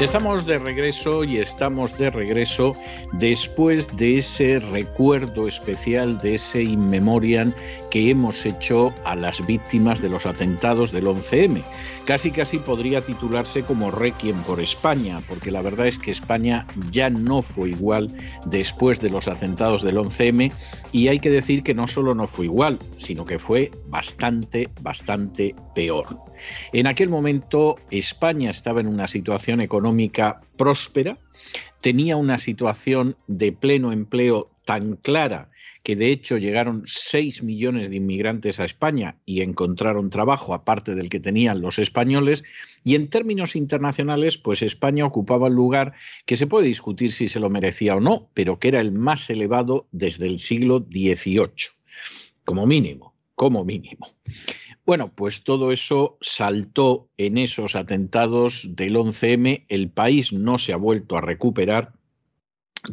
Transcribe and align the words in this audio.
Estamos 0.00 0.46
de 0.46 0.58
regreso 0.58 1.24
y 1.24 1.36
estamos 1.36 1.98
de 1.98 2.08
regreso 2.08 2.72
después 3.12 3.94
de 3.98 4.16
ese 4.16 4.58
recuerdo 4.58 5.46
especial, 5.46 6.16
de 6.18 6.36
ese 6.36 6.62
inmemorian 6.62 7.54
que 7.90 8.10
hemos 8.10 8.46
hecho 8.46 8.94
a 9.04 9.14
las 9.14 9.44
víctimas 9.44 10.00
de 10.00 10.08
los 10.08 10.24
atentados 10.24 10.90
del 10.90 11.04
11M. 11.04 11.62
Casi 12.10 12.32
casi 12.32 12.58
podría 12.58 13.02
titularse 13.02 13.62
como 13.62 13.92
Requiem 13.92 14.42
por 14.42 14.58
España, 14.58 15.20
porque 15.28 15.52
la 15.52 15.62
verdad 15.62 15.86
es 15.86 15.96
que 15.96 16.10
España 16.10 16.66
ya 16.90 17.08
no 17.08 17.40
fue 17.40 17.70
igual 17.70 18.12
después 18.46 18.98
de 18.98 19.10
los 19.10 19.28
atentados 19.28 19.82
del 19.82 19.96
11M 19.96 20.50
y 20.90 21.06
hay 21.06 21.20
que 21.20 21.30
decir 21.30 21.62
que 21.62 21.72
no 21.72 21.86
solo 21.86 22.12
no 22.16 22.26
fue 22.26 22.46
igual, 22.46 22.80
sino 22.96 23.24
que 23.24 23.38
fue 23.38 23.70
bastante, 23.86 24.68
bastante 24.80 25.54
peor. 25.72 26.18
En 26.72 26.88
aquel 26.88 27.10
momento 27.10 27.76
España 27.92 28.50
estaba 28.50 28.80
en 28.80 28.88
una 28.88 29.06
situación 29.06 29.60
económica 29.60 30.40
próspera, 30.56 31.16
tenía 31.80 32.16
una 32.16 32.38
situación 32.38 33.14
de 33.28 33.52
pleno 33.52 33.92
empleo 33.92 34.50
tan 34.64 34.96
clara 34.96 35.48
que 35.82 35.96
de 35.96 36.10
hecho 36.10 36.36
llegaron 36.36 36.82
6 36.86 37.42
millones 37.42 37.90
de 37.90 37.96
inmigrantes 37.96 38.60
a 38.60 38.64
España 38.64 39.16
y 39.24 39.42
encontraron 39.42 40.10
trabajo 40.10 40.54
aparte 40.54 40.94
del 40.94 41.08
que 41.08 41.20
tenían 41.20 41.60
los 41.60 41.78
españoles 41.78 42.44
y 42.84 42.94
en 42.94 43.08
términos 43.08 43.56
internacionales 43.56 44.38
pues 44.38 44.62
España 44.62 45.06
ocupaba 45.06 45.48
el 45.48 45.54
lugar 45.54 45.94
que 46.26 46.36
se 46.36 46.46
puede 46.46 46.66
discutir 46.66 47.12
si 47.12 47.28
se 47.28 47.40
lo 47.40 47.50
merecía 47.50 47.96
o 47.96 48.00
no, 48.00 48.28
pero 48.34 48.58
que 48.58 48.68
era 48.68 48.80
el 48.80 48.92
más 48.92 49.30
elevado 49.30 49.88
desde 49.92 50.26
el 50.26 50.38
siglo 50.38 50.86
XVIII, 50.90 51.48
como 52.44 52.66
mínimo, 52.66 53.14
como 53.34 53.64
mínimo. 53.64 54.06
Bueno, 54.84 55.12
pues 55.14 55.44
todo 55.44 55.72
eso 55.72 56.18
saltó 56.20 57.08
en 57.16 57.38
esos 57.38 57.76
atentados 57.76 58.74
del 58.74 58.96
11M, 58.96 59.64
el 59.68 59.90
país 59.90 60.32
no 60.32 60.58
se 60.58 60.72
ha 60.72 60.76
vuelto 60.76 61.16
a 61.16 61.20
recuperar 61.20 61.92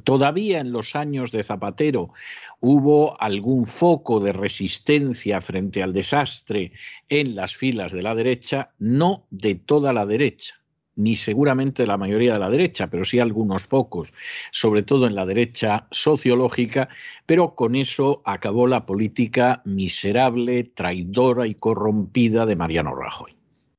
Todavía 0.03 0.59
en 0.59 0.71
los 0.71 0.95
años 0.95 1.31
de 1.31 1.43
Zapatero 1.43 2.11
hubo 2.59 3.19
algún 3.21 3.65
foco 3.65 4.19
de 4.19 4.33
resistencia 4.33 5.39
frente 5.39 5.81
al 5.81 5.93
desastre 5.93 6.73
en 7.07 7.35
las 7.35 7.55
filas 7.55 7.93
de 7.93 8.01
la 8.01 8.13
derecha, 8.13 8.71
no 8.79 9.25
de 9.29 9.55
toda 9.55 9.93
la 9.93 10.05
derecha, 10.05 10.55
ni 10.97 11.15
seguramente 11.15 11.87
la 11.87 11.95
mayoría 11.95 12.33
de 12.33 12.39
la 12.39 12.49
derecha, 12.49 12.89
pero 12.89 13.05
sí 13.05 13.19
algunos 13.19 13.63
focos, 13.63 14.11
sobre 14.51 14.83
todo 14.83 15.07
en 15.07 15.15
la 15.15 15.25
derecha 15.25 15.87
sociológica, 15.91 16.89
pero 17.25 17.55
con 17.55 17.75
eso 17.75 18.21
acabó 18.25 18.67
la 18.67 18.85
política 18.85 19.61
miserable, 19.63 20.65
traidora 20.65 21.47
y 21.47 21.55
corrompida 21.55 22.45
de 22.45 22.57
Mariano 22.57 22.93
Rajoy. 22.93 23.37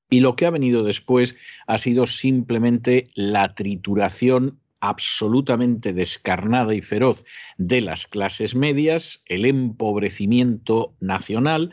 Y 0.08 0.20
lo 0.20 0.36
que 0.36 0.46
ha 0.46 0.50
venido 0.50 0.84
después 0.84 1.36
ha 1.66 1.76
sido 1.76 2.06
simplemente 2.06 3.08
la 3.14 3.54
trituración 3.54 4.58
absolutamente 4.80 5.92
descarnada 5.92 6.74
y 6.74 6.82
feroz 6.82 7.24
de 7.56 7.80
las 7.80 8.06
clases 8.06 8.54
medias, 8.54 9.22
el 9.26 9.44
empobrecimiento 9.44 10.94
nacional, 11.00 11.72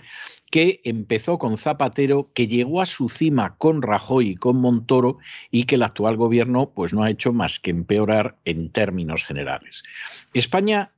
que 0.51 0.81
empezó 0.83 1.37
con 1.37 1.57
Zapatero, 1.57 2.31
que 2.33 2.47
llegó 2.47 2.81
a 2.81 2.85
su 2.85 3.09
cima 3.09 3.57
con 3.57 3.81
Rajoy 3.81 4.29
y 4.29 4.35
con 4.35 4.57
Montoro 4.57 5.17
y 5.51 5.65
que 5.65 5.75
el 5.75 5.83
actual 5.83 6.17
gobierno 6.17 6.71
pues 6.73 6.93
no 6.93 7.03
ha 7.03 7.09
hecho 7.09 7.33
más 7.33 7.59
que 7.59 7.71
empeorar 7.71 8.37
en 8.45 8.69
términos 8.69 9.25
generales. 9.25 9.83
España 10.33 10.91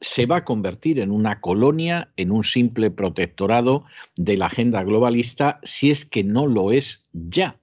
se 0.00 0.26
va 0.26 0.36
a 0.38 0.44
convertir 0.44 0.98
en 0.98 1.10
una 1.10 1.40
colonia, 1.40 2.12
en 2.16 2.32
un 2.32 2.44
simple 2.44 2.90
protectorado 2.90 3.84
de 4.16 4.36
la 4.36 4.46
agenda 4.46 4.82
globalista, 4.82 5.60
si 5.62 5.90
es 5.90 6.04
que 6.04 6.24
no 6.24 6.46
lo 6.46 6.72
es 6.72 7.08
ya. 7.12 7.56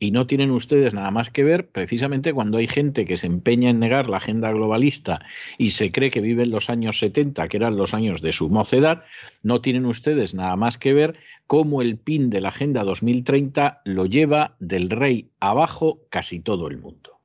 Y 0.00 0.12
no 0.12 0.28
tienen 0.28 0.52
ustedes 0.52 0.94
nada 0.94 1.10
más 1.10 1.30
que 1.30 1.42
ver 1.42 1.70
precisamente 1.70 2.32
cuando 2.32 2.58
hay 2.58 2.68
gente 2.68 3.04
que 3.04 3.16
se 3.16 3.26
empeña 3.26 3.70
en 3.70 3.80
negar 3.80 4.08
la 4.08 4.18
agenda 4.18 4.52
globalista 4.52 5.20
y 5.58 5.70
se 5.70 5.90
cree 5.90 6.10
que 6.10 6.20
viven 6.20 6.52
los 6.52 6.70
años 6.70 7.00
70, 7.00 7.48
que 7.48 7.56
eran 7.56 7.76
los 7.76 7.94
años 7.94 8.22
de 8.22 8.32
su 8.32 8.48
mocedad, 8.48 9.04
no 9.42 9.60
tienen 9.60 9.86
ustedes 9.86 10.34
nada 10.34 10.54
más 10.54 10.78
que 10.78 10.92
ver 10.92 11.18
cómo 11.48 11.82
el 11.82 11.98
pin 11.98 12.30
de 12.30 12.40
la 12.40 12.50
agenda 12.50 12.84
2030 12.84 13.82
lo 13.84 14.06
lleva 14.06 14.56
del 14.60 14.88
rey 14.88 15.30
abajo 15.40 16.06
casi 16.10 16.38
todo 16.38 16.68
el 16.68 16.78
mundo. 16.78 17.20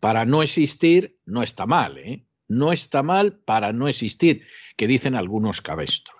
Para 0.00 0.24
no 0.24 0.42
existir 0.42 1.18
no 1.26 1.42
está 1.42 1.66
mal, 1.66 1.98
¿eh? 1.98 2.24
No 2.46 2.72
está 2.72 3.02
mal 3.02 3.34
para 3.34 3.74
no 3.74 3.88
existir, 3.88 4.44
que 4.76 4.86
dicen 4.86 5.14
algunos 5.14 5.60
cabestros. 5.60 6.17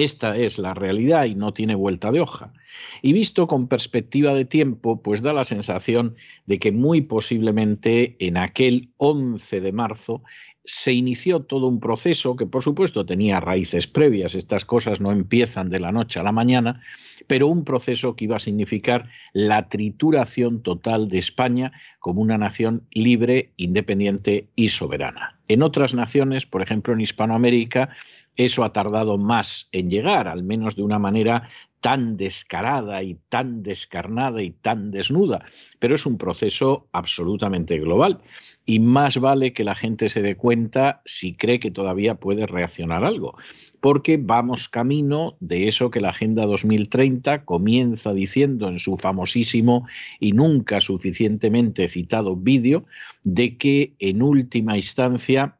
Esta 0.00 0.34
es 0.34 0.58
la 0.58 0.72
realidad 0.72 1.26
y 1.26 1.34
no 1.34 1.52
tiene 1.52 1.74
vuelta 1.74 2.10
de 2.10 2.22
hoja. 2.22 2.54
Y 3.02 3.12
visto 3.12 3.46
con 3.46 3.68
perspectiva 3.68 4.32
de 4.32 4.46
tiempo, 4.46 5.02
pues 5.02 5.20
da 5.20 5.34
la 5.34 5.44
sensación 5.44 6.16
de 6.46 6.58
que 6.58 6.72
muy 6.72 7.02
posiblemente 7.02 8.16
en 8.18 8.38
aquel 8.38 8.88
11 8.96 9.60
de 9.60 9.72
marzo 9.72 10.22
se 10.64 10.94
inició 10.94 11.40
todo 11.40 11.66
un 11.66 11.80
proceso 11.80 12.34
que 12.34 12.46
por 12.46 12.62
supuesto 12.62 13.04
tenía 13.04 13.40
raíces 13.40 13.86
previas, 13.86 14.34
estas 14.34 14.64
cosas 14.64 15.02
no 15.02 15.12
empiezan 15.12 15.68
de 15.68 15.80
la 15.80 15.92
noche 15.92 16.18
a 16.18 16.22
la 16.22 16.32
mañana, 16.32 16.80
pero 17.26 17.48
un 17.48 17.64
proceso 17.64 18.16
que 18.16 18.24
iba 18.24 18.36
a 18.36 18.40
significar 18.40 19.08
la 19.34 19.68
trituración 19.68 20.62
total 20.62 21.08
de 21.08 21.18
España 21.18 21.72
como 21.98 22.22
una 22.22 22.38
nación 22.38 22.86
libre, 22.92 23.52
independiente 23.58 24.48
y 24.56 24.68
soberana. 24.68 25.38
En 25.48 25.62
otras 25.62 25.92
naciones, 25.92 26.46
por 26.46 26.62
ejemplo 26.62 26.94
en 26.94 27.00
Hispanoamérica, 27.00 27.90
eso 28.36 28.64
ha 28.64 28.72
tardado 28.72 29.18
más 29.18 29.68
en 29.72 29.90
llegar, 29.90 30.28
al 30.28 30.44
menos 30.44 30.76
de 30.76 30.82
una 30.82 30.98
manera 30.98 31.48
tan 31.80 32.16
descarada 32.16 33.02
y 33.02 33.18
tan 33.28 33.62
descarnada 33.62 34.42
y 34.42 34.50
tan 34.50 34.90
desnuda, 34.90 35.44
pero 35.78 35.94
es 35.94 36.06
un 36.06 36.18
proceso 36.18 36.88
absolutamente 36.92 37.78
global. 37.78 38.20
Y 38.66 38.80
más 38.80 39.18
vale 39.18 39.52
que 39.52 39.64
la 39.64 39.74
gente 39.74 40.08
se 40.08 40.22
dé 40.22 40.36
cuenta 40.36 41.00
si 41.04 41.34
cree 41.34 41.58
que 41.58 41.70
todavía 41.70 42.16
puede 42.16 42.46
reaccionar 42.46 43.04
algo, 43.04 43.36
porque 43.80 44.18
vamos 44.18 44.68
camino 44.68 45.36
de 45.40 45.68
eso 45.68 45.90
que 45.90 46.00
la 46.00 46.10
Agenda 46.10 46.44
2030 46.44 47.44
comienza 47.44 48.12
diciendo 48.12 48.68
en 48.68 48.78
su 48.78 48.96
famosísimo 48.96 49.88
y 50.20 50.32
nunca 50.32 50.80
suficientemente 50.80 51.88
citado 51.88 52.36
vídeo, 52.36 52.84
de 53.24 53.56
que 53.56 53.94
en 53.98 54.22
última 54.22 54.76
instancia 54.76 55.56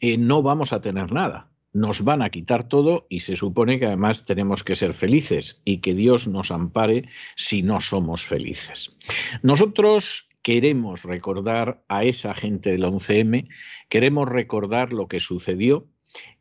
eh, 0.00 0.18
no 0.18 0.42
vamos 0.42 0.72
a 0.72 0.80
tener 0.80 1.12
nada. 1.12 1.50
Nos 1.72 2.02
van 2.02 2.22
a 2.22 2.30
quitar 2.30 2.68
todo 2.68 3.06
y 3.10 3.20
se 3.20 3.36
supone 3.36 3.78
que 3.78 3.86
además 3.86 4.24
tenemos 4.24 4.64
que 4.64 4.74
ser 4.74 4.94
felices 4.94 5.60
y 5.64 5.78
que 5.78 5.94
Dios 5.94 6.26
nos 6.26 6.50
ampare 6.50 7.08
si 7.36 7.62
no 7.62 7.80
somos 7.80 8.24
felices. 8.24 8.96
Nosotros 9.42 10.28
queremos 10.42 11.04
recordar 11.04 11.84
a 11.88 12.04
esa 12.04 12.34
gente 12.34 12.70
del 12.70 12.84
11M, 12.84 13.46
queremos 13.90 14.28
recordar 14.28 14.92
lo 14.92 15.06
que 15.06 15.20
sucedió, 15.20 15.86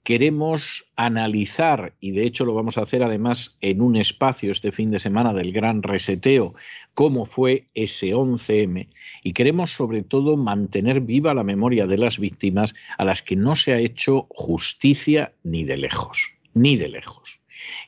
queremos 0.03 0.85
analizar, 0.95 1.93
y 1.99 2.11
de 2.11 2.25
hecho 2.25 2.45
lo 2.45 2.53
vamos 2.53 2.77
a 2.77 2.81
hacer 2.81 3.03
además 3.03 3.57
en 3.59 3.81
un 3.81 3.97
espacio 3.97 4.51
este 4.51 4.71
fin 4.71 4.89
de 4.89 4.99
semana 4.99 5.33
del 5.33 5.51
gran 5.51 5.83
reseteo, 5.83 6.55
cómo 6.93 7.25
fue 7.25 7.67
ese 7.73 8.15
11M, 8.15 8.87
y 9.21 9.33
queremos 9.33 9.71
sobre 9.71 10.03
todo 10.03 10.37
mantener 10.37 11.01
viva 11.01 11.33
la 11.33 11.43
memoria 11.43 11.87
de 11.87 11.97
las 11.97 12.19
víctimas 12.19 12.73
a 12.97 13.03
las 13.03 13.21
que 13.21 13.35
no 13.35 13.57
se 13.57 13.73
ha 13.73 13.79
hecho 13.79 14.27
justicia 14.29 15.33
ni 15.43 15.65
de 15.65 15.75
lejos, 15.75 16.29
ni 16.53 16.77
de 16.77 16.87
lejos. 16.87 17.41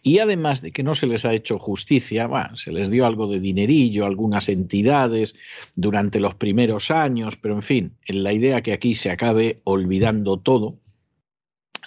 Y 0.03 0.19
además 0.19 0.61
de 0.61 0.71
que 0.71 0.83
no 0.83 0.95
se 0.95 1.07
les 1.07 1.23
ha 1.23 1.33
hecho 1.33 1.57
justicia, 1.57 2.29
se 2.55 2.71
les 2.71 2.89
dio 2.89 3.05
algo 3.05 3.27
de 3.27 3.39
dinerillo 3.39 4.03
a 4.03 4.07
algunas 4.07 4.49
entidades 4.49 5.35
durante 5.75 6.19
los 6.19 6.35
primeros 6.35 6.91
años, 6.91 7.37
pero 7.37 7.55
en 7.55 7.61
fin, 7.61 7.91
en 8.05 8.23
la 8.23 8.33
idea 8.33 8.61
que 8.61 8.73
aquí 8.73 8.93
se 8.93 9.09
acabe 9.09 9.59
olvidando 9.63 10.37
todo, 10.37 10.75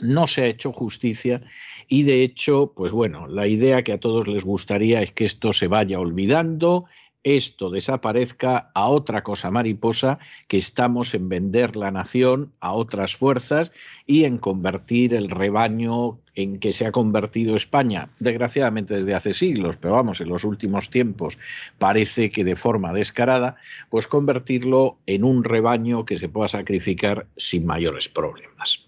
no 0.02 0.26
se 0.26 0.43
ha 0.43 0.46
hecho 0.46 0.72
justicia 0.72 1.40
y 1.88 2.02
de 2.02 2.22
hecho, 2.22 2.72
pues 2.76 2.93
bueno, 2.93 3.26
la 3.26 3.46
idea 3.46 3.82
que 3.82 3.93
a 3.93 4.00
todos 4.00 4.28
les 4.28 4.44
gustaría 4.44 5.00
es 5.00 5.12
que 5.12 5.25
esto 5.25 5.52
se 5.52 5.69
vaya 5.69 5.99
olvidando 5.99 6.87
esto 7.25 7.70
desaparezca 7.70 8.70
a 8.75 8.88
otra 8.88 9.22
cosa 9.22 9.50
mariposa 9.50 10.19
que 10.49 10.56
estamos 10.56 11.14
en 11.14 11.28
vender 11.28 11.76
la 11.76 11.90
nación 11.90 12.52
a 12.60 12.72
otras 12.72 13.14
fuerzas 13.14 13.72
y 14.06 14.25
en 14.25 14.38
convertir 14.38 15.14
el 15.14 15.31
rebaño 15.31 16.19
en 16.34 16.58
que 16.58 16.72
se 16.72 16.87
ha 16.87 16.93
convertido 16.93 17.55
España, 17.55 18.08
desgraciadamente 18.19 18.94
desde 18.94 19.14
hace 19.14 19.34
siglos, 19.34 19.76
pero 19.76 19.94
vamos, 19.94 20.20
en 20.20 20.31
los 20.31 20.44
últimos 20.44 20.90
tiempos 20.90 21.38
parece 21.78 22.31
que 22.31 22.43
de 22.43 22.56
forma 22.56 22.93
descarada, 22.93 23.56
pues 23.90 24.06
convertirlo 24.06 24.98
en 25.06 25.25
un 25.25 25.44
rebaño 25.44 26.05
que 26.05 26.16
se 26.16 26.28
pueda 26.28 26.48
sacrificar 26.48 27.26
sin 27.37 27.66
mayores 27.66 28.08
problemas. 28.08 28.87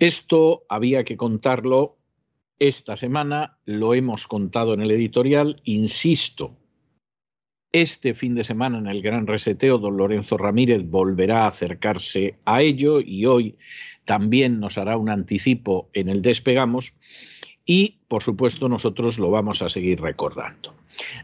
Esto 0.00 0.64
había 0.70 1.04
que 1.04 1.18
contarlo 1.18 1.98
esta 2.58 2.96
semana, 2.96 3.58
lo 3.66 3.92
hemos 3.92 4.26
contado 4.26 4.72
en 4.72 4.80
el 4.80 4.90
editorial, 4.90 5.60
insisto, 5.64 6.56
este 7.70 8.14
fin 8.14 8.34
de 8.34 8.42
semana 8.42 8.78
en 8.78 8.86
el 8.86 9.02
Gran 9.02 9.26
Reseteo, 9.26 9.76
don 9.76 9.98
Lorenzo 9.98 10.38
Ramírez 10.38 10.82
volverá 10.84 11.44
a 11.44 11.48
acercarse 11.48 12.36
a 12.46 12.62
ello 12.62 13.00
y 13.00 13.26
hoy 13.26 13.56
también 14.06 14.58
nos 14.58 14.78
hará 14.78 14.96
un 14.96 15.10
anticipo 15.10 15.90
en 15.92 16.08
el 16.08 16.22
Despegamos 16.22 16.94
y, 17.66 17.96
por 18.08 18.22
supuesto, 18.22 18.68
nosotros 18.68 19.18
lo 19.18 19.30
vamos 19.30 19.62
a 19.62 19.68
seguir 19.68 20.00
recordando. 20.00 20.74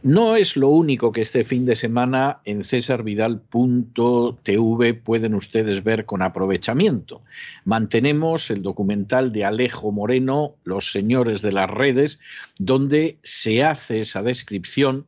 No 0.03 0.37
es 0.37 0.57
lo 0.57 0.69
único 0.69 1.13
que 1.13 1.21
este 1.21 1.45
fin 1.45 1.67
de 1.67 1.77
semana 1.77 2.41
en 2.45 2.65
cesarvidal.tv 2.65 4.95
pueden 4.95 5.35
ustedes 5.35 5.85
ver 5.85 6.07
con 6.07 6.23
aprovechamiento. 6.23 7.21
Mantenemos 7.65 8.51
el 8.51 8.63
documental 8.63 9.33
de 9.33 9.45
Alejo 9.45 9.93
Moreno, 9.93 10.55
Los 10.65 10.93
Señores 10.93 11.43
de 11.43 11.53
las 11.53 11.71
Redes, 11.71 12.19
donde 12.59 13.19
se 13.23 13.63
hace 13.65 14.01
esa 14.01 14.23
descripción 14.23 15.07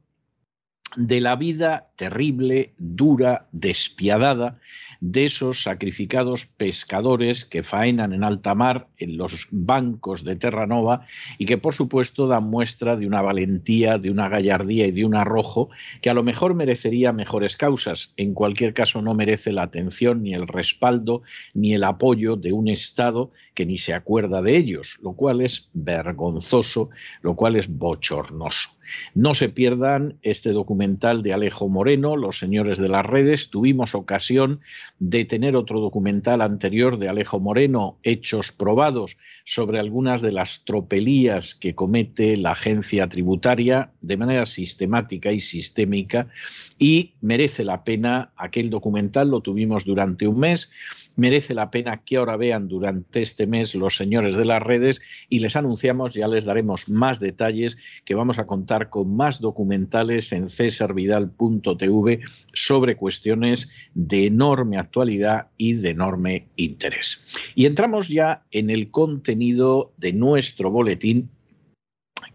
de 0.97 1.21
la 1.21 1.37
vida 1.37 1.91
terrible, 1.97 2.73
dura, 2.79 3.47
despiadada 3.53 4.59
de 5.01 5.27
esos 5.27 5.63
sacrificados 5.63 6.47
pescadores 6.47 7.45
que 7.45 7.63
faenan 7.63 8.13
en 8.13 8.25
alta 8.25 8.55
mar 8.55 8.89
en 8.99 9.17
los 9.17 9.49
bancos 9.51 10.25
de 10.25 10.37
Terranova 10.37 11.07
y 11.39 11.45
que 11.45 11.59
por 11.59 11.75
supuesto 11.75 12.27
dan 12.27 12.45
muestra 12.45 12.97
de 12.97 13.07
una 13.07 13.23
valentía, 13.23 13.99
de 13.99 14.11
una 14.11 14.29
gallardía 14.29 14.87
y 14.87 14.93
de 14.93 15.05
un 15.05 15.15
arrojo 15.15 15.69
que 16.01 16.11
a 16.11 16.15
lo 16.15 16.23
mejor 16.23 16.55
merecería 16.55 17.13
mejores 17.13 17.57
causas. 17.57 18.13
En 18.17 18.35
cualquier 18.35 18.75
caso 18.75 19.03
no 19.03 19.15
merece 19.15 19.53
la 19.53 19.63
atención 19.63 20.23
ni 20.23 20.35
el 20.35 20.49
respaldo 20.49 21.23
ni 21.55 21.75
el 21.75 21.85
apoyo 21.85 22.37
de 22.37 22.53
un 22.53 22.69
Estado 22.69 23.31
que 23.55 23.67
ni 23.67 23.79
se 23.79 23.95
acuerda 23.95 24.43
de 24.43 24.57
ellos, 24.57 24.99
lo 25.03 25.13
cual 25.13 25.41
es 25.41 25.69
vergonzoso, 25.73 26.91
lo 27.23 27.37
cual 27.37 27.57
es 27.57 27.77
bochornoso. 27.77 28.71
No 29.15 29.35
se 29.35 29.49
pierdan 29.49 30.19
este 30.23 30.51
documental 30.79 31.23
de 31.23 31.33
Alejo 31.33 31.69
Moreno, 31.69 32.17
Los 32.17 32.39
Señores 32.39 32.79
de 32.79 32.89
las 32.89 33.05
Redes. 33.05 33.51
Tuvimos 33.51 33.97
ocasión 33.97 34.61
de 35.01 35.25
tener 35.25 35.57
otro 35.57 35.81
documental 35.81 36.41
anterior 36.41 37.01
de 37.01 37.09
Alejo 37.09 37.41
Moreno, 37.41 37.99
Hechos 38.05 38.53
Probados, 38.53 39.17
sobre 39.45 39.81
algunas 39.81 40.23
de 40.23 40.31
las 40.31 40.65
tropelías 40.65 41.57
que 41.57 41.75
comete 41.75 42.37
la 42.37 42.53
agencia 42.53 43.09
tributaria 43.09 43.91
de 44.03 44.17
manera 44.17 44.47
sistemática 44.47 45.33
y 45.33 45.41
sistémica 45.41 46.29
y 46.79 47.15
merece 47.21 47.65
la 47.65 47.85
pena 47.85 48.33
aquel 48.37 48.71
documental, 48.71 49.31
lo 49.31 49.41
tuvimos 49.41 49.85
durante 49.85 50.27
un 50.29 50.39
mes 50.39 50.71
merece 51.19 51.53
la 51.53 51.71
pena 51.71 52.03
que 52.05 52.17
ahora 52.17 52.37
vean 52.37 52.69
durante 52.69 53.21
este 53.21 53.47
mes 53.47 53.75
los 53.75 53.97
señores 53.97 54.37
de 54.37 54.45
las 54.45 54.63
redes 54.63 55.03
y 55.29 55.41
les 55.41 55.57
anunciamos, 55.57 56.15
ya 56.15 56.29
les 56.29 56.45
daremos 56.45 56.89
más 56.89 57.19
detalles, 57.19 57.77
que 58.05 58.15
vamos 58.15 58.39
a 58.39 58.47
contar 58.47 58.89
con 58.89 59.15
más 59.17 59.41
documentales 59.41 60.33
en 60.33 60.49
cesarvidal.tv 60.49 62.21
sobre 62.53 62.97
cuestiones 62.97 63.69
de 63.95 64.27
enorme 64.27 64.79
actualidad 64.79 65.49
y 65.57 65.73
de 65.75 65.91
enorme 65.91 66.47
interés. 66.57 67.25
Y 67.57 67.67
entramos 67.67 68.09
ya 68.09 68.45
en 68.53 68.71
el 68.71 68.93
contenido 68.93 69.93
de 69.97 70.13
nuestro 70.13 70.71
boletín 70.71 71.31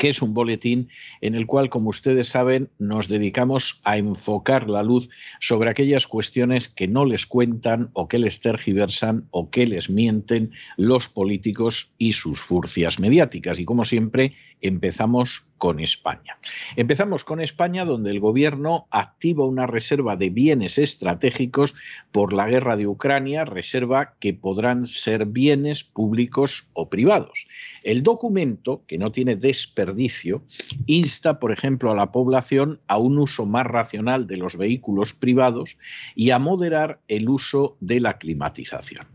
que 0.03 0.09
es 0.09 0.21
un 0.21 0.33
boletín 0.33 0.89
en 1.21 1.33
el 1.33 1.47
cual, 1.47 1.69
como 1.69 1.87
ustedes 1.87 2.27
saben, 2.27 2.69
nos 2.77 3.07
dedicamos 3.07 3.79
a 3.85 3.97
enfocar 3.97 4.69
la 4.69 4.83
luz 4.83 5.09
sobre 5.39 5.69
aquellas 5.69 6.07
cuestiones 6.07 6.67
que 6.67 6.89
no 6.89 7.05
les 7.05 7.25
cuentan 7.25 7.89
o 7.93 8.09
que 8.09 8.19
les 8.19 8.41
tergiversan 8.41 9.29
o 9.31 9.49
que 9.49 9.65
les 9.65 9.89
mienten 9.89 10.51
los 10.75 11.07
políticos 11.07 11.93
y 11.97 12.11
sus 12.11 12.41
furcias 12.41 12.99
mediáticas. 12.99 13.59
Y 13.59 13.63
como 13.63 13.85
siempre, 13.85 14.33
empezamos 14.59 15.52
con 15.63 15.79
España. 15.79 16.37
Empezamos 16.75 17.23
con 17.23 17.39
España, 17.39 17.85
donde 17.85 18.11
el 18.11 18.19
gobierno 18.19 18.85
activa 18.91 19.45
una 19.45 19.65
reserva 19.65 20.17
de 20.17 20.29
bienes 20.29 20.77
estratégicos 20.77 21.73
por 22.11 22.33
la 22.33 22.49
guerra 22.49 22.75
de 22.75 22.85
Ucrania, 22.85 23.45
reserva 23.45 24.15
que 24.19 24.33
podrán 24.33 24.87
ser 24.87 25.25
bienes 25.25 25.85
públicos 25.85 26.69
o 26.73 26.89
privados. 26.89 27.47
El 27.81 28.03
documento, 28.03 28.83
que 28.87 28.97
no 28.97 29.13
tiene 29.13 29.37
desperdicio, 29.37 30.43
insta, 30.85 31.39
por 31.39 31.53
ejemplo, 31.53 31.93
a 31.93 31.95
la 31.95 32.11
población 32.11 32.81
a 32.87 32.97
un 32.97 33.17
uso 33.17 33.45
más 33.45 33.65
racional 33.65 34.27
de 34.27 34.35
los 34.35 34.57
vehículos 34.57 35.13
privados 35.13 35.77
y 36.13 36.31
a 36.31 36.39
moderar 36.39 36.99
el 37.07 37.29
uso 37.29 37.77
de 37.79 38.01
la 38.01 38.17
climatización. 38.17 39.07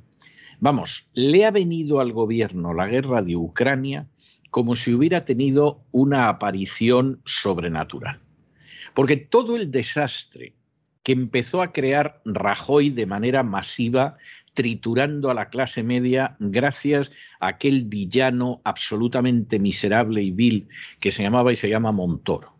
Vamos, 0.61 1.11
le 1.13 1.45
ha 1.45 1.51
venido 1.51 2.01
al 2.01 2.15
gobierno 2.15 2.73
la 2.73 2.87
guerra 2.87 3.21
de 3.21 3.37
Ucrania 3.37 4.09
como 4.51 4.77
si 4.77 4.93
hubiera 4.93 5.25
tenido 5.25 5.85
una 5.93 6.29
aparición 6.29 7.21
sobrenatural. 7.25 8.21
Porque 8.95 9.17
todo 9.17 9.57
el 9.57 9.71
desastre 9.71 10.55
que 11.03 11.13
empezó 11.13 11.63
a 11.63 11.73
crear 11.73 12.21
Rajoy 12.25 12.91
de 12.91 13.07
manera 13.07 13.43
masiva, 13.43 14.17
triturando 14.53 15.31
a 15.31 15.35
la 15.35 15.49
clase 15.49 15.83
media 15.83 16.37
gracias 16.41 17.13
a 17.41 17.49
aquel 17.49 17.85
villano 17.85 18.61
absolutamente 18.65 19.59
miserable 19.59 20.23
y 20.23 20.33
vil 20.33 20.69
que 21.01 21.11
se 21.11 21.23
llamaba 21.23 21.53
y 21.53 21.57
se 21.57 21.69
llama 21.69 21.93
Montoro 21.93 22.58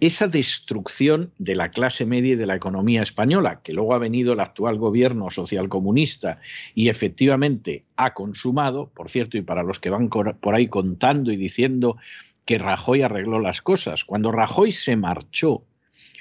esa 0.00 0.28
destrucción 0.28 1.32
de 1.38 1.54
la 1.54 1.70
clase 1.70 2.04
media 2.04 2.32
y 2.32 2.36
de 2.36 2.46
la 2.46 2.56
economía 2.56 3.02
española, 3.02 3.60
que 3.62 3.72
luego 3.72 3.94
ha 3.94 3.98
venido 3.98 4.32
el 4.32 4.40
actual 4.40 4.78
gobierno 4.78 5.30
socialcomunista 5.30 6.40
y 6.74 6.88
efectivamente 6.88 7.84
ha 7.96 8.14
consumado, 8.14 8.90
por 8.94 9.08
cierto, 9.08 9.38
y 9.38 9.42
para 9.42 9.62
los 9.62 9.80
que 9.80 9.90
van 9.90 10.08
por 10.08 10.54
ahí 10.54 10.68
contando 10.68 11.32
y 11.32 11.36
diciendo 11.36 11.96
que 12.44 12.58
Rajoy 12.58 13.02
arregló 13.02 13.40
las 13.40 13.62
cosas, 13.62 14.04
cuando 14.04 14.32
Rajoy 14.32 14.72
se 14.72 14.96
marchó, 14.96 15.64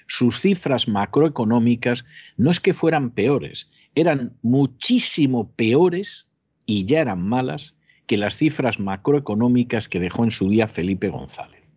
sus 0.07 0.39
cifras 0.41 0.87
macroeconómicas 0.87 2.05
no 2.37 2.51
es 2.51 2.59
que 2.59 2.73
fueran 2.73 3.11
peores, 3.11 3.69
eran 3.95 4.37
muchísimo 4.41 5.51
peores 5.51 6.29
y 6.65 6.85
ya 6.85 7.01
eran 7.01 7.21
malas 7.21 7.75
que 8.05 8.17
las 8.17 8.37
cifras 8.37 8.79
macroeconómicas 8.79 9.89
que 9.89 9.99
dejó 9.99 10.23
en 10.23 10.31
su 10.31 10.49
día 10.49 10.67
Felipe 10.67 11.09
González. 11.09 11.73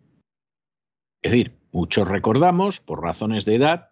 Es 1.21 1.31
decir, 1.31 1.56
Muchos 1.71 2.07
recordamos, 2.07 2.79
por 2.79 3.01
razones 3.01 3.45
de 3.45 3.55
edad, 3.55 3.89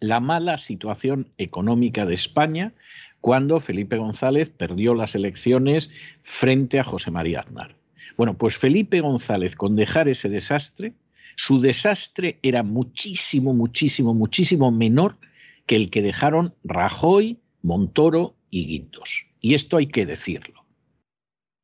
la 0.00 0.20
mala 0.20 0.58
situación 0.58 1.32
económica 1.38 2.06
de 2.06 2.14
España 2.14 2.74
cuando 3.20 3.60
Felipe 3.60 3.98
González 3.98 4.50
perdió 4.50 4.94
las 4.94 5.14
elecciones 5.14 5.90
frente 6.22 6.80
a 6.80 6.84
José 6.84 7.10
María 7.10 7.40
Aznar. 7.40 7.76
Bueno, 8.16 8.36
pues 8.36 8.56
Felipe 8.56 9.00
González, 9.00 9.56
con 9.56 9.76
dejar 9.76 10.08
ese 10.08 10.28
desastre, 10.28 10.94
su 11.36 11.60
desastre 11.60 12.38
era 12.42 12.62
muchísimo, 12.62 13.54
muchísimo, 13.54 14.14
muchísimo 14.14 14.70
menor 14.70 15.18
que 15.66 15.76
el 15.76 15.90
que 15.90 16.02
dejaron 16.02 16.54
Rajoy, 16.64 17.38
Montoro 17.62 18.36
y 18.50 18.66
Guindos. 18.66 19.26
Y 19.40 19.54
esto 19.54 19.76
hay 19.76 19.86
que 19.86 20.06
decirlo. 20.06 20.64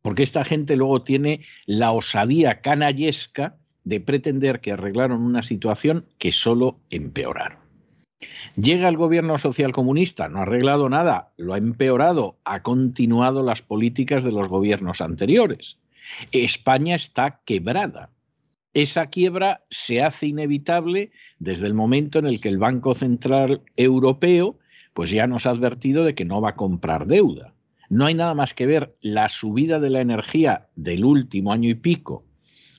Porque 0.02 0.22
esta 0.22 0.44
gente 0.44 0.76
luego 0.76 1.02
tiene 1.02 1.40
la 1.64 1.92
osadía 1.92 2.60
canallesca 2.60 3.56
de 3.86 4.00
pretender 4.00 4.60
que 4.60 4.72
arreglaron 4.72 5.22
una 5.22 5.42
situación 5.42 6.06
que 6.18 6.32
solo 6.32 6.80
empeoraron. 6.90 7.58
Llega 8.56 8.88
el 8.88 8.96
gobierno 8.96 9.38
social 9.38 9.70
comunista, 9.70 10.28
no 10.28 10.40
ha 10.40 10.42
arreglado 10.42 10.88
nada, 10.88 11.32
lo 11.36 11.54
ha 11.54 11.58
empeorado, 11.58 12.36
ha 12.44 12.62
continuado 12.62 13.44
las 13.44 13.62
políticas 13.62 14.24
de 14.24 14.32
los 14.32 14.48
gobiernos 14.48 15.00
anteriores. 15.00 15.78
España 16.32 16.96
está 16.96 17.40
quebrada. 17.44 18.10
Esa 18.74 19.06
quiebra 19.06 19.64
se 19.70 20.02
hace 20.02 20.26
inevitable 20.26 21.12
desde 21.38 21.66
el 21.66 21.74
momento 21.74 22.18
en 22.18 22.26
el 22.26 22.40
que 22.40 22.48
el 22.48 22.58
Banco 22.58 22.94
Central 22.94 23.62
Europeo 23.76 24.58
pues 24.94 25.10
ya 25.10 25.28
nos 25.28 25.46
ha 25.46 25.50
advertido 25.50 26.04
de 26.04 26.14
que 26.14 26.24
no 26.24 26.40
va 26.40 26.50
a 26.50 26.56
comprar 26.56 27.06
deuda. 27.06 27.54
No 27.88 28.06
hay 28.06 28.14
nada 28.14 28.34
más 28.34 28.52
que 28.52 28.66
ver 28.66 28.96
la 29.00 29.28
subida 29.28 29.78
de 29.78 29.90
la 29.90 30.00
energía 30.00 30.68
del 30.74 31.04
último 31.04 31.52
año 31.52 31.68
y 31.68 31.74
pico 31.74 32.24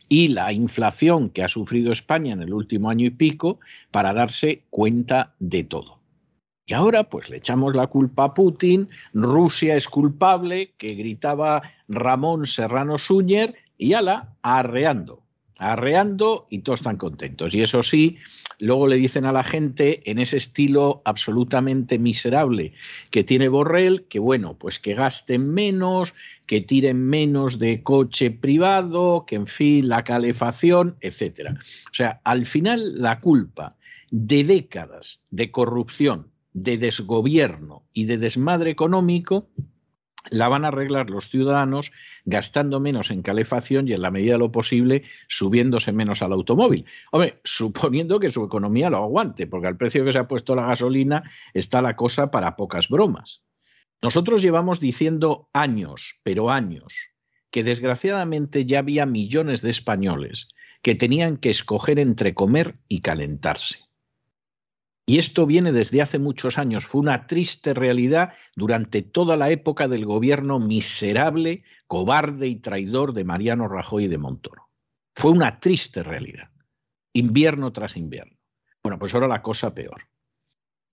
y 0.10 0.30
la 0.30 0.54
inflación 0.54 1.30
que 1.30 1.44
ha 1.44 1.48
sufrido 1.48 1.92
España 1.92 2.34
en 2.34 2.42
el 2.42 2.54
último 2.54 2.90
año 2.90 3.06
y 3.06 3.12
pico 3.12 3.60
para 3.92 4.14
darse 4.14 4.64
cuenta 4.70 5.34
de 5.40 5.64
todo. 5.64 6.00
Y 6.66 6.74
ahora 6.74 7.06
pues 7.06 7.30
le 7.30 7.38
echamos 7.38 7.76
la 7.76 7.88
culpa 7.88 8.26
a 8.26 8.34
Putin, 8.34 8.90
Rusia 9.14 9.76
es 9.76 9.88
culpable, 9.88 10.74
que 10.78 10.96
gritaba 10.96 11.62
Ramón 11.88 12.46
Serrano 12.46 12.98
Súñer 12.98 13.56
y 13.78 13.94
ala, 13.94 14.36
arreando. 14.42 15.27
Arreando 15.60 16.48
y 16.50 16.60
todos 16.60 16.80
están 16.80 16.98
contentos. 16.98 17.54
Y 17.56 17.62
eso 17.62 17.84
sí, 17.84 18.18
luego 18.60 18.88
le 18.88 18.98
dicen 18.98 19.26
a 19.26 19.32
la 19.32 19.44
gente 19.44 20.10
en 20.10 20.20
ese 20.20 20.38
estilo 20.38 21.02
absolutamente 21.06 22.00
miserable 22.00 22.74
que 23.12 23.24
tiene 23.24 23.48
Borrell, 23.48 24.06
que 24.08 24.20
bueno, 24.20 24.58
pues 24.58 24.80
que 24.80 24.94
gasten 24.94 25.50
menos, 25.50 26.14
que 26.46 26.62
tiren 26.62 27.04
menos 27.04 27.60
de 27.60 27.84
coche 27.84 28.32
privado, 28.32 29.26
que 29.28 29.36
en 29.36 29.48
fin, 29.48 29.90
la 29.90 30.04
calefacción, 30.04 30.96
etcétera. 31.02 31.56
O 31.92 31.94
sea, 31.94 32.22
al 32.24 32.46
final 32.46 33.02
la 33.02 33.20
culpa 33.20 33.78
de 34.12 34.44
décadas 34.44 35.24
de 35.32 35.52
corrupción, 35.52 36.32
de 36.54 36.78
desgobierno 36.78 37.84
y 37.94 38.06
de 38.06 38.18
desmadre 38.18 38.72
económico 38.72 39.50
la 40.30 40.48
van 40.48 40.66
a 40.66 40.70
arreglar 40.70 41.10
los 41.10 41.30
ciudadanos 41.30 41.92
gastando 42.26 42.80
menos 42.80 43.12
en 43.12 43.22
calefacción 43.22 43.88
y 43.88 43.94
en 43.94 44.02
la 44.02 44.12
medida 44.12 44.34
de 44.34 44.40
lo 44.40 44.52
posible 44.52 45.04
subiéndose 45.28 45.92
menos 45.92 46.22
al 46.22 46.34
automóvil. 46.34 46.86
Hombre, 47.12 47.40
suponiendo 47.44 48.20
que 48.20 48.32
su 48.32 48.44
economía 48.44 48.90
lo 48.90 48.98
aguante, 48.98 49.48
porque 49.48 49.68
al 49.68 49.78
precio 49.78 50.06
que 50.06 50.12
se 50.12 50.20
ha 50.20 50.28
puesto 50.28 50.56
la 50.56 50.68
gasolina 50.68 51.24
está 51.54 51.82
la 51.82 51.96
cosa 51.96 52.32
para 52.32 52.56
pocas 52.56 52.90
bromas. 52.90 53.44
Nosotros 54.02 54.42
llevamos 54.42 54.80
diciendo 54.80 55.50
años, 55.54 56.20
pero 56.24 56.52
años, 56.52 56.94
que 57.50 57.64
desgraciadamente 57.64 58.66
ya 58.66 58.80
había 58.80 59.06
millones 59.06 59.62
de 59.62 59.72
españoles 59.72 60.50
que 60.84 60.94
tenían 60.94 61.38
que 61.38 61.50
escoger 61.50 61.98
entre 61.98 62.36
comer 62.36 62.80
y 62.88 63.02
calentarse. 63.02 63.87
Y 65.10 65.20
esto 65.20 65.46
viene 65.46 65.72
desde 65.72 66.02
hace 66.02 66.20
muchos 66.20 66.58
años. 66.58 66.86
Fue 66.86 67.00
una 67.00 67.28
triste 67.28 67.74
realidad 67.74 68.34
durante 68.58 69.02
toda 69.02 69.38
la 69.38 69.50
época 69.50 69.88
del 69.88 70.06
gobierno 70.06 70.60
miserable, 70.60 71.64
cobarde 71.88 72.48
y 72.48 72.58
traidor 72.58 73.14
de 73.14 73.24
Mariano 73.24 73.70
Rajoy 73.70 74.04
y 74.04 74.08
de 74.10 74.18
Montoro. 74.18 74.68
Fue 75.16 75.32
una 75.32 75.62
triste 75.62 76.04
realidad. 76.04 76.52
Invierno 77.14 77.72
tras 77.72 77.96
invierno. 77.96 78.38
Bueno, 78.84 79.00
pues 79.00 79.14
ahora 79.14 79.30
la 79.30 79.42
cosa 79.42 79.74
peor 79.74 80.10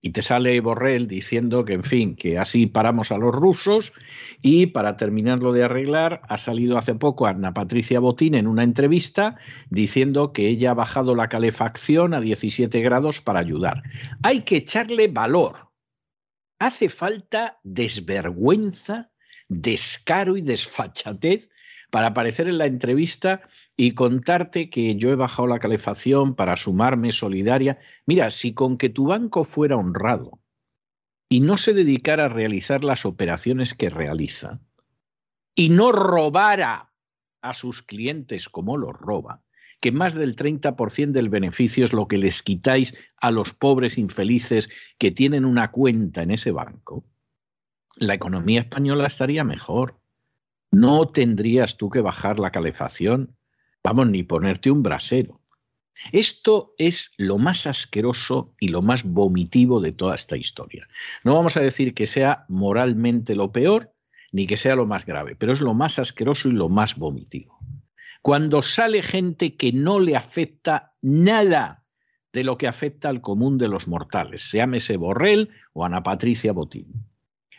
y 0.04 0.10
te 0.10 0.20
sale 0.20 0.60
Borrell 0.60 1.06
diciendo 1.08 1.64
que, 1.64 1.72
en 1.72 1.82
fin, 1.82 2.14
que 2.14 2.38
así 2.38 2.66
paramos 2.66 3.10
a 3.10 3.16
los 3.16 3.34
rusos 3.34 3.94
y 4.42 4.66
para 4.66 4.98
terminarlo 4.98 5.50
de 5.50 5.64
arreglar 5.64 6.20
ha 6.28 6.36
salido 6.36 6.76
hace 6.76 6.94
poco 6.94 7.24
Ana 7.24 7.54
Patricia 7.54 8.00
Botín 8.00 8.34
en 8.34 8.46
una 8.46 8.64
entrevista 8.64 9.38
diciendo 9.70 10.34
que 10.34 10.48
ella 10.48 10.72
ha 10.72 10.74
bajado 10.74 11.14
la 11.14 11.30
calefacción 11.30 12.12
a 12.12 12.20
17 12.20 12.82
grados 12.82 13.22
para 13.22 13.40
ayudar. 13.40 13.82
Hay 14.22 14.40
que 14.40 14.56
echarle 14.56 15.08
valor. 15.08 15.70
Hace 16.58 16.90
falta 16.90 17.58
desvergüenza, 17.62 19.10
descaro 19.48 20.36
y 20.36 20.42
desfachatez 20.42 21.48
para 21.94 22.08
aparecer 22.08 22.48
en 22.48 22.58
la 22.58 22.66
entrevista 22.66 23.42
y 23.76 23.92
contarte 23.92 24.68
que 24.68 24.96
yo 24.96 25.12
he 25.12 25.14
bajado 25.14 25.46
la 25.46 25.60
calefacción 25.60 26.34
para 26.34 26.56
sumarme 26.56 27.12
solidaria. 27.12 27.78
Mira, 28.04 28.32
si 28.32 28.52
con 28.52 28.78
que 28.78 28.88
tu 28.88 29.06
banco 29.06 29.44
fuera 29.44 29.76
honrado 29.76 30.40
y 31.28 31.38
no 31.38 31.56
se 31.56 31.72
dedicara 31.72 32.24
a 32.24 32.28
realizar 32.28 32.82
las 32.82 33.06
operaciones 33.06 33.74
que 33.74 33.90
realiza 33.90 34.58
y 35.54 35.68
no 35.68 35.92
robara 35.92 36.92
a 37.42 37.54
sus 37.54 37.80
clientes 37.80 38.48
como 38.48 38.76
los 38.76 38.94
roba, 38.94 39.44
que 39.78 39.92
más 39.92 40.14
del 40.14 40.34
30% 40.34 41.12
del 41.12 41.28
beneficio 41.28 41.84
es 41.84 41.92
lo 41.92 42.08
que 42.08 42.18
les 42.18 42.42
quitáis 42.42 42.96
a 43.18 43.30
los 43.30 43.52
pobres 43.52 43.98
infelices 43.98 44.68
que 44.98 45.12
tienen 45.12 45.44
una 45.44 45.70
cuenta 45.70 46.22
en 46.22 46.32
ese 46.32 46.50
banco, 46.50 47.04
la 47.94 48.14
economía 48.14 48.62
española 48.62 49.06
estaría 49.06 49.44
mejor 49.44 50.00
no 50.74 51.08
tendrías 51.08 51.76
tú 51.76 51.90
que 51.90 52.00
bajar 52.00 52.38
la 52.38 52.50
calefacción, 52.50 53.36
vamos, 53.82 54.08
ni 54.08 54.22
ponerte 54.22 54.70
un 54.70 54.82
brasero. 54.82 55.40
Esto 56.12 56.74
es 56.76 57.12
lo 57.16 57.38
más 57.38 57.66
asqueroso 57.66 58.54
y 58.58 58.68
lo 58.68 58.82
más 58.82 59.04
vomitivo 59.04 59.80
de 59.80 59.92
toda 59.92 60.16
esta 60.16 60.36
historia. 60.36 60.88
No 61.22 61.34
vamos 61.34 61.56
a 61.56 61.60
decir 61.60 61.94
que 61.94 62.06
sea 62.06 62.44
moralmente 62.48 63.36
lo 63.36 63.52
peor, 63.52 63.94
ni 64.32 64.46
que 64.46 64.56
sea 64.56 64.74
lo 64.74 64.86
más 64.86 65.06
grave, 65.06 65.36
pero 65.36 65.52
es 65.52 65.60
lo 65.60 65.74
más 65.74 66.00
asqueroso 66.00 66.48
y 66.48 66.52
lo 66.52 66.68
más 66.68 66.96
vomitivo. 66.96 67.56
Cuando 68.22 68.62
sale 68.62 69.02
gente 69.02 69.54
que 69.54 69.72
no 69.72 70.00
le 70.00 70.16
afecta 70.16 70.94
nada 71.00 71.84
de 72.32 72.42
lo 72.42 72.58
que 72.58 72.66
afecta 72.66 73.08
al 73.08 73.20
común 73.20 73.58
de 73.58 73.68
los 73.68 73.86
mortales, 73.86 74.50
llámese 74.50 74.96
Borrell 74.96 75.50
o 75.72 75.84
Ana 75.84 76.02
Patricia 76.02 76.52
Botín. 76.52 77.06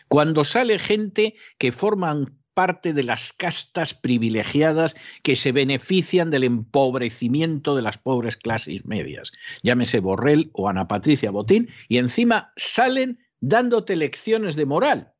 Cuando 0.08 0.44
sale 0.44 0.78
gente 0.78 1.34
que 1.56 1.72
forman 1.72 2.36
parte 2.56 2.94
de 2.94 3.02
las 3.02 3.34
castas 3.34 3.92
privilegiadas 3.92 4.96
que 5.22 5.36
se 5.36 5.52
benefician 5.52 6.30
del 6.30 6.44
empobrecimiento 6.44 7.76
de 7.76 7.82
las 7.82 7.98
pobres 7.98 8.38
clases 8.38 8.86
medias. 8.86 9.32
Llámese 9.62 10.00
Borrell 10.00 10.48
o 10.54 10.66
Ana 10.66 10.88
Patricia 10.88 11.30
Botín, 11.30 11.68
y 11.86 11.98
encima 11.98 12.54
salen 12.56 13.18
dándote 13.40 13.94
lecciones 13.94 14.56
de 14.56 14.64
moral. 14.64 15.12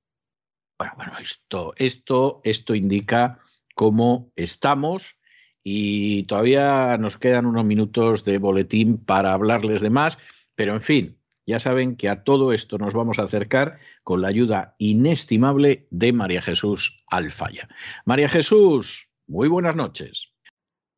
Bueno, 0.78 0.94
bueno, 0.96 1.18
esto, 1.18 1.74
esto, 1.76 2.40
esto 2.42 2.74
indica 2.74 3.38
cómo 3.74 4.32
estamos 4.34 5.20
y 5.62 6.22
todavía 6.22 6.96
nos 6.96 7.18
quedan 7.18 7.44
unos 7.44 7.66
minutos 7.66 8.24
de 8.24 8.38
boletín 8.38 8.96
para 8.96 9.34
hablarles 9.34 9.82
de 9.82 9.90
más, 9.90 10.18
pero 10.54 10.72
en 10.72 10.80
fin, 10.80 11.15
ya 11.46 11.58
saben 11.58 11.96
que 11.96 12.08
a 12.08 12.24
todo 12.24 12.52
esto 12.52 12.76
nos 12.76 12.92
vamos 12.92 13.18
a 13.18 13.22
acercar 13.22 13.78
con 14.02 14.20
la 14.20 14.28
ayuda 14.28 14.74
inestimable 14.78 15.86
de 15.90 16.12
María 16.12 16.42
Jesús 16.42 17.02
Alfaya. 17.06 17.68
María 18.04 18.28
Jesús, 18.28 19.08
muy 19.26 19.48
buenas 19.48 19.76
noches. 19.76 20.32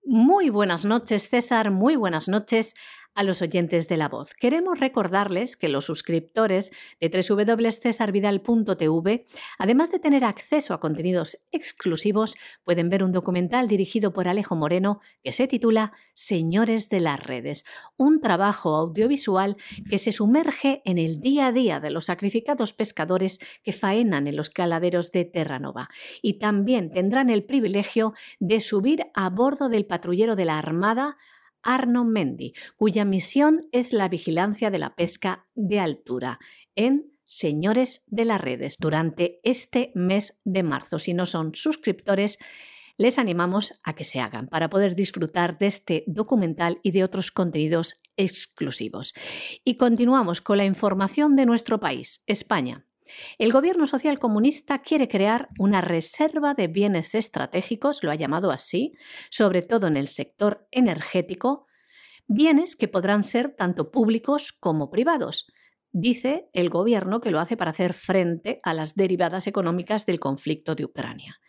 Muy 0.05 0.49
buenas 0.49 0.87
noches, 0.87 1.29
César. 1.29 1.71
Muy 1.71 1.97
buenas 1.97 2.29
noches 2.29 2.75
a 3.19 3.23
los 3.25 3.43
oyentes 3.43 3.89
de 3.89 3.97
la 3.97 4.09
voz. 4.09 4.33
Queremos 4.33 4.79
recordarles 4.79 5.57
que 5.57 5.69
los 5.69 5.87
suscriptores 5.87 6.71
de 7.01 7.09
www.cesarvidal.tv, 7.09 9.25
además 9.59 9.91
de 9.91 9.99
tener 9.99 10.25
acceso 10.25 10.73
a 10.73 10.79
contenidos 10.79 11.37
exclusivos, 11.51 12.37
pueden 12.63 12.91
ver 12.91 13.03
un 13.03 13.11
documental 13.11 13.67
dirigido 13.67 14.13
por 14.13 14.29
Alejo 14.29 14.55
Moreno 14.55 15.01
que 15.25 15.33
se 15.33 15.49
titula 15.49 15.95
Señores 16.15 16.91
de 16.91 17.01
las 17.01 17.19
redes, 17.19 17.65
un 17.97 18.21
trabajo 18.21 18.77
audiovisual 18.77 19.57
que 19.91 19.99
se 19.99 20.13
sumerge 20.13 20.81
en 20.85 20.99
el 20.99 21.19
día 21.19 21.49
a 21.49 21.53
día 21.53 21.81
de 21.81 21.91
los 21.91 22.07
sacrificados 22.07 22.73
pescadores 22.73 23.41
que 23.65 23.73
faenan 23.73 24.29
en 24.29 24.37
los 24.37 24.49
caladeros 24.49 25.11
de 25.11 25.25
Terranova 25.25 25.89
y 26.23 26.39
también 26.39 26.93
tendrán 26.93 27.31
el 27.31 27.43
privilegio 27.43 28.13
de 28.39 28.61
subir 28.61 29.07
a 29.13 29.29
bordo 29.29 29.69
del 29.69 29.87
patrullero 29.87 30.37
de 30.37 30.45
la 30.45 30.57
Armada 30.57 31.17
Arno 31.63 32.05
Mendy, 32.05 32.53
cuya 32.77 33.05
misión 33.05 33.69
es 33.73 33.93
la 33.93 34.09
vigilancia 34.09 34.71
de 34.71 34.79
la 34.79 34.95
pesca 34.95 35.47
de 35.55 35.81
altura 35.81 36.39
en 36.75 37.13
Señores 37.25 38.03
de 38.07 38.25
las 38.25 38.41
Redes 38.41 38.77
durante 38.79 39.41
este 39.43 39.93
mes 39.95 40.41
de 40.47 40.63
marzo. 40.63 40.99
Si 40.99 41.13
no 41.13 41.27
son 41.27 41.55
suscriptores, 41.55 42.39
les 42.97 43.19
animamos 43.19 43.81
a 43.85 43.95
que 43.95 44.05
se 44.05 44.21
hagan 44.21 44.49
para 44.49 44.71
poder 44.71 44.97
disfrutar 44.97 45.59
de 45.59 45.67
este 45.67 46.05
documental 46.07 46.81
y 46.83 46.91
de 46.91 47.05
otros 47.05 47.31
contenidos 47.31 48.01
exclusivos. 48.17 49.15
Y 49.65 49.77
continuamos 49.77 50.41
con 50.41 50.57
la 50.57 50.65
información 50.65 51.37
de 51.37 51.47
nuestro 51.47 51.79
país, 51.81 52.23
España. 52.27 52.88
El 53.39 53.53
gobierno 53.53 53.87
social 53.87 54.19
comunista 54.19 54.81
quiere 54.81 55.09
crear 55.09 55.49
una 55.59 55.81
reserva 55.81 56.55
de 56.55 56.69
bienes 56.69 57.15
estratégicos, 57.15 58.03
lo 58.03 58.11
ha 58.11 58.15
llamado 58.15 58.51
así, 58.51 58.93
sobre 59.31 59.63
todo 59.63 59.87
en 59.87 59.97
el 59.97 60.09
sector 60.09 60.67
energético, 60.71 61.67
bienes 62.27 62.77
que 62.77 62.89
podrán 62.89 63.25
ser 63.25 63.55
tanto 63.57 63.91
públicos 63.91 64.53
como 64.53 64.91
privados. 64.91 65.47
Dice 65.91 66.51
el 66.53 66.69
gobierno 66.69 67.21
que 67.21 67.31
lo 67.31 67.41
hace 67.41 67.57
para 67.57 67.71
hacer 67.71 67.95
frente 67.95 68.61
a 68.63 68.75
las 68.75 68.95
derivadas 68.95 69.47
económicas 69.47 70.05
del 70.05 70.21
conflicto 70.21 70.75
de 70.75 70.85
Ucrania. 70.85 71.41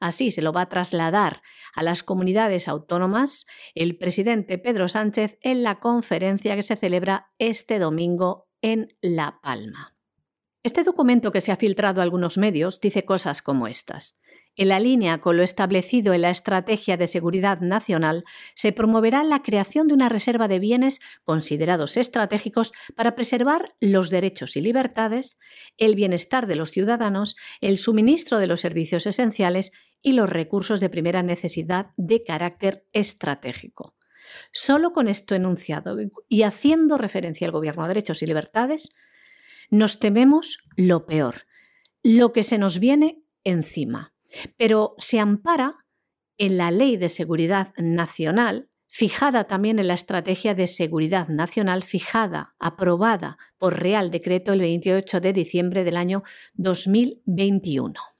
Así 0.00 0.32
se 0.32 0.42
lo 0.42 0.52
va 0.52 0.62
a 0.62 0.68
trasladar 0.68 1.42
a 1.74 1.82
las 1.82 2.02
comunidades 2.02 2.66
autónomas 2.66 3.46
el 3.74 3.96
presidente 3.96 4.58
Pedro 4.58 4.88
Sánchez 4.88 5.38
en 5.42 5.62
la 5.62 5.78
conferencia 5.78 6.56
que 6.56 6.62
se 6.62 6.76
celebra 6.76 7.30
este 7.38 7.78
domingo 7.78 8.48
en 8.60 8.88
La 9.00 9.38
Palma. 9.40 9.93
Este 10.64 10.82
documento 10.82 11.30
que 11.30 11.42
se 11.42 11.52
ha 11.52 11.56
filtrado 11.56 12.00
a 12.00 12.04
algunos 12.04 12.38
medios 12.38 12.80
dice 12.80 13.04
cosas 13.04 13.42
como 13.42 13.66
estas. 13.66 14.18
En 14.56 14.68
la 14.68 14.80
línea 14.80 15.20
con 15.20 15.36
lo 15.36 15.42
establecido 15.42 16.14
en 16.14 16.22
la 16.22 16.30
Estrategia 16.30 16.96
de 16.96 17.06
Seguridad 17.06 17.60
Nacional, 17.60 18.24
se 18.54 18.72
promoverá 18.72 19.24
la 19.24 19.42
creación 19.42 19.88
de 19.88 19.94
una 19.94 20.08
reserva 20.08 20.48
de 20.48 20.60
bienes 20.60 21.02
considerados 21.22 21.98
estratégicos 21.98 22.72
para 22.96 23.14
preservar 23.14 23.74
los 23.78 24.08
derechos 24.08 24.56
y 24.56 24.62
libertades, 24.62 25.38
el 25.76 25.96
bienestar 25.96 26.46
de 26.46 26.56
los 26.56 26.70
ciudadanos, 26.70 27.36
el 27.60 27.76
suministro 27.76 28.38
de 28.38 28.46
los 28.46 28.62
servicios 28.62 29.06
esenciales 29.06 29.72
y 30.00 30.12
los 30.12 30.30
recursos 30.30 30.80
de 30.80 30.88
primera 30.88 31.22
necesidad 31.22 31.88
de 31.98 32.24
carácter 32.24 32.86
estratégico. 32.94 33.96
Solo 34.50 34.94
con 34.94 35.08
esto 35.08 35.34
enunciado 35.34 35.98
y 36.26 36.42
haciendo 36.44 36.96
referencia 36.96 37.46
al 37.46 37.52
Gobierno 37.52 37.84
a 37.84 37.88
derechos 37.88 38.22
y 38.22 38.26
libertades, 38.26 38.94
nos 39.70 39.98
tememos 39.98 40.58
lo 40.76 41.06
peor, 41.06 41.46
lo 42.02 42.32
que 42.32 42.42
se 42.42 42.58
nos 42.58 42.78
viene 42.78 43.22
encima, 43.44 44.14
pero 44.56 44.94
se 44.98 45.20
ampara 45.20 45.86
en 46.38 46.56
la 46.56 46.70
Ley 46.70 46.96
de 46.96 47.08
Seguridad 47.08 47.72
Nacional, 47.76 48.68
fijada 48.86 49.44
también 49.44 49.78
en 49.78 49.88
la 49.88 49.94
Estrategia 49.94 50.54
de 50.54 50.66
Seguridad 50.66 51.28
Nacional, 51.28 51.82
fijada, 51.82 52.54
aprobada 52.58 53.38
por 53.58 53.80
Real 53.80 54.10
Decreto 54.10 54.52
el 54.52 54.60
28 54.60 55.20
de 55.20 55.32
diciembre 55.32 55.84
del 55.84 55.96
año 55.96 56.22
2021. 56.54 58.13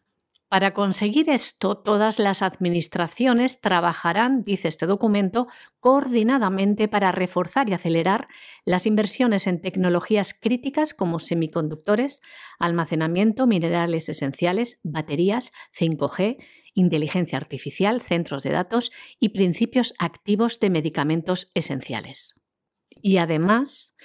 Para 0.55 0.73
conseguir 0.73 1.31
esto, 1.31 1.79
todas 1.79 2.21
las 2.21 2.41
administraciones 2.41 3.61
trabajarán, 3.61 4.45
dice 4.45 4.69
este 4.69 4.87
documento, 4.87 5.49
coordinadamente 5.81 6.87
para 6.87 7.11
reforzar 7.11 7.69
y 7.69 7.73
acelerar 7.73 8.27
las 8.65 8.87
inversiones 8.87 9.49
en 9.49 9.61
tecnologías 9.61 10.33
críticas 10.33 10.95
como 10.95 11.19
semiconductores, 11.19 12.23
almacenamiento, 12.61 13.49
minerales 13.49 14.09
esenciales, 14.09 14.79
baterías, 14.85 15.53
5G, 15.77 16.37
inteligencia 16.75 17.37
artificial, 17.37 18.01
centros 18.01 18.45
de 18.45 18.51
datos 18.51 18.93
y 19.19 19.31
principios 19.31 19.93
activos 19.99 20.61
de 20.61 20.71
medicamentos 20.71 21.51
esenciales. 21.55 22.45
Y 23.03 23.17
además, 23.17 23.97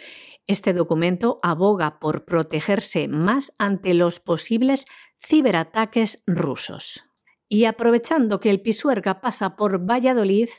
este 0.47 0.73
documento 0.73 1.39
aboga 1.43 1.99
por 1.99 2.25
protegerse 2.25 3.07
más 3.07 3.53
ante 3.59 3.93
los 3.93 4.19
posibles 4.19 4.87
ciberataques 5.19 6.21
rusos. 6.25 7.03
Y 7.47 7.65
aprovechando 7.65 8.39
que 8.39 8.49
el 8.49 8.61
Pisuerga 8.61 9.21
pasa 9.21 9.55
por 9.55 9.79
Valladolid, 9.89 10.49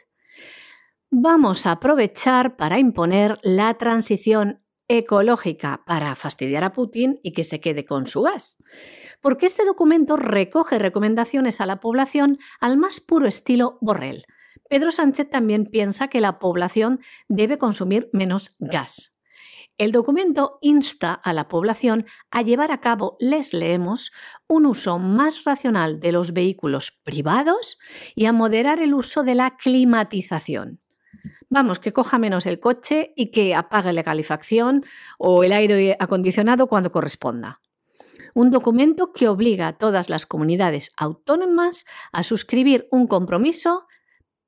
vamos 1.11 1.67
a 1.67 1.73
aprovechar 1.73 2.57
para 2.57 2.79
imponer 2.79 3.38
la 3.43 3.75
transición 3.75 4.64
ecológica 4.88 5.85
para 5.87 6.17
fastidiar 6.17 6.64
a 6.64 6.73
Putin 6.73 7.21
y 7.23 7.33
que 7.33 7.45
se 7.45 7.61
quede 7.61 7.85
con 7.85 8.09
su 8.09 8.23
gas. 8.23 8.61
Porque 9.21 9.47
este 9.47 9.64
documento 9.64 10.17
recoge 10.17 10.81
recomendaciones 10.81 11.61
a 11.61 11.67
la 11.67 11.79
población 11.79 12.38
al 12.59 12.76
más 12.76 13.00
puro 13.00 13.29
estilo 13.29 13.79
Borrell. 13.81 14.25
Pedro 14.69 14.90
Sánchez 14.90 15.31
también 15.31 15.67
piensa 15.67 16.09
que 16.09 16.21
la 16.21 16.40
población 16.40 17.00
debe 17.29 17.57
consumir 17.57 18.11
menos 18.12 18.57
gas. 18.59 19.17
El 19.80 19.92
documento 19.92 20.58
insta 20.60 21.14
a 21.14 21.32
la 21.32 21.49
población 21.49 22.04
a 22.30 22.42
llevar 22.42 22.70
a 22.70 22.82
cabo, 22.82 23.16
les 23.18 23.54
leemos, 23.54 24.12
un 24.46 24.66
uso 24.66 24.99
más 24.99 25.44
racional 25.44 26.00
de 26.00 26.12
los 26.12 26.34
vehículos 26.34 26.90
privados 27.02 27.78
y 28.14 28.26
a 28.26 28.34
moderar 28.34 28.80
el 28.80 28.92
uso 28.92 29.22
de 29.22 29.34
la 29.34 29.56
climatización. 29.56 30.80
Vamos, 31.49 31.78
que 31.78 31.94
coja 31.94 32.18
menos 32.18 32.44
el 32.44 32.60
coche 32.60 33.14
y 33.16 33.30
que 33.30 33.54
apague 33.54 33.94
la 33.94 34.02
calefacción 34.02 34.84
o 35.16 35.44
el 35.44 35.52
aire 35.52 35.96
acondicionado 35.99 36.66
cuando 36.66 36.92
corresponda. 36.92 37.62
Un 38.34 38.50
documento 38.50 39.14
que 39.14 39.28
obliga 39.28 39.66
a 39.66 39.78
todas 39.78 40.10
las 40.10 40.26
comunidades 40.26 40.90
autónomas 40.99 41.87
a 42.12 42.22
suscribir 42.22 42.87
un 42.90 43.06
compromiso 43.06 43.87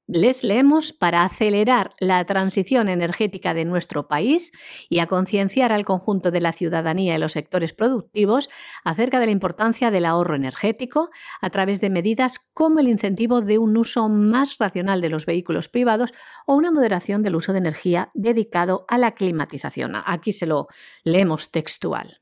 les 0.07 0.43
leemos 0.43 0.93
para 0.93 1.25
acelerar 1.25 1.95
la 2.01 2.25
transición 2.25 2.89
energética 2.89 3.55
de 3.55 3.65
nuestro 3.65 4.09
país 4.09 4.53
y 4.89 4.99
a 4.99 5.07
concienciar 5.07 5.73
al 5.73 5.85
conjunto 5.85 6.31
de 6.31 6.41
la 6.41 6.53
ciudadanía 6.53 7.15
y 7.15 7.19
los 7.19 7.33
sectores 7.33 7.73
productivos 7.73 8.49
acerca 8.85 9.21
de 9.21 9.27
la 9.27 9.33
importancia 9.33 9.91
del 9.91 10.05
ahorro 10.05 10.35
energético 10.35 11.11
a 11.41 11.51
través 11.51 11.81
de 11.81 11.91
medidas 11.91 12.41
como 12.53 12.81
el 12.81 12.89
incentivo 12.89 13.41
de 13.41 13.59
un 13.59 13.77
uso 13.77 14.09
más 14.09 14.59
racional 14.59 15.01
de 15.01 15.09
los 15.09 15.25
vehículos 15.25 15.69
privados 15.69 16.13
o 16.47 16.55
una 16.55 16.71
moderación 16.73 17.23
del 17.23 17.37
uso 17.37 17.53
de 17.53 17.59
energía 17.59 18.11
dedicado 18.15 18.85
a 18.89 18.99
la 18.99 19.15
climatización. 19.15 19.93
Aquí 20.05 20.33
se 20.33 20.47
lo 20.47 20.67
leemos 21.05 21.51
textual. 21.51 22.21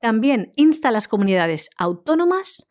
También 0.00 0.52
insta 0.56 0.88
a 0.88 0.92
las 0.92 1.06
comunidades 1.06 1.70
autónomas 1.78 2.68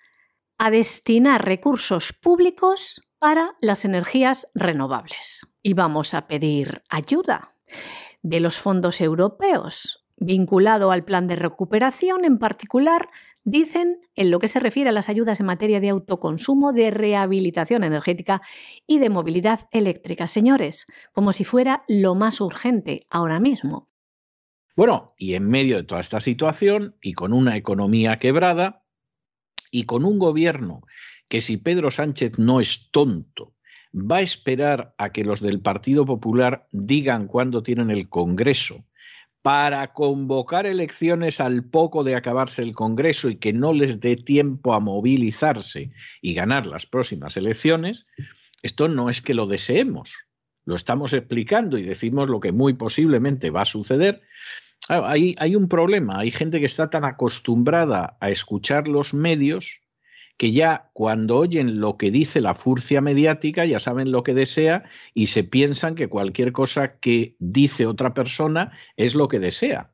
a 0.57 0.69
destinar 0.69 1.45
recursos 1.45 2.11
públicos 2.11 3.01
para 3.21 3.55
las 3.61 3.85
energías 3.85 4.51
renovables. 4.55 5.45
Y 5.61 5.75
vamos 5.75 6.15
a 6.15 6.25
pedir 6.25 6.81
ayuda 6.89 7.53
de 8.23 8.39
los 8.39 8.57
fondos 8.57 8.99
europeos, 8.99 10.03
vinculado 10.17 10.91
al 10.91 11.05
plan 11.05 11.27
de 11.27 11.35
recuperación 11.35 12.25
en 12.25 12.39
particular, 12.39 13.09
dicen 13.43 13.99
en 14.15 14.31
lo 14.31 14.39
que 14.39 14.47
se 14.47 14.59
refiere 14.59 14.89
a 14.89 14.93
las 14.93 15.07
ayudas 15.07 15.39
en 15.39 15.45
materia 15.45 15.79
de 15.79 15.89
autoconsumo, 15.89 16.73
de 16.73 16.89
rehabilitación 16.89 17.83
energética 17.83 18.41
y 18.87 18.97
de 18.97 19.11
movilidad 19.11 19.69
eléctrica. 19.71 20.25
Señores, 20.25 20.87
como 21.13 21.31
si 21.31 21.43
fuera 21.43 21.83
lo 21.87 22.15
más 22.15 22.41
urgente 22.41 23.05
ahora 23.11 23.39
mismo. 23.39 23.87
Bueno, 24.75 25.13
y 25.15 25.35
en 25.35 25.47
medio 25.47 25.77
de 25.77 25.83
toda 25.83 26.01
esta 26.01 26.21
situación 26.21 26.95
y 27.03 27.13
con 27.13 27.33
una 27.33 27.55
economía 27.55 28.17
quebrada 28.17 28.83
y 29.69 29.83
con 29.83 30.05
un 30.05 30.17
gobierno 30.17 30.81
que 31.31 31.39
si 31.39 31.55
Pedro 31.55 31.91
Sánchez 31.91 32.39
no 32.39 32.59
es 32.59 32.91
tonto, 32.91 33.55
va 33.93 34.17
a 34.17 34.21
esperar 34.21 34.93
a 34.97 35.13
que 35.13 35.23
los 35.23 35.39
del 35.39 35.61
Partido 35.61 36.05
Popular 36.05 36.67
digan 36.73 37.27
cuándo 37.27 37.63
tienen 37.63 37.89
el 37.89 38.09
Congreso 38.09 38.83
para 39.41 39.93
convocar 39.93 40.65
elecciones 40.65 41.39
al 41.39 41.63
poco 41.63 42.03
de 42.03 42.15
acabarse 42.15 42.61
el 42.63 42.73
Congreso 42.73 43.29
y 43.29 43.37
que 43.37 43.53
no 43.53 43.71
les 43.71 44.01
dé 44.01 44.17
tiempo 44.17 44.73
a 44.73 44.81
movilizarse 44.81 45.91
y 46.21 46.33
ganar 46.33 46.65
las 46.65 46.85
próximas 46.85 47.37
elecciones, 47.37 48.07
esto 48.61 48.89
no 48.89 49.09
es 49.09 49.21
que 49.21 49.33
lo 49.33 49.47
deseemos, 49.47 50.13
lo 50.65 50.75
estamos 50.75 51.13
explicando 51.13 51.77
y 51.77 51.83
decimos 51.83 52.27
lo 52.27 52.41
que 52.41 52.51
muy 52.51 52.73
posiblemente 52.73 53.51
va 53.51 53.61
a 53.61 53.65
suceder. 53.65 54.21
Hay, 54.89 55.35
hay 55.39 55.55
un 55.55 55.69
problema, 55.69 56.19
hay 56.19 56.31
gente 56.31 56.59
que 56.59 56.65
está 56.65 56.89
tan 56.89 57.05
acostumbrada 57.05 58.17
a 58.19 58.29
escuchar 58.29 58.89
los 58.89 59.13
medios 59.13 59.79
que 60.41 60.51
ya 60.51 60.89
cuando 60.93 61.37
oyen 61.37 61.79
lo 61.79 61.97
que 61.97 62.09
dice 62.09 62.41
la 62.41 62.55
furcia 62.55 62.99
mediática 62.99 63.63
ya 63.63 63.77
saben 63.77 64.11
lo 64.11 64.23
que 64.23 64.33
desea 64.33 64.85
y 65.13 65.27
se 65.27 65.43
piensan 65.43 65.93
que 65.93 66.09
cualquier 66.09 66.51
cosa 66.51 66.97
que 66.97 67.35
dice 67.37 67.85
otra 67.85 68.15
persona 68.15 68.71
es 68.97 69.13
lo 69.13 69.27
que 69.27 69.37
desea. 69.37 69.91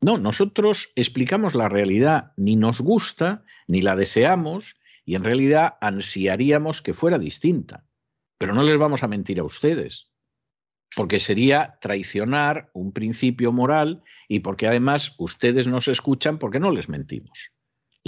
No, 0.00 0.16
nosotros 0.16 0.90
explicamos 0.94 1.56
la 1.56 1.68
realidad, 1.68 2.30
ni 2.36 2.54
nos 2.54 2.80
gusta, 2.80 3.42
ni 3.66 3.82
la 3.82 3.96
deseamos, 3.96 4.76
y 5.04 5.16
en 5.16 5.24
realidad 5.24 5.74
ansiaríamos 5.80 6.80
que 6.80 6.94
fuera 6.94 7.18
distinta. 7.18 7.84
Pero 8.38 8.54
no 8.54 8.62
les 8.62 8.78
vamos 8.78 9.02
a 9.02 9.08
mentir 9.08 9.40
a 9.40 9.44
ustedes, 9.44 10.12
porque 10.94 11.18
sería 11.18 11.76
traicionar 11.80 12.70
un 12.72 12.92
principio 12.92 13.50
moral 13.50 14.04
y 14.28 14.38
porque 14.38 14.68
además 14.68 15.16
ustedes 15.18 15.66
nos 15.66 15.88
escuchan 15.88 16.38
porque 16.38 16.60
no 16.60 16.70
les 16.70 16.88
mentimos. 16.88 17.57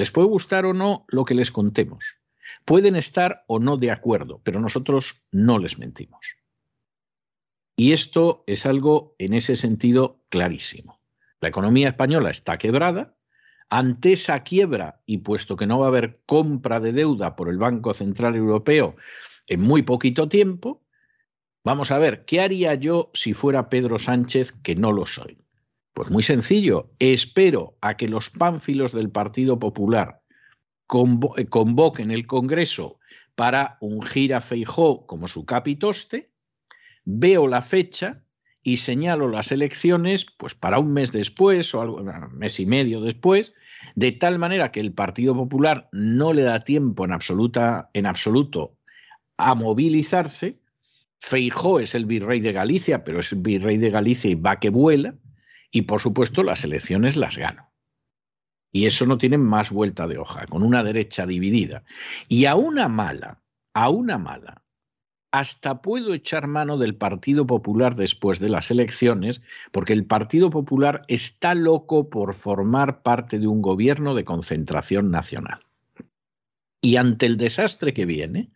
Les 0.00 0.10
puede 0.10 0.28
gustar 0.28 0.64
o 0.64 0.72
no 0.72 1.04
lo 1.08 1.26
que 1.26 1.34
les 1.34 1.50
contemos. 1.50 2.22
Pueden 2.64 2.96
estar 2.96 3.44
o 3.48 3.58
no 3.58 3.76
de 3.76 3.90
acuerdo, 3.90 4.40
pero 4.42 4.58
nosotros 4.58 5.26
no 5.30 5.58
les 5.58 5.78
mentimos. 5.78 6.38
Y 7.76 7.92
esto 7.92 8.42
es 8.46 8.64
algo 8.64 9.14
en 9.18 9.34
ese 9.34 9.56
sentido 9.56 10.24
clarísimo. 10.30 11.02
La 11.42 11.48
economía 11.48 11.88
española 11.88 12.30
está 12.30 12.56
quebrada. 12.56 13.14
Ante 13.68 14.12
esa 14.12 14.40
quiebra, 14.40 15.02
y 15.04 15.18
puesto 15.18 15.56
que 15.56 15.66
no 15.66 15.78
va 15.78 15.84
a 15.84 15.88
haber 15.88 16.22
compra 16.24 16.80
de 16.80 16.92
deuda 16.92 17.36
por 17.36 17.50
el 17.50 17.58
Banco 17.58 17.92
Central 17.92 18.36
Europeo 18.36 18.96
en 19.48 19.60
muy 19.60 19.82
poquito 19.82 20.30
tiempo, 20.30 20.82
vamos 21.62 21.90
a 21.90 21.98
ver, 21.98 22.24
¿qué 22.24 22.40
haría 22.40 22.74
yo 22.74 23.10
si 23.12 23.34
fuera 23.34 23.68
Pedro 23.68 23.98
Sánchez, 23.98 24.52
que 24.62 24.76
no 24.76 24.92
lo 24.92 25.04
soy? 25.04 25.36
Pues 26.00 26.10
muy 26.10 26.22
sencillo, 26.22 26.88
espero 26.98 27.76
a 27.82 27.98
que 27.98 28.08
los 28.08 28.30
pánfilos 28.30 28.92
del 28.92 29.10
Partido 29.10 29.58
Popular 29.58 30.22
eh, 31.36 31.46
convoquen 31.46 32.10
el 32.10 32.26
Congreso 32.26 32.98
para 33.34 33.76
ungir 33.82 34.34
a 34.34 34.40
Feijó 34.40 35.06
como 35.06 35.28
su 35.28 35.44
capitoste, 35.44 36.30
veo 37.04 37.46
la 37.48 37.60
fecha 37.60 38.22
y 38.62 38.78
señalo 38.78 39.28
las 39.28 39.52
elecciones 39.52 40.24
pues 40.38 40.54
para 40.54 40.78
un 40.78 40.94
mes 40.94 41.12
después 41.12 41.74
o 41.74 41.82
un 41.82 42.10
mes 42.32 42.58
y 42.60 42.64
medio 42.64 43.02
después, 43.02 43.52
de 43.94 44.12
tal 44.12 44.38
manera 44.38 44.72
que 44.72 44.80
el 44.80 44.94
Partido 44.94 45.34
Popular 45.34 45.90
no 45.92 46.32
le 46.32 46.44
da 46.44 46.60
tiempo 46.60 47.04
en, 47.04 47.12
absoluta, 47.12 47.90
en 47.92 48.06
absoluto 48.06 48.74
a 49.36 49.54
movilizarse. 49.54 50.60
Feijó 51.18 51.78
es 51.78 51.94
el 51.94 52.06
virrey 52.06 52.40
de 52.40 52.52
Galicia, 52.52 53.04
pero 53.04 53.20
es 53.20 53.32
el 53.32 53.42
virrey 53.42 53.76
de 53.76 53.90
Galicia 53.90 54.30
y 54.30 54.34
va 54.34 54.60
que 54.60 54.70
vuela. 54.70 55.14
Y 55.70 55.83
por 55.83 56.00
supuesto 56.00 56.42
las 56.42 56.64
elecciones 56.64 57.16
las 57.16 57.37
gano. 57.37 57.70
Y 58.72 58.87
eso 58.87 59.06
no 59.06 59.18
tiene 59.18 59.38
más 59.38 59.70
vuelta 59.70 60.06
de 60.06 60.18
hoja, 60.18 60.46
con 60.46 60.62
una 60.62 60.83
derecha 60.85 61.26
dividida. 61.26 61.85
Y 62.28 62.44
a 62.44 62.54
una 62.54 62.88
mala, 62.88 63.42
a 63.74 63.90
una 63.90 64.18
mala, 64.18 64.62
hasta 65.33 65.80
puedo 65.80 66.14
echar 66.14 66.46
mano 66.46 66.76
del 66.76 66.96
Partido 66.96 67.46
Popular 67.46 67.94
después 67.94 68.40
de 68.40 68.48
las 68.48 68.70
elecciones, 68.70 69.42
porque 69.70 69.92
el 69.92 70.04
Partido 70.04 70.50
Popular 70.50 71.02
está 71.09 71.54
loco 71.54 72.11
por 72.11 72.35
formar 72.35 73.02
parte 73.02 73.38
de 73.38 73.46
un 73.46 73.62
gobierno 73.62 74.14
de 74.14 74.24
concentración 74.24 75.11
nacional. 75.11 75.66
Y 76.80 76.96
ante 76.96 77.26
el 77.26 77.37
desastre 77.37 77.92
que 77.92 78.06
viene, 78.06 78.50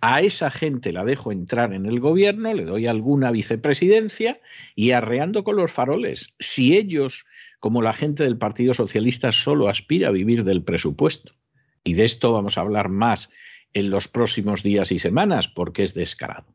a 0.00 0.20
esa 0.20 0.50
gente 0.50 0.92
la 0.92 1.04
dejo 1.04 1.32
entrar 1.32 1.72
en 1.72 1.86
el 1.86 2.00
gobierno, 2.00 2.54
le 2.54 2.64
doy 2.64 2.86
alguna 2.86 3.30
vicepresidencia 3.30 4.40
y 4.74 4.92
arreando 4.92 5.44
con 5.44 5.56
los 5.56 5.72
faroles. 5.72 6.34
Si 6.38 6.76
ellos, 6.76 7.24
como 7.60 7.82
la 7.82 7.92
gente 7.92 8.24
del 8.24 8.38
Partido 8.38 8.74
Socialista, 8.74 9.32
solo 9.32 9.68
aspira 9.68 10.08
a 10.08 10.12
vivir 10.12 10.44
del 10.44 10.62
presupuesto, 10.62 11.32
y 11.84 11.94
de 11.94 12.04
esto 12.04 12.32
vamos 12.32 12.58
a 12.58 12.60
hablar 12.60 12.88
más 12.88 13.30
en 13.72 13.90
los 13.90 14.08
próximos 14.08 14.62
días 14.62 14.92
y 14.92 14.98
semanas, 14.98 15.48
porque 15.48 15.82
es 15.82 15.94
descarado. 15.94 16.46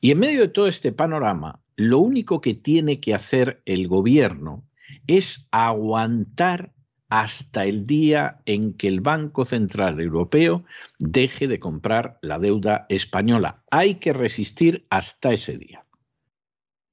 Y 0.00 0.10
en 0.10 0.18
medio 0.18 0.42
de 0.42 0.48
todo 0.48 0.66
este 0.66 0.92
panorama, 0.92 1.60
lo 1.76 1.98
único 1.98 2.40
que 2.40 2.54
tiene 2.54 3.00
que 3.00 3.14
hacer 3.14 3.62
el 3.64 3.88
gobierno 3.88 4.68
es 5.06 5.48
aguantar 5.50 6.72
hasta 7.12 7.66
el 7.66 7.86
día 7.86 8.40
en 8.46 8.72
que 8.72 8.88
el 8.88 9.02
Banco 9.02 9.44
Central 9.44 10.00
Europeo 10.00 10.64
deje 10.98 11.46
de 11.46 11.60
comprar 11.60 12.18
la 12.22 12.38
deuda 12.38 12.86
española. 12.88 13.62
Hay 13.70 13.96
que 13.96 14.14
resistir 14.14 14.86
hasta 14.88 15.34
ese 15.34 15.58
día. 15.58 15.84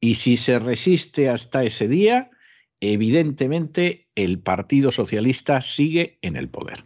Y 0.01 0.15
si 0.15 0.36
se 0.36 0.60
resiste 0.60 1.29
hasta 1.29 1.63
ese 1.63 1.88
día, 1.88 2.32
evidentemente 2.82 4.10
el 4.13 4.41
Partido 4.41 4.91
Socialista 4.91 5.62
sigue 5.62 6.19
en 6.21 6.36
el 6.36 6.49
poder. 6.49 6.84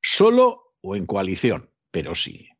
Solo 0.00 0.76
o 0.82 0.94
en 0.94 1.06
coalición, 1.06 1.68
pero 1.90 2.14
sigue. 2.14 2.56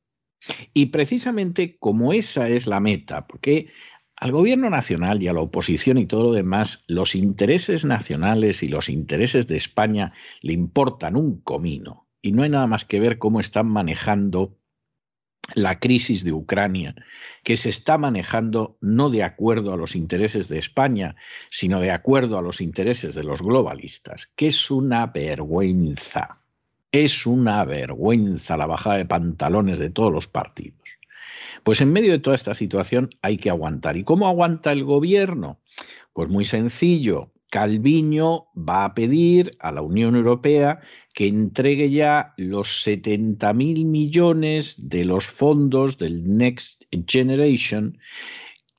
Y 0.73 0.87
precisamente 0.87 1.79
como 1.79 2.13
esa 2.13 2.49
es 2.49 2.67
la 2.67 2.81
meta, 2.81 3.29
porque 3.29 3.69
al 4.25 4.33
gobierno 4.33 4.71
nacional 4.71 5.23
y 5.23 5.29
a 5.29 5.35
la 5.35 5.43
oposición 5.43 5.99
y 5.99 6.07
todo 6.07 6.23
lo 6.23 6.33
demás, 6.33 6.83
los 6.87 7.15
intereses 7.15 7.85
nacionales 7.85 8.63
y 8.63 8.69
los 8.69 8.89
intereses 8.89 9.49
de 9.49 9.59
España 9.59 10.15
le 10.41 10.55
importan 10.55 11.15
un 11.15 11.43
comino. 11.43 12.07
Y 12.23 12.33
no 12.33 12.43
hay 12.43 12.49
nada 12.49 12.67
más 12.67 12.87
que 12.87 13.01
ver 13.01 13.19
cómo 13.19 13.39
están 13.39 13.67
manejando 13.67 14.57
la 15.55 15.79
crisis 15.79 16.25
de 16.25 16.33
Ucrania, 16.33 16.95
que 17.43 17.59
se 17.59 17.69
está 17.69 17.99
manejando 17.99 18.79
no 18.81 19.11
de 19.11 19.25
acuerdo 19.25 19.75
a 19.75 19.77
los 19.77 19.95
intereses 19.95 20.49
de 20.49 20.57
España, 20.57 21.17
sino 21.51 21.79
de 21.81 21.91
acuerdo 21.91 22.39
a 22.39 22.43
los 22.43 22.63
intereses 22.63 23.15
de 23.15 23.25
los 23.25 23.43
globalistas, 23.43 24.29
que 24.35 24.47
es 24.47 24.71
una 24.71 25.07
vergüenza. 25.09 26.39
Es 26.91 27.27
una 27.27 27.63
vergüenza 27.67 28.57
la 28.57 28.65
bajada 28.65 28.97
de 28.97 29.05
pantalones 29.05 29.79
de 29.79 29.91
todos 29.91 30.11
los 30.11 30.29
partidos. 30.29 30.99
Pues 31.63 31.81
en 31.81 31.93
medio 31.93 32.13
de 32.13 32.19
toda 32.19 32.37
esta 32.37 32.55
situación 32.55 33.11
hay 33.23 33.37
que 33.37 33.51
aguantar. 33.51 33.97
¿Y 33.97 34.05
cómo 34.05 34.29
aguanta 34.29 34.73
el 34.73 34.85
gobierno? 34.85 35.61
Pues 36.13 36.29
muy 36.29 36.45
sencillo. 36.45 37.33
Calviño 37.51 38.47
va 38.57 38.85
a 38.85 38.95
pedir 38.95 39.53
a 39.61 39.71
la 39.71 39.83
Unión 39.83 40.17
Europea 40.17 40.81
que 41.13 41.29
entregue 41.29 41.89
ya 41.89 42.35
los 42.37 42.83
70 42.83 43.53
mil 43.55 43.85
millones 43.85 44.89
de 44.89 45.05
los 45.05 45.27
fondos 45.27 45.99
del 45.99 46.37
Next 46.37 46.85
Generation 47.07 47.99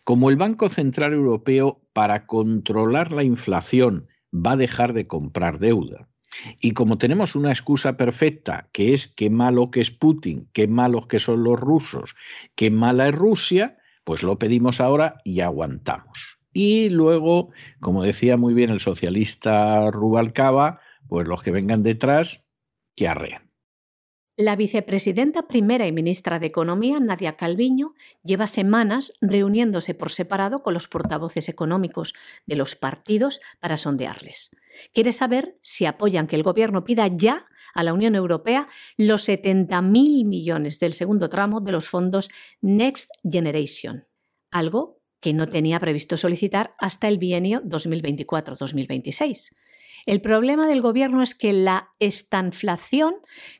como 0.03 0.29
el 0.29 0.35
Banco 0.35 0.69
Central 0.69 1.13
Europeo 1.13 1.81
para 1.93 2.25
controlar 2.25 3.11
la 3.11 3.23
inflación 3.23 4.07
va 4.33 4.51
a 4.51 4.57
dejar 4.57 4.93
de 4.93 5.07
comprar 5.07 5.59
deuda, 5.59 6.09
y 6.61 6.71
como 6.71 6.97
tenemos 6.97 7.35
una 7.35 7.49
excusa 7.49 7.97
perfecta, 7.97 8.69
que 8.71 8.93
es 8.93 9.07
qué 9.07 9.29
malo 9.29 9.71
que 9.71 9.81
es 9.81 9.91
Putin, 9.91 10.49
qué 10.53 10.67
malos 10.67 11.07
que 11.07 11.19
son 11.19 11.43
los 11.43 11.59
rusos, 11.59 12.15
qué 12.55 12.71
mala 12.71 13.09
es 13.09 13.15
Rusia, 13.15 13.77
pues 14.03 14.23
lo 14.23 14.39
pedimos 14.39 14.79
ahora 14.79 15.21
y 15.23 15.41
aguantamos. 15.41 16.39
Y 16.53 16.89
luego, 16.89 17.51
como 17.79 18.03
decía 18.03 18.37
muy 18.37 18.53
bien 18.53 18.69
el 18.69 18.79
socialista 18.79 19.89
Rubalcaba, 19.91 20.81
pues 21.07 21.27
los 21.27 21.43
que 21.43 21.51
vengan 21.51 21.83
detrás, 21.83 22.49
que 22.95 23.07
arrean. 23.07 23.48
La 24.41 24.55
vicepresidenta 24.55 25.49
primera 25.49 25.85
y 25.85 25.91
ministra 25.91 26.39
de 26.39 26.45
Economía, 26.45 27.01
Nadia 27.01 27.35
Calviño, 27.35 27.93
lleva 28.23 28.47
semanas 28.47 29.11
reuniéndose 29.19 29.93
por 29.93 30.11
separado 30.11 30.63
con 30.63 30.73
los 30.73 30.87
portavoces 30.87 31.49
económicos 31.49 32.13
de 32.45 32.55
los 32.55 32.77
partidos 32.77 33.41
para 33.59 33.75
sondearles. 33.75 34.51
Quiere 34.93 35.11
saber 35.11 35.57
si 35.61 35.85
apoyan 35.85 36.25
que 36.25 36.37
el 36.37 36.43
Gobierno 36.43 36.85
pida 36.85 37.07
ya 37.07 37.47
a 37.73 37.83
la 37.83 37.91
Unión 37.91 38.15
Europea 38.15 38.69
los 38.95 39.27
70.000 39.27 40.25
millones 40.25 40.79
del 40.79 40.93
segundo 40.93 41.27
tramo 41.27 41.59
de 41.59 41.73
los 41.73 41.89
fondos 41.89 42.29
Next 42.61 43.09
Generation, 43.29 44.07
algo 44.51 45.01
que 45.19 45.33
no 45.33 45.49
tenía 45.49 45.81
previsto 45.81 46.15
solicitar 46.15 46.75
hasta 46.79 47.09
el 47.09 47.17
bienio 47.17 47.61
2024-2026. 47.63 49.49
El 50.09 50.21
problema 50.21 50.65
del 50.65 50.81
gobierno 50.81 51.21
es 51.21 51.35
que 51.35 51.53
la 51.53 51.89
estanflación, 51.99 53.13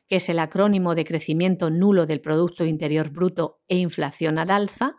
que 0.08 0.16
es 0.16 0.28
el 0.28 0.40
acrónimo 0.40 0.96
de 0.96 1.04
crecimiento 1.04 1.70
nulo 1.70 2.06
del 2.06 2.20
Producto 2.20 2.64
Interior 2.64 3.10
Bruto 3.10 3.60
e 3.68 3.76
inflación 3.76 4.36
al 4.36 4.50
alza, 4.50 4.96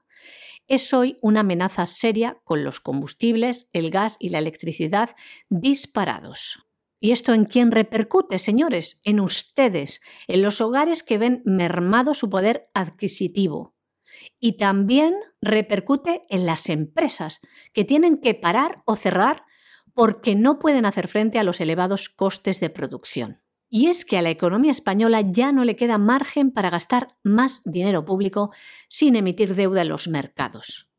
es 0.70 0.94
hoy 0.94 1.18
una 1.22 1.42
amenaza 1.42 1.88
seria 1.88 2.40
con 2.46 2.64
los 2.64 2.80
combustibles, 2.80 3.70
el 3.74 3.92
gas 3.92 4.16
y 4.18 4.30
la 4.30 4.40
electricidad 4.40 5.10
disparados. 5.50 6.66
¿Y 7.02 7.12
esto 7.12 7.34
en 7.34 7.44
quién 7.44 7.72
repercute, 7.72 8.40
señores? 8.40 9.02
En 9.04 9.20
ustedes, 9.20 10.00
en 10.30 10.44
los 10.44 10.62
hogares 10.62 11.04
que 11.04 11.18
ven 11.18 11.42
mermado 11.44 12.14
su 12.14 12.30
poder 12.30 12.70
adquisitivo. 12.74 13.76
Y 14.40 14.56
también 14.56 15.16
repercute 15.42 16.22
en 16.30 16.46
las 16.46 16.70
empresas, 16.70 17.42
que 17.74 17.84
tienen 17.84 18.22
que 18.22 18.36
parar 18.36 18.84
o 18.86 18.96
cerrar 18.96 19.44
porque 19.93 20.36
no 20.36 20.60
pueden 20.60 20.86
hacer 20.86 21.08
frente 21.08 21.39
a 21.39 21.43
los 21.43 21.62
elevados 21.62 22.10
costes 22.10 22.60
de 22.60 22.69
producción. 22.69 23.41
Y 23.69 23.88
es 23.88 24.04
que 24.04 24.17
a 24.17 24.21
la 24.21 24.30
economía 24.30 24.71
española 24.71 25.21
ya 25.21 25.51
no 25.51 25.63
le 25.63 25.77
queda 25.77 25.97
margen 25.97 26.51
para 26.51 26.69
gastar 26.69 27.15
más 27.23 27.62
dinero 27.63 28.04
público 28.04 28.51
sin 28.89 29.15
emitir 29.15 29.56
deuda 29.56 29.84
en 29.84 29.89
los 29.89 30.10
mercados. 30.10 30.89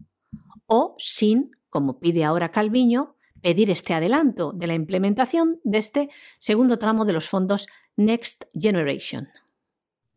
O 0.67 0.95
sin, 0.99 1.51
como 1.69 2.01
pide 2.01 2.25
ahora 2.25 2.51
Calviño, 2.51 3.17
pedir 3.43 3.71
este 3.71 3.93
adelanto 3.93 4.53
de 4.53 4.67
la 4.69 4.75
implementación 4.75 5.61
de 5.65 5.79
este 5.79 6.09
segundo 6.39 6.79
tramo 6.79 7.05
de 7.05 7.13
los 7.13 7.29
fondos 7.29 7.67
Next 7.97 8.45
Generation. 8.59 9.29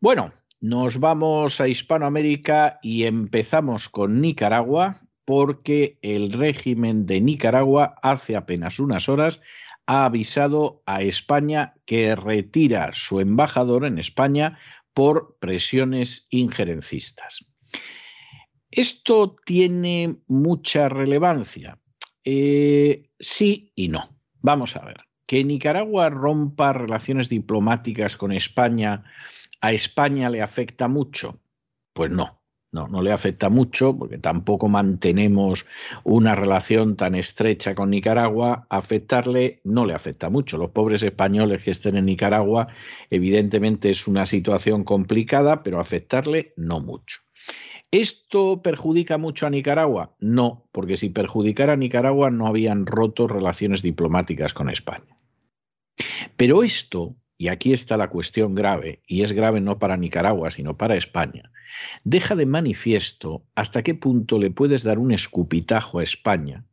Bueno, 0.00 0.32
nos 0.60 0.98
vamos 0.98 1.60
a 1.60 1.68
Hispanoamérica 1.68 2.78
y 2.82 3.04
empezamos 3.04 3.90
con 3.90 4.22
Nicaragua, 4.22 5.05
porque 5.26 5.98
el 6.00 6.32
régimen 6.32 7.04
de 7.04 7.20
Nicaragua 7.20 7.96
hace 8.02 8.36
apenas 8.36 8.78
unas 8.78 9.10
horas 9.10 9.42
ha 9.84 10.06
avisado 10.06 10.82
a 10.86 11.02
España 11.02 11.74
que 11.84 12.16
retira 12.16 12.92
su 12.94 13.20
embajador 13.20 13.84
en 13.84 13.98
España 13.98 14.58
por 14.94 15.36
presiones 15.38 16.26
injerencistas. 16.30 17.44
¿Esto 18.70 19.36
tiene 19.44 20.16
mucha 20.28 20.88
relevancia? 20.88 21.78
Eh, 22.24 23.10
sí 23.18 23.72
y 23.74 23.88
no. 23.88 24.18
Vamos 24.40 24.76
a 24.76 24.84
ver. 24.84 24.96
¿Que 25.26 25.44
Nicaragua 25.44 26.08
rompa 26.08 26.72
relaciones 26.72 27.28
diplomáticas 27.28 28.16
con 28.16 28.32
España 28.32 29.04
a 29.60 29.72
España 29.72 30.30
le 30.30 30.42
afecta 30.42 30.88
mucho? 30.88 31.40
Pues 31.92 32.10
no. 32.10 32.42
No, 32.76 32.88
no 32.88 33.00
le 33.00 33.10
afecta 33.10 33.48
mucho 33.48 33.96
porque 33.96 34.18
tampoco 34.18 34.68
mantenemos 34.68 35.64
una 36.04 36.34
relación 36.34 36.94
tan 36.94 37.14
estrecha 37.14 37.74
con 37.74 37.88
Nicaragua. 37.88 38.66
Afectarle 38.68 39.62
no 39.64 39.86
le 39.86 39.94
afecta 39.94 40.28
mucho. 40.28 40.58
Los 40.58 40.72
pobres 40.72 41.02
españoles 41.02 41.64
que 41.64 41.70
estén 41.70 41.96
en 41.96 42.04
Nicaragua, 42.04 42.66
evidentemente 43.08 43.88
es 43.88 44.06
una 44.06 44.26
situación 44.26 44.84
complicada, 44.84 45.62
pero 45.62 45.80
afectarle 45.80 46.52
no 46.58 46.80
mucho. 46.80 47.20
¿Esto 47.90 48.60
perjudica 48.60 49.16
mucho 49.16 49.46
a 49.46 49.50
Nicaragua? 49.50 50.14
No, 50.20 50.68
porque 50.70 50.98
si 50.98 51.08
perjudicara 51.08 51.72
a 51.72 51.76
Nicaragua 51.76 52.30
no 52.30 52.46
habían 52.46 52.84
roto 52.84 53.26
relaciones 53.26 53.80
diplomáticas 53.80 54.52
con 54.52 54.68
España. 54.68 55.16
Pero 56.36 56.62
esto 56.62 57.16
y 57.38 57.48
aquí 57.48 57.72
está 57.72 57.96
la 57.96 58.08
cuestión 58.08 58.54
grave, 58.54 59.00
y 59.06 59.22
es 59.22 59.32
grave 59.32 59.60
no 59.60 59.78
para 59.78 59.96
Nicaragua, 59.96 60.50
sino 60.50 60.76
para 60.76 60.96
España, 60.96 61.50
deja 62.04 62.34
de 62.34 62.46
manifiesto 62.46 63.44
hasta 63.54 63.82
qué 63.82 63.94
punto 63.94 64.38
le 64.38 64.50
puedes 64.50 64.82
dar 64.82 64.98
un 64.98 65.12
escupitajo 65.12 65.98
a 65.98 66.02
España 66.02 66.64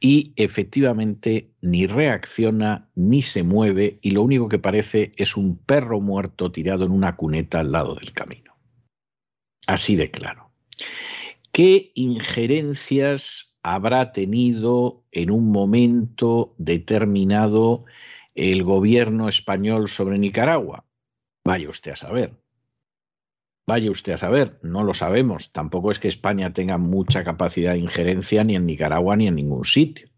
y 0.00 0.32
efectivamente 0.36 1.52
ni 1.60 1.86
reacciona 1.86 2.88
ni 2.94 3.22
se 3.22 3.42
mueve 3.42 3.98
y 4.02 4.12
lo 4.12 4.22
único 4.22 4.48
que 4.48 4.58
parece 4.58 5.10
es 5.16 5.36
un 5.36 5.56
perro 5.56 6.00
muerto 6.00 6.50
tirado 6.50 6.84
en 6.84 6.92
una 6.92 7.16
cuneta 7.16 7.60
al 7.60 7.72
lado 7.72 7.94
del 7.94 8.12
camino. 8.12 8.56
Así 9.66 9.96
de 9.96 10.10
claro. 10.10 10.50
¿Qué 11.52 11.92
injerencias 11.94 13.56
habrá 13.62 14.12
tenido 14.12 15.04
en 15.12 15.30
un 15.30 15.50
momento 15.52 16.54
determinado 16.58 17.84
el 18.34 18.62
gobierno 18.62 19.28
español 19.28 19.88
sobre 19.88 20.18
Nicaragua? 20.18 20.84
Vaya 21.44 21.68
usted 21.68 21.92
a 21.92 21.96
saber. 21.96 22.42
Vaya 23.66 23.90
usted 23.90 24.14
a 24.14 24.18
saber, 24.18 24.58
no 24.62 24.82
lo 24.82 24.92
sabemos. 24.92 25.52
Tampoco 25.52 25.92
es 25.92 25.98
que 25.98 26.08
España 26.08 26.52
tenga 26.52 26.78
mucha 26.78 27.24
capacidad 27.24 27.72
de 27.72 27.78
injerencia 27.78 28.42
ni 28.44 28.56
en 28.56 28.66
Nicaragua 28.66 29.16
ni 29.16 29.28
en 29.28 29.36
ningún 29.36 29.64
sitio. 29.64 30.08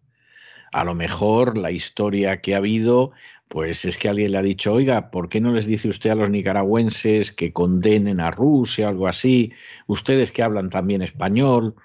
A 0.72 0.83
lo 0.83 0.94
mejor 0.94 1.57
la 1.57 1.70
historia 1.70 2.40
que 2.40 2.55
ha 2.55 2.57
habido, 2.57 3.12
pues 3.46 3.85
es 3.85 3.96
que 3.96 4.09
alguien 4.09 4.33
le 4.33 4.38
ha 4.38 4.42
dicho, 4.42 4.72
oiga, 4.72 5.12
¿por 5.12 5.29
qué 5.29 5.40
no 5.40 5.53
les 5.53 5.66
dice 5.66 5.88
usted 5.88 6.11
a 6.11 6.16
los 6.16 6.31
nicaragüenses 6.31 7.31
que 7.31 7.53
condenen 7.53 8.18
a 8.18 8.33
Rusia 8.33 8.88
algo 8.88 9.07
así? 9.07 9.53
Ustedes 9.87 10.33
que 10.33 10.42
hablan 10.42 10.70
también 10.70 11.03
español. 11.03 11.77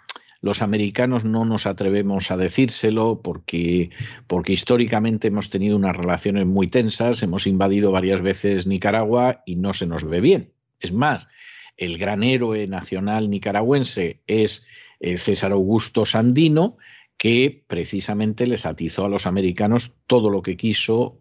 Los 0.41 0.61
americanos 0.61 1.25
no 1.25 1.45
nos 1.45 1.65
atrevemos 1.65 2.31
a 2.31 2.37
decírselo 2.37 3.21
porque, 3.21 3.89
porque 4.27 4.53
históricamente 4.53 5.27
hemos 5.27 5.49
tenido 5.49 5.75
unas 5.75 5.95
relaciones 5.95 6.45
muy 6.45 6.67
tensas, 6.67 7.21
hemos 7.23 7.45
invadido 7.45 7.91
varias 7.91 8.21
veces 8.21 8.65
Nicaragua 8.65 9.43
y 9.45 9.55
no 9.55 9.73
se 9.73 9.85
nos 9.85 10.05
ve 10.05 10.21
bien. 10.21 10.53
Es 10.79 10.93
más, 10.93 11.27
el 11.75 11.97
gran 11.97 12.23
héroe 12.23 12.67
nacional 12.67 13.29
nicaragüense 13.29 14.21
es 14.27 14.65
eh, 14.99 15.17
César 15.17 15.51
Augusto 15.51 16.05
Sandino, 16.05 16.77
que 17.17 17.63
precisamente 17.67 18.47
les 18.47 18.65
atizó 18.65 19.05
a 19.05 19.09
los 19.09 19.25
americanos 19.25 19.97
todo 20.07 20.29
lo 20.29 20.41
que 20.41 20.55
quiso 20.55 21.19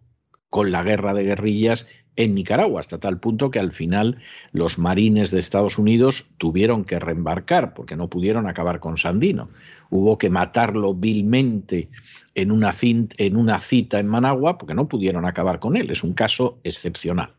con 0.49 0.71
la 0.71 0.83
guerra 0.83 1.13
de 1.13 1.25
guerrillas 1.25 1.87
en 2.19 2.35
Nicaragua, 2.35 2.81
hasta 2.81 2.99
tal 2.99 3.21
punto 3.21 3.49
que 3.53 3.61
al 3.61 3.71
final 3.71 4.19
los 4.51 4.77
marines 4.77 5.31
de 5.31 5.39
Estados 5.39 5.79
Unidos 5.79 6.27
tuvieron 6.37 6.85
que 6.85 6.99
reembarcar 6.99 7.75
porque 7.75 7.95
no 7.95 8.11
pudieron 8.11 8.49
acabar 8.49 8.81
con 8.81 8.99
Sandino. 8.99 9.51
Hubo 9.89 10.19
que 10.19 10.29
matarlo 10.29 10.95
vilmente 10.95 11.91
en 12.35 12.51
una, 12.51 12.73
cita 12.73 14.01
en 14.01 14.09
Managua 14.09 14.59
porque 14.59 14.75
no 14.75 14.89
pudieron 14.89 15.27
acabar 15.27 15.61
con 15.61 15.77
él. 15.77 15.93
Es 15.93 16.03
un 16.03 16.13
caso 16.13 16.59
excepcional. 16.65 17.35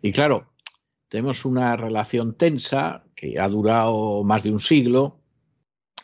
Y 0.00 0.12
claro, 0.12 0.52
tenemos 1.08 1.44
una 1.44 1.74
relación 1.74 2.34
tensa 2.34 3.02
que 3.16 3.40
ha 3.40 3.48
durado 3.48 4.22
más 4.22 4.44
de 4.44 4.52
un 4.52 4.60
siglo, 4.60 5.18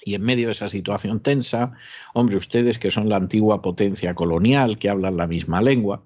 y 0.05 0.15
en 0.15 0.23
medio 0.23 0.47
de 0.47 0.53
esa 0.53 0.69
situación 0.69 1.21
tensa, 1.21 1.75
hombre, 2.15 2.37
ustedes 2.37 2.81
que 2.81 2.91
son 2.91 3.09
la 3.09 3.15
antigua 3.15 3.63
potencia 3.63 4.17
colonial, 4.17 4.77
que 4.77 4.89
hablan 4.89 5.17
la 5.17 5.29
misma 5.29 5.63
lengua, 5.63 6.03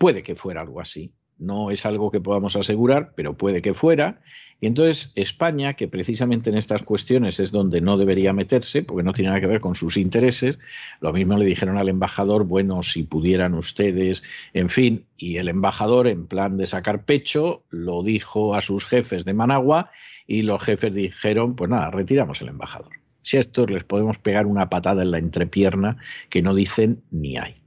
Puede 0.00 0.22
que 0.22 0.34
fuera 0.34 0.62
algo 0.62 0.80
así. 0.80 1.12
No 1.36 1.70
es 1.70 1.84
algo 1.84 2.10
que 2.10 2.22
podamos 2.22 2.56
asegurar, 2.56 3.12
pero 3.14 3.36
puede 3.36 3.60
que 3.60 3.74
fuera. 3.74 4.22
Y 4.58 4.66
entonces 4.66 5.12
España, 5.14 5.74
que 5.74 5.88
precisamente 5.88 6.48
en 6.48 6.56
estas 6.56 6.82
cuestiones 6.82 7.38
es 7.38 7.52
donde 7.52 7.82
no 7.82 7.98
debería 7.98 8.32
meterse, 8.32 8.82
porque 8.82 9.02
no 9.02 9.12
tiene 9.12 9.28
nada 9.28 9.42
que 9.42 9.46
ver 9.46 9.60
con 9.60 9.74
sus 9.74 9.98
intereses, 9.98 10.58
lo 11.02 11.12
mismo 11.12 11.36
le 11.36 11.44
dijeron 11.44 11.76
al 11.76 11.90
embajador, 11.90 12.44
bueno, 12.44 12.82
si 12.82 13.02
pudieran 13.02 13.52
ustedes, 13.52 14.22
en 14.54 14.70
fin, 14.70 15.04
y 15.18 15.36
el 15.36 15.50
embajador 15.50 16.08
en 16.08 16.26
plan 16.26 16.56
de 16.56 16.64
sacar 16.64 17.04
pecho 17.04 17.64
lo 17.68 18.02
dijo 18.02 18.54
a 18.54 18.62
sus 18.62 18.86
jefes 18.86 19.26
de 19.26 19.34
Managua 19.34 19.90
y 20.26 20.40
los 20.42 20.62
jefes 20.62 20.94
dijeron, 20.94 21.56
pues 21.56 21.68
nada, 21.68 21.90
retiramos 21.90 22.40
el 22.40 22.48
embajador. 22.48 22.94
Si 23.20 23.36
a 23.36 23.40
estos 23.40 23.70
les 23.70 23.84
podemos 23.84 24.16
pegar 24.16 24.46
una 24.46 24.70
patada 24.70 25.02
en 25.02 25.10
la 25.10 25.18
entrepierna 25.18 25.98
que 26.30 26.40
no 26.40 26.54
dicen 26.54 27.02
ni 27.10 27.36
hay. 27.36 27.60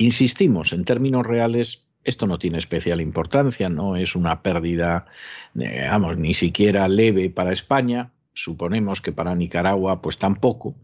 Insistimos, 0.00 0.72
en 0.72 0.86
términos 0.86 1.26
reales, 1.26 1.84
esto 2.04 2.26
no 2.26 2.38
tiene 2.38 2.56
especial 2.56 3.02
importancia, 3.02 3.68
no 3.68 3.96
es 3.96 4.16
una 4.16 4.42
pérdida, 4.42 5.04
digamos, 5.52 6.16
ni 6.16 6.32
siquiera 6.32 6.88
leve 6.88 7.28
para 7.28 7.52
España, 7.52 8.10
suponemos 8.32 9.02
que 9.02 9.12
para 9.12 9.34
Nicaragua 9.34 10.00
pues 10.00 10.16
tampoco, 10.16 10.74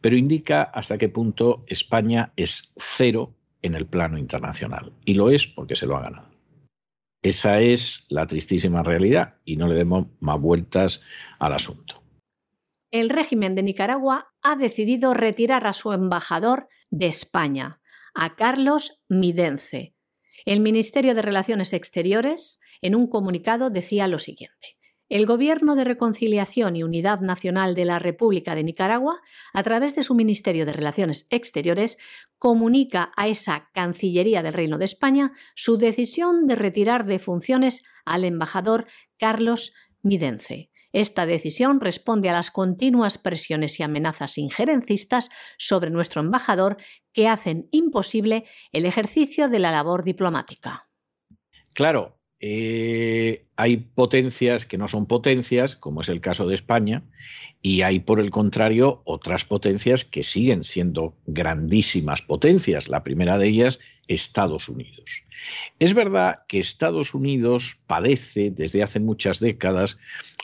pero 0.00 0.16
indica 0.16 0.64
hasta 0.64 0.98
qué 0.98 1.08
punto 1.08 1.62
España 1.68 2.32
es 2.34 2.72
cero 2.76 3.32
en 3.62 3.76
el 3.76 3.86
plano 3.86 4.18
internacional. 4.18 4.92
Y 5.04 5.14
lo 5.14 5.30
es 5.30 5.46
porque 5.46 5.76
se 5.76 5.86
lo 5.86 5.96
ha 5.96 6.02
ganado. 6.02 6.26
Esa 7.22 7.60
es 7.60 8.06
la 8.08 8.26
tristísima 8.26 8.82
realidad 8.82 9.36
y 9.44 9.54
no 9.54 9.68
le 9.68 9.76
demos 9.76 10.06
más 10.18 10.40
vueltas 10.40 11.00
al 11.38 11.52
asunto. 11.52 12.02
El 12.90 13.08
régimen 13.08 13.54
de 13.54 13.62
Nicaragua 13.62 14.32
ha 14.42 14.56
decidido 14.56 15.14
retirar 15.14 15.64
a 15.68 15.72
su 15.74 15.92
embajador 15.92 16.68
de 16.90 17.06
España 17.06 17.80
a 18.14 18.36
Carlos 18.36 19.02
Midence. 19.08 19.94
El 20.44 20.60
Ministerio 20.60 21.14
de 21.14 21.22
Relaciones 21.22 21.72
Exteriores, 21.72 22.60
en 22.80 22.94
un 22.94 23.08
comunicado, 23.08 23.70
decía 23.70 24.08
lo 24.08 24.18
siguiente. 24.18 24.76
El 25.10 25.26
Gobierno 25.26 25.74
de 25.74 25.84
Reconciliación 25.84 26.76
y 26.76 26.82
Unidad 26.82 27.20
Nacional 27.20 27.74
de 27.74 27.84
la 27.84 27.98
República 27.98 28.54
de 28.54 28.64
Nicaragua, 28.64 29.20
a 29.52 29.62
través 29.62 29.94
de 29.94 30.02
su 30.02 30.14
Ministerio 30.14 30.64
de 30.64 30.72
Relaciones 30.72 31.26
Exteriores, 31.30 31.98
comunica 32.38 33.12
a 33.16 33.28
esa 33.28 33.68
Cancillería 33.74 34.42
del 34.42 34.54
Reino 34.54 34.78
de 34.78 34.86
España 34.86 35.32
su 35.54 35.76
decisión 35.76 36.46
de 36.46 36.56
retirar 36.56 37.04
de 37.04 37.18
funciones 37.18 37.84
al 38.06 38.24
embajador 38.24 38.86
Carlos 39.18 39.72
Midence. 40.02 40.70
Esta 40.94 41.26
decisión 41.26 41.80
responde 41.80 42.30
a 42.30 42.34
las 42.34 42.52
continuas 42.52 43.18
presiones 43.18 43.80
y 43.80 43.82
amenazas 43.82 44.38
injerencistas 44.38 45.28
sobre 45.58 45.90
nuestro 45.90 46.20
embajador 46.20 46.76
que 47.14 47.28
hacen 47.28 47.68
imposible 47.70 48.44
el 48.72 48.84
ejercicio 48.84 49.48
de 49.48 49.60
la 49.60 49.70
labor 49.70 50.04
diplomática. 50.04 50.90
Claro, 51.72 52.18
eh, 52.40 53.46
hay 53.56 53.78
potencias 53.78 54.66
que 54.66 54.76
no 54.76 54.88
son 54.88 55.06
potencias, 55.06 55.76
como 55.76 56.02
es 56.02 56.10
el 56.10 56.20
caso 56.20 56.46
de 56.46 56.54
España, 56.54 57.04
y 57.62 57.80
hay, 57.80 58.00
por 58.00 58.20
el 58.20 58.30
contrario, 58.30 59.00
otras 59.06 59.46
potencias 59.46 60.04
que 60.04 60.22
siguen 60.22 60.64
siendo 60.64 61.16
grandísimas 61.26 62.20
potencias. 62.20 62.90
La 62.90 63.02
primera 63.02 63.38
de 63.38 63.48
ellas, 63.48 63.80
Estados 64.08 64.68
Unidos. 64.68 65.22
Es 65.78 65.94
verdad 65.94 66.40
que 66.46 66.58
Estados 66.58 67.14
Unidos 67.14 67.78
padece 67.86 68.50
desde 68.50 68.82
hace 68.82 69.00
muchas 69.00 69.40
décadas 69.40 69.96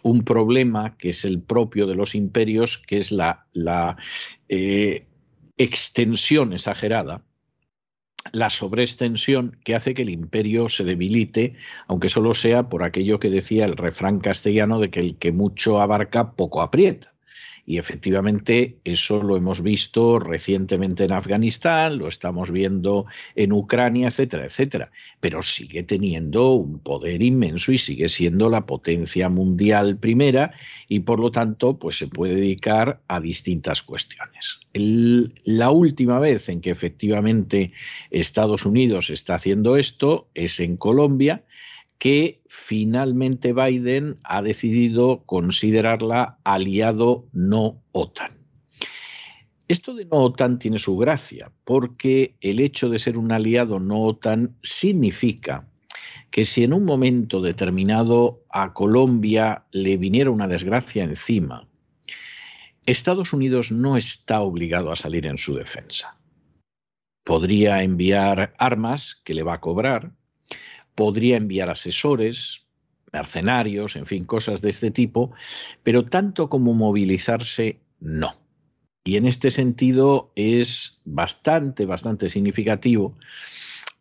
un 0.02 0.24
problema 0.24 0.96
que 0.96 1.10
es 1.10 1.26
el 1.26 1.42
propio 1.42 1.86
de 1.86 1.96
los 1.96 2.14
imperios, 2.14 2.78
que 2.78 2.96
es 2.96 3.12
la, 3.12 3.46
eh, 4.48 5.06
extensión 5.62 6.52
exagerada 6.52 7.22
la 8.32 8.50
sobreextensión 8.50 9.58
que 9.64 9.74
hace 9.74 9.94
que 9.94 10.02
el 10.02 10.10
imperio 10.10 10.68
se 10.68 10.84
debilite, 10.84 11.54
aunque 11.86 12.08
solo 12.08 12.34
sea 12.34 12.68
por 12.68 12.84
aquello 12.84 13.18
que 13.18 13.30
decía 13.30 13.64
el 13.64 13.76
refrán 13.76 14.20
castellano 14.20 14.78
de 14.78 14.90
que 14.90 15.00
el 15.00 15.16
que 15.16 15.32
mucho 15.32 15.80
abarca 15.80 16.32
poco 16.32 16.62
aprieta. 16.62 17.09
Y 17.66 17.78
efectivamente 17.78 18.78
eso 18.84 19.22
lo 19.22 19.36
hemos 19.36 19.62
visto 19.62 20.18
recientemente 20.18 21.04
en 21.04 21.12
Afganistán, 21.12 21.98
lo 21.98 22.08
estamos 22.08 22.50
viendo 22.50 23.06
en 23.36 23.52
Ucrania, 23.52 24.08
etcétera, 24.08 24.44
etcétera. 24.44 24.90
Pero 25.20 25.42
sigue 25.42 25.82
teniendo 25.82 26.52
un 26.52 26.80
poder 26.80 27.22
inmenso 27.22 27.72
y 27.72 27.78
sigue 27.78 28.08
siendo 28.08 28.48
la 28.48 28.66
potencia 28.66 29.28
mundial 29.28 29.98
primera 29.98 30.52
y 30.88 31.00
por 31.00 31.20
lo 31.20 31.30
tanto 31.30 31.78
pues 31.78 31.98
se 31.98 32.08
puede 32.08 32.34
dedicar 32.34 33.00
a 33.08 33.20
distintas 33.20 33.82
cuestiones. 33.82 34.60
la 34.72 35.70
última 35.70 36.18
vez 36.18 36.48
en 36.48 36.60
que 36.60 36.70
efectivamente 36.70 37.72
Estados 38.10 38.64
Unidos 38.64 39.10
está 39.10 39.34
haciendo 39.34 39.76
esto 39.76 40.28
es 40.34 40.60
en 40.60 40.76
Colombia 40.76 41.44
que 42.00 42.40
finalmente 42.48 43.52
Biden 43.52 44.16
ha 44.24 44.40
decidido 44.40 45.22
considerarla 45.26 46.38
aliado 46.44 47.28
no 47.32 47.84
OTAN. 47.92 48.32
Esto 49.68 49.94
de 49.94 50.06
no 50.06 50.16
OTAN 50.16 50.58
tiene 50.58 50.78
su 50.78 50.96
gracia, 50.96 51.52
porque 51.64 52.36
el 52.40 52.58
hecho 52.58 52.88
de 52.88 52.98
ser 52.98 53.18
un 53.18 53.30
aliado 53.30 53.78
no 53.78 54.00
OTAN 54.00 54.56
significa 54.62 55.68
que 56.30 56.46
si 56.46 56.64
en 56.64 56.72
un 56.72 56.86
momento 56.86 57.42
determinado 57.42 58.44
a 58.48 58.72
Colombia 58.72 59.66
le 59.70 59.98
viniera 59.98 60.30
una 60.30 60.48
desgracia 60.48 61.04
encima, 61.04 61.68
Estados 62.86 63.34
Unidos 63.34 63.72
no 63.72 63.98
está 63.98 64.40
obligado 64.40 64.90
a 64.90 64.96
salir 64.96 65.26
en 65.26 65.36
su 65.36 65.54
defensa. 65.54 66.16
Podría 67.24 67.82
enviar 67.82 68.54
armas 68.58 69.20
que 69.22 69.34
le 69.34 69.42
va 69.42 69.54
a 69.54 69.60
cobrar, 69.60 70.14
podría 70.94 71.36
enviar 71.36 71.70
asesores, 71.70 72.66
mercenarios, 73.12 73.96
en 73.96 74.06
fin, 74.06 74.24
cosas 74.24 74.62
de 74.62 74.70
este 74.70 74.90
tipo, 74.90 75.32
pero 75.82 76.04
tanto 76.04 76.48
como 76.48 76.74
movilizarse, 76.74 77.80
no. 77.98 78.34
Y 79.04 79.16
en 79.16 79.26
este 79.26 79.50
sentido 79.50 80.32
es 80.36 81.00
bastante, 81.04 81.86
bastante 81.86 82.28
significativo 82.28 83.16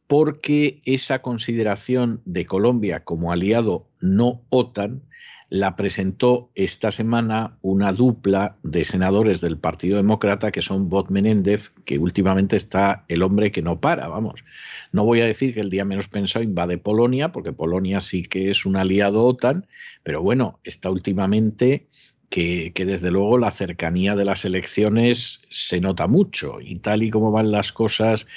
porque 0.10 0.80
esa 0.86 1.22
consideración 1.22 2.24
de 2.26 2.48
Colombia 2.48 3.04
como 3.04 3.32
aliado 3.32 3.88
no 4.00 4.42
OTAN 4.50 5.04
la 5.50 5.76
presentó 5.76 6.52
esta 6.54 6.92
semana 6.92 7.58
una 7.62 7.92
dupla 7.92 8.56
de 8.62 8.84
senadores 8.84 9.42
del 9.42 9.58
Partido 9.58 9.98
Demócrata 9.98 10.52
que 10.52 10.62
son 10.62 10.90
Bob 10.90 11.10
Menéndez, 11.10 11.72
que 11.86 11.98
últimamente 11.98 12.56
está 12.56 13.04
el 13.08 13.24
hombre 13.24 13.52
que 13.52 13.64
no 13.64 13.80
para, 13.80 14.08
vamos. 14.08 14.46
No 14.92 15.06
voy 15.06 15.22
a 15.22 15.26
decir 15.26 15.54
que 15.54 15.62
el 15.62 15.72
día 15.72 15.86
menos 15.86 16.08
pensado 16.08 16.44
invade 16.44 16.78
Polonia, 16.78 17.32
porque 17.32 17.52
Polonia 17.52 18.00
sí 18.00 18.22
que 18.22 18.52
es 18.52 18.66
un 18.66 18.78
aliado 18.78 19.26
OTAN, 19.26 19.66
pero 20.04 20.22
bueno, 20.22 20.60
está 20.64 20.92
últimamente 20.92 21.88
que, 22.30 22.72
desde 22.76 23.10
luego 23.10 23.38
la 23.38 23.52
cercanía 23.52 24.16
de 24.16 24.24
las 24.24 24.46
elecciones 24.46 25.42
se 25.50 25.82
nota 25.82 26.08
mucho 26.08 26.62
y 26.62 26.78
tal 26.78 27.02
y 27.02 27.10
como 27.10 27.32
van 27.32 27.52
las 27.52 27.72
cosas 27.72 28.28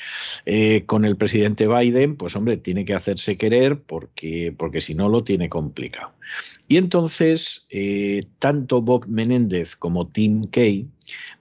eh, 0.47 0.85
con 0.87 1.05
el 1.05 1.17
presidente 1.17 1.69
Biden, 1.69 2.17
pues 2.17 2.35
hombre, 2.35 2.57
tiene 2.57 2.85
que 2.85 2.95
hacerse 2.95 3.37
querer 3.37 3.83
porque, 3.83 4.55
porque 4.57 4.81
si 4.81 4.95
no 4.95 5.09
lo 5.09 5.25
tiene 5.25 5.49
complicado. 5.49 6.13
Y 6.69 6.79
entonces, 6.79 7.67
eh, 7.71 8.23
tanto 8.39 8.81
Bob 8.81 9.07
Menéndez 9.07 9.77
como 9.77 10.09
Tim 10.09 10.47
Kay 10.47 10.89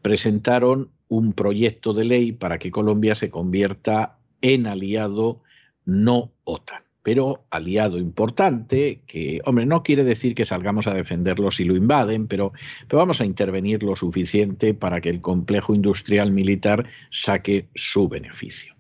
presentaron 0.02 0.90
un 1.08 1.34
proyecto 1.34 1.94
de 1.94 2.06
ley 2.06 2.32
para 2.34 2.60
que 2.60 2.72
Colombia 2.72 3.16
se 3.16 3.30
convierta 3.30 4.18
en 4.42 4.68
aliado 4.68 5.42
no 5.86 6.32
OTAN. 6.44 6.91
Pero 7.04 7.46
aliado 7.50 7.98
importante, 7.98 9.02
que, 9.08 9.42
hombre, 9.46 9.66
no 9.66 9.84
quiere 9.84 10.04
decir 10.04 10.36
que 10.36 10.46
salgamos 10.46 10.88
a 10.88 10.94
defenderlo 10.94 11.50
si 11.52 11.64
lo 11.64 11.76
invaden, 11.76 12.28
pero, 12.28 12.54
pero 12.88 13.00
vamos 13.00 13.22
a 13.22 13.26
intervenir 13.26 13.84
lo 13.84 13.96
suficiente 13.96 14.74
para 14.74 15.02
que 15.02 15.10
el 15.10 15.22
complejo 15.22 15.74
industrial 15.74 16.32
militar 16.32 16.88
saque 17.10 17.70
su 17.76 18.08
beneficio. 18.08 18.76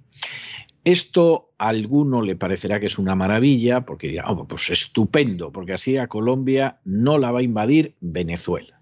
Esto 0.84 1.52
a 1.58 1.70
alguno 1.70 2.22
le 2.22 2.36
parecerá 2.36 2.80
que 2.80 2.88
es 2.88 2.98
una 2.98 3.16
maravilla, 3.16 3.86
porque 3.86 4.08
dirá, 4.08 4.30
oh, 4.30 4.48
pues 4.48 4.70
estupendo, 4.70 5.52
porque 5.52 5.74
así 5.74 5.98
a 5.98 6.08
Colombia 6.08 6.80
no 6.86 7.18
la 7.18 7.32
va 7.32 7.40
a 7.40 7.44
invadir 7.44 7.96
Venezuela. 8.02 8.82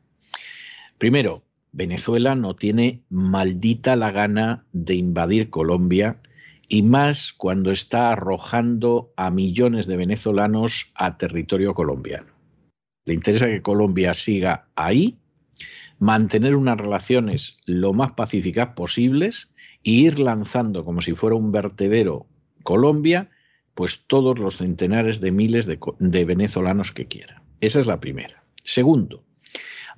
Primero, 0.97 1.43
Venezuela 1.71 2.35
no 2.35 2.55
tiene 2.55 3.01
maldita 3.09 3.95
la 3.95 4.11
gana 4.11 4.65
de 4.71 4.95
invadir 4.95 5.49
Colombia 5.49 6.19
y 6.69 6.83
más 6.83 7.33
cuando 7.33 7.71
está 7.71 8.11
arrojando 8.11 9.11
a 9.17 9.31
millones 9.31 9.87
de 9.87 9.97
venezolanos 9.97 10.91
a 10.93 11.17
territorio 11.17 11.73
colombiano. 11.73 12.31
Le 13.05 13.15
interesa 13.15 13.47
que 13.47 13.63
Colombia 13.63 14.13
siga 14.13 14.69
ahí, 14.75 15.17
mantener 15.97 16.55
unas 16.55 16.77
relaciones 16.77 17.57
lo 17.65 17.93
más 17.93 18.11
pacíficas 18.13 18.69
posibles 18.75 19.49
e 19.83 19.91
ir 19.91 20.19
lanzando 20.19 20.85
como 20.85 21.01
si 21.01 21.13
fuera 21.13 21.35
un 21.35 21.51
vertedero 21.51 22.27
Colombia, 22.63 23.31
pues 23.73 24.05
todos 24.05 24.37
los 24.37 24.57
centenares 24.57 25.19
de 25.21 25.31
miles 25.31 25.65
de, 25.65 25.79
de 25.99 26.25
venezolanos 26.25 26.91
que 26.91 27.07
quiera. 27.07 27.41
Esa 27.61 27.79
es 27.79 27.87
la 27.87 27.99
primera. 27.99 28.43
Segundo, 28.63 29.25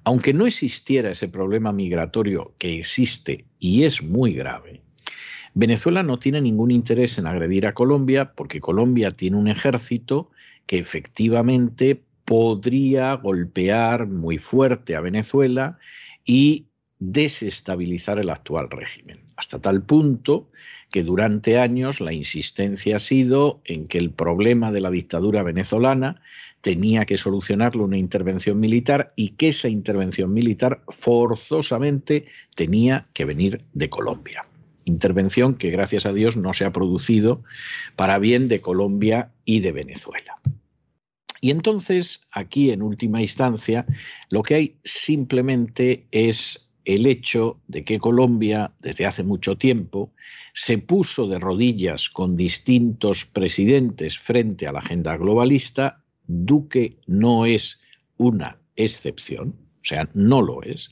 aunque 0.05 0.33
no 0.33 0.47
existiera 0.47 1.11
ese 1.11 1.27
problema 1.27 1.73
migratorio 1.73 2.55
que 2.57 2.79
existe 2.79 3.45
y 3.59 3.83
es 3.83 4.01
muy 4.01 4.33
grave, 4.33 4.81
Venezuela 5.53 6.01
no 6.01 6.17
tiene 6.17 6.39
ningún 6.39 6.71
interés 6.71 7.17
en 7.17 7.27
agredir 7.27 7.67
a 7.67 7.73
Colombia 7.73 8.33
porque 8.33 8.61
Colombia 8.61 9.11
tiene 9.11 9.37
un 9.37 9.49
ejército 9.49 10.29
que 10.65 10.79
efectivamente 10.79 12.01
podría 12.23 13.13
golpear 13.15 14.07
muy 14.07 14.37
fuerte 14.37 14.95
a 14.95 15.01
Venezuela 15.01 15.77
y 16.23 16.67
desestabilizar 16.99 18.19
el 18.19 18.29
actual 18.29 18.69
régimen, 18.69 19.17
hasta 19.35 19.59
tal 19.59 19.81
punto 19.83 20.49
que 20.91 21.03
durante 21.03 21.57
años 21.57 21.99
la 21.99 22.13
insistencia 22.13 22.95
ha 22.95 22.99
sido 22.99 23.59
en 23.65 23.87
que 23.87 23.97
el 23.97 24.11
problema 24.11 24.71
de 24.71 24.81
la 24.81 24.91
dictadura 24.91 25.43
venezolana 25.43 26.21
tenía 26.61 27.05
que 27.05 27.17
solucionarlo 27.17 27.83
una 27.83 27.97
intervención 27.97 28.59
militar 28.59 29.11
y 29.15 29.29
que 29.29 29.49
esa 29.49 29.67
intervención 29.67 30.31
militar 30.31 30.83
forzosamente 30.87 32.25
tenía 32.55 33.07
que 33.13 33.25
venir 33.25 33.65
de 33.73 33.89
Colombia 33.89 34.45
intervención 34.85 35.55
que 35.55 35.69
gracias 35.69 36.05
a 36.05 36.13
Dios 36.13 36.37
no 36.37 36.53
se 36.53 36.65
ha 36.65 36.73
producido 36.73 37.43
para 37.95 38.19
bien 38.19 38.47
de 38.47 38.61
Colombia 38.61 39.31
y 39.45 39.59
de 39.59 39.71
Venezuela. 39.71 40.39
Y 41.41 41.49
entonces, 41.49 42.21
aquí 42.31 42.69
en 42.69 42.83
última 42.83 43.19
instancia, 43.19 43.85
lo 44.29 44.43
que 44.43 44.55
hay 44.55 44.75
simplemente 44.83 46.05
es 46.11 46.69
el 46.85 47.05
hecho 47.05 47.59
de 47.67 47.83
que 47.83 47.99
Colombia, 47.99 48.73
desde 48.79 49.05
hace 49.05 49.23
mucho 49.23 49.57
tiempo, 49.57 50.13
se 50.53 50.77
puso 50.77 51.27
de 51.27 51.39
rodillas 51.39 52.09
con 52.09 52.35
distintos 52.35 53.25
presidentes 53.25 54.17
frente 54.17 54.67
a 54.67 54.71
la 54.71 54.79
agenda 54.79 55.17
globalista. 55.17 56.03
Duque 56.27 56.97
no 57.07 57.45
es 57.45 57.81
una 58.17 58.55
excepción, 58.75 59.55
o 59.81 59.83
sea, 59.83 60.09
no 60.13 60.41
lo 60.41 60.61
es. 60.63 60.91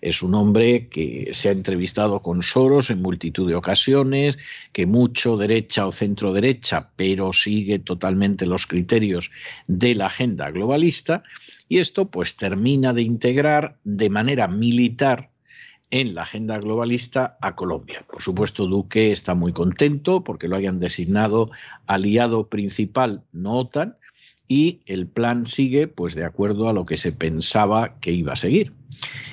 Es 0.00 0.22
un 0.22 0.34
hombre 0.34 0.88
que 0.88 1.30
se 1.32 1.48
ha 1.48 1.52
entrevistado 1.52 2.20
con 2.20 2.42
Soros 2.42 2.90
en 2.90 3.02
multitud 3.02 3.48
de 3.48 3.54
ocasiones, 3.54 4.38
que 4.72 4.86
mucho 4.86 5.36
derecha 5.36 5.86
o 5.86 5.92
centro 5.92 6.32
derecha, 6.32 6.90
pero 6.96 7.32
sigue 7.32 7.78
totalmente 7.78 8.46
los 8.46 8.66
criterios 8.66 9.30
de 9.66 9.94
la 9.94 10.06
agenda 10.06 10.50
globalista, 10.50 11.22
y 11.68 11.78
esto 11.78 12.10
pues 12.10 12.36
termina 12.36 12.92
de 12.92 13.02
integrar 13.02 13.76
de 13.84 14.10
manera 14.10 14.48
militar 14.48 15.30
en 15.90 16.14
la 16.14 16.22
agenda 16.22 16.58
globalista 16.58 17.36
a 17.40 17.54
Colombia. 17.54 18.04
Por 18.10 18.22
supuesto, 18.22 18.66
Duque 18.66 19.12
está 19.12 19.34
muy 19.34 19.52
contento 19.52 20.24
porque 20.24 20.48
lo 20.48 20.56
hayan 20.56 20.80
designado 20.80 21.50
aliado 21.86 22.48
principal, 22.48 23.22
no 23.32 23.58
OTAN, 23.58 23.96
y 24.48 24.80
el 24.86 25.06
plan 25.06 25.46
sigue 25.46 25.88
pues 25.88 26.14
de 26.14 26.24
acuerdo 26.24 26.68
a 26.68 26.72
lo 26.72 26.84
que 26.84 26.96
se 26.96 27.12
pensaba 27.12 27.98
que 28.00 28.12
iba 28.12 28.32
a 28.32 28.36
seguir. 28.36 28.72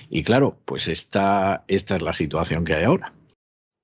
Y 0.10 0.23
claro, 0.23 0.58
pues 0.65 0.88
esta, 0.88 1.63
es 1.67 1.89
la 1.89 2.13
situación 2.13 2.65
que 2.65 2.73
hay 2.73 2.84
ahora. 2.84 3.13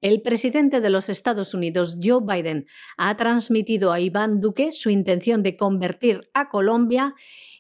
El 0.02 0.22
presidente 0.22 0.80
de 0.80 0.90
los 0.90 1.10
Estados 1.10 1.54
Unidos, 1.54 2.00
Joe 2.02 2.22
Biden, 2.26 2.68
ha 2.98 3.18
transmitido 3.18 3.92
a 3.92 4.00
Iván 4.00 4.40
Duque 4.40 4.72
su 4.72 4.90
intención 4.90 5.44
de 5.44 5.58
convertir 5.58 6.30
a 6.34 6.50
Colombia 6.50 7.16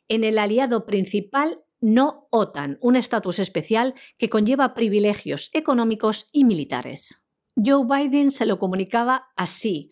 en 0.07 0.23
el 0.23 0.37
aliado 0.37 0.85
principal 0.85 1.59
no 1.81 2.27
OTAN, 2.29 2.77
un 2.81 2.95
estatus 2.95 3.39
especial 3.39 3.93
que 4.17 4.29
conlleva 4.29 4.73
privilegios 4.73 5.49
económicos 5.53 6.27
y 6.31 6.43
militares. 6.43 7.25
Joe 7.55 7.85
Biden 7.85 8.31
se 8.31 8.45
lo 8.45 8.57
comunicaba 8.57 9.27
así. 9.35 9.89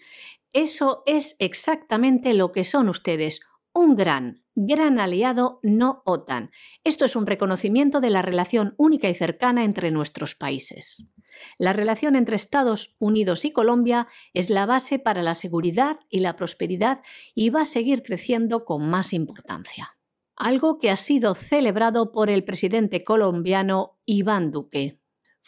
Eso 0.54 1.04
es 1.06 1.36
exactamente 1.40 2.34
lo 2.34 2.52
que 2.52 2.64
son 2.64 2.90
ustedes, 2.90 3.42
un 3.74 3.96
gran, 3.96 4.44
gran 4.60 5.00
aliado 5.00 5.60
no 5.62 6.02
OTAN. 6.04 6.50
Esto 6.84 7.06
es 7.06 7.16
un 7.16 7.28
reconocimiento 7.28 8.02
de 8.02 8.10
la 8.10 8.24
relación 8.24 8.74
única 8.78 9.08
y 9.08 9.14
cercana 9.14 9.64
entre 9.64 9.92
nuestros 9.92 10.34
países. 10.34 11.06
La 11.60 11.74
relación 11.74 12.16
entre 12.16 12.36
Estados 12.36 12.96
Unidos 13.00 13.46
y 13.46 13.52
Colombia 13.52 14.08
es 14.34 14.50
la 14.50 14.66
base 14.66 14.98
para 14.98 15.22
la 15.22 15.36
seguridad 15.36 15.98
y 16.10 16.22
la 16.22 16.36
prosperidad 16.36 17.04
y 17.36 17.52
va 17.52 17.62
a 17.62 17.66
seguir 17.68 18.02
creciendo 18.02 18.66
con 18.66 18.90
más 18.90 19.14
importancia. 19.14 19.96
Algo 20.36 20.80
que 20.80 20.90
ha 20.90 20.98
sido 20.98 21.36
celebrado 21.36 22.12
por 22.12 22.32
el 22.32 22.44
presidente 22.44 23.04
colombiano 23.04 24.00
Iván 24.06 24.50
Duque. 24.50 25.00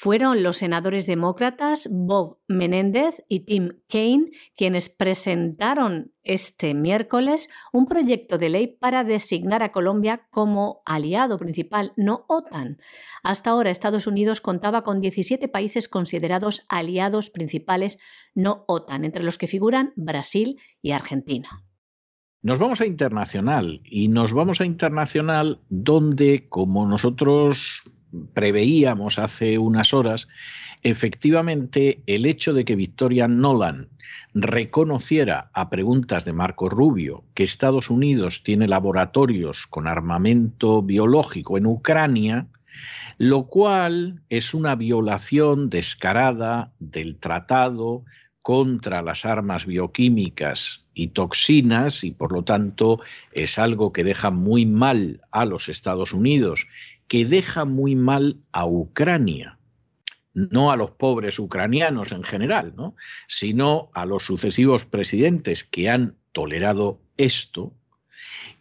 Fueron 0.02 0.44
los 0.44 0.56
senadores 0.56 1.08
demócratas 1.08 1.90
Bob 1.92 2.38
Menéndez 2.48 3.22
y 3.28 3.42
Tim 3.42 3.82
Kaine 3.90 4.32
quienes 4.56 4.88
presentaron 4.88 6.14
este 6.24 6.74
miércoles 6.74 7.50
un 7.74 7.86
proyecto 7.86 8.38
de 8.38 8.48
ley 8.48 8.68
para 8.68 9.04
designar 9.04 9.62
a 9.62 9.74
Colombia 9.74 10.26
como 10.32 10.84
aliado 10.86 11.38
principal 11.38 11.92
no 11.98 12.24
OTAN. 12.30 12.78
Hasta 13.24 13.50
ahora 13.50 13.72
Estados 13.72 14.08
Unidos 14.08 14.40
contaba 14.40 14.86
con 14.86 15.02
17 15.02 15.50
países 15.50 15.90
considerados 15.90 16.66
aliados 16.70 17.30
principales 17.30 18.00
no 18.34 18.64
OTAN, 18.70 19.04
entre 19.04 19.24
los 19.24 19.38
que 19.38 19.48
figuran 19.48 19.92
Brasil 19.98 20.62
y 20.82 20.92
Argentina. 20.92 21.66
Nos 22.42 22.58
vamos 22.58 22.80
a 22.80 22.86
internacional 22.86 23.82
y 23.84 24.08
nos 24.08 24.32
vamos 24.32 24.62
a 24.62 24.66
internacional 24.66 25.60
donde, 25.68 26.48
como 26.48 26.88
nosotros 26.88 27.84
preveíamos 28.34 29.20
hace 29.20 29.58
unas 29.58 29.94
horas, 29.94 30.28
efectivamente 30.84 32.02
el 32.08 32.26
hecho 32.26 32.54
de 32.54 32.66
que 32.66 32.76
Victoria 32.76 33.28
Nolan 33.28 33.90
reconociera 34.34 35.50
a 35.54 35.70
preguntas 35.70 36.26
de 36.26 36.34
Marco 36.34 36.70
Rubio 36.70 37.24
que 37.34 37.44
Estados 37.44 37.90
Unidos 37.90 38.44
tiene 38.44 38.68
laboratorios 38.68 39.68
con 39.68 39.88
armamento 39.88 40.82
biológico 40.82 41.58
en 41.58 41.66
Ucrania, 41.66 42.48
lo 43.18 43.48
cual 43.48 44.22
es 44.30 44.54
una 44.54 44.76
violación 44.76 45.70
descarada 45.70 46.72
del 46.80 47.18
tratado 47.18 48.06
contra 48.42 49.02
las 49.02 49.26
armas 49.26 49.66
bioquímicas 49.66 50.86
y 50.94 51.10
toxinas 51.10 52.04
y 52.04 52.12
por 52.12 52.32
lo 52.32 52.44
tanto 52.44 53.02
es 53.34 53.60
algo 53.60 53.92
que 53.92 54.04
deja 54.04 54.32
muy 54.32 54.66
mal 54.66 55.22
a 55.32 55.46
los 55.46 55.70
Estados 55.70 56.14
Unidos 56.14 56.68
que 57.10 57.26
deja 57.26 57.66
muy 57.66 57.96
mal 57.96 58.38
a 58.54 58.66
Ucrania, 58.66 59.58
no 60.34 60.72
a 60.72 60.78
los 60.78 60.92
pobres 60.92 61.40
ucranianos 61.40 62.14
en 62.14 62.24
general, 62.24 62.74
¿no? 62.78 62.96
sino 63.28 63.90
a 63.94 64.06
los 64.06 64.24
sucesivos 64.24 64.86
presidentes 64.86 65.66
que 65.66 65.90
han 65.90 66.16
tolerado 66.32 67.02
esto 67.18 67.74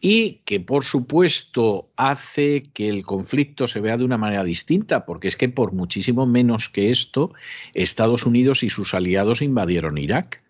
y 0.00 0.42
que 0.44 0.61
por 0.61 0.84
supuesto 0.84 1.92
hace 1.96 2.62
que 2.72 2.88
el 2.88 3.04
conflicto 3.04 3.68
se 3.68 3.80
vea 3.80 3.98
de 3.98 4.04
una 4.04 4.16
manera 4.16 4.44
distinta, 4.44 5.04
porque 5.04 5.28
es 5.28 5.37
que 5.37 5.50
por 5.50 5.72
muchísimo 5.72 6.26
menos 6.26 6.68
que 6.70 6.90
esto, 6.90 7.34
Estados 7.74 8.24
Unidos 8.24 8.62
y 8.62 8.70
sus 8.70 8.94
aliados 8.94 9.42
invadieron 9.42 9.98
Irak 9.98 10.42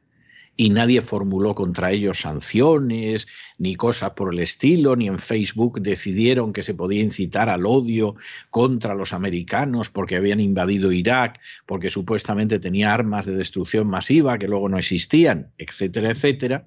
y 0.61 0.71
nadie 0.71 1.03
formuló 1.03 1.55
contra 1.55 1.93
ellos 1.93 2.23
sanciones 2.23 3.29
ni 3.59 3.77
cosas 3.77 4.15
por 4.15 4.35
el 4.35 4.41
estilo, 4.41 4.97
ni 4.97 5.07
en 5.07 5.21
Facebook 5.21 5.81
decidieron 5.81 6.53
que 6.53 6.65
se 6.65 6.75
podía 6.75 7.01
incitar 7.01 7.49
al 7.49 7.65
odio 7.65 8.17
contra 8.51 8.97
los 8.97 9.13
americanos 9.13 9.89
porque 9.89 10.17
habían 10.17 10.41
invadido 10.41 10.91
Irak, 10.91 11.39
porque 11.65 11.89
supuestamente 11.89 12.59
tenía 12.59 12.93
armas 12.93 13.25
de 13.25 13.37
destrucción 13.37 13.87
masiva 13.87 14.37
que 14.37 14.49
luego 14.49 14.69
no 14.69 14.79
existían, 14.79 15.53
etcétera, 15.59 16.11
etcétera. 16.11 16.67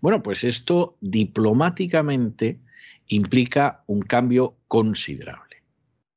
Bueno, 0.00 0.22
pues 0.22 0.42
esto 0.42 0.96
diplomáticamente 1.02 2.58
implica 3.06 3.84
un 3.86 4.00
cambio 4.00 4.56
considerable. 4.66 5.45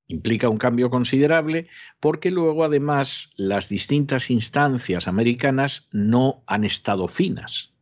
Implica 0.10 0.50
un 0.50 0.58
cambio 0.58 0.90
considerable 0.90 1.68
porque 2.00 2.32
luego 2.32 2.64
además 2.66 3.32
las 3.38 3.70
distintas 3.70 4.32
instancias 4.32 5.08
americanas 5.08 5.88
no 5.92 6.44
han 6.48 6.64
estado 6.64 7.08
finas. 7.08 7.74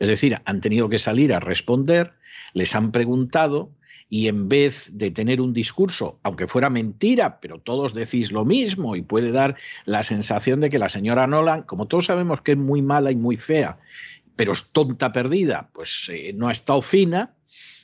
Es 0.00 0.08
decir, 0.08 0.40
han 0.44 0.60
tenido 0.60 0.88
que 0.88 0.98
salir 0.98 1.32
a 1.32 1.38
responder, 1.38 2.14
les 2.54 2.74
han 2.74 2.90
preguntado 2.90 3.70
y 4.08 4.26
en 4.26 4.48
vez 4.48 4.90
de 4.94 5.12
tener 5.12 5.40
un 5.40 5.52
discurso, 5.52 6.18
aunque 6.24 6.48
fuera 6.48 6.70
mentira, 6.70 7.38
pero 7.38 7.60
todos 7.60 7.94
decís 7.94 8.32
lo 8.32 8.44
mismo 8.44 8.96
y 8.96 9.02
puede 9.02 9.30
dar 9.30 9.54
la 9.84 10.02
sensación 10.02 10.60
de 10.60 10.70
que 10.70 10.80
la 10.80 10.88
señora 10.88 11.28
Nolan, 11.28 11.62
como 11.62 11.86
todos 11.86 12.06
sabemos 12.06 12.40
que 12.40 12.52
es 12.52 12.58
muy 12.58 12.82
mala 12.82 13.12
y 13.12 13.16
muy 13.16 13.36
fea, 13.36 13.78
pero 14.34 14.52
es 14.52 14.72
tonta 14.72 15.12
perdida, 15.12 15.70
pues 15.72 16.10
eh, 16.12 16.32
no 16.34 16.48
ha 16.48 16.52
estado 16.52 16.82
fina, 16.82 17.35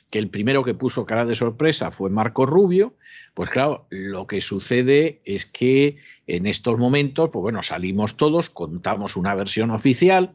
que 0.09 0.19
el 0.19 0.29
primero 0.29 0.63
que 0.63 0.73
puso 0.73 1.05
cara 1.05 1.25
de 1.25 1.35
sorpresa 1.35 1.91
fue 1.91 2.09
Marco 2.09 2.45
Rubio, 2.45 2.95
pues 3.33 3.49
claro, 3.49 3.87
lo 3.89 4.27
que 4.27 4.41
sucede 4.41 5.21
es 5.25 5.45
que 5.45 5.97
en 6.27 6.45
estos 6.45 6.77
momentos, 6.77 7.29
pues 7.31 7.41
bueno, 7.41 7.63
salimos 7.63 8.17
todos, 8.17 8.49
contamos 8.49 9.15
una 9.15 9.35
versión 9.35 9.71
oficial, 9.71 10.33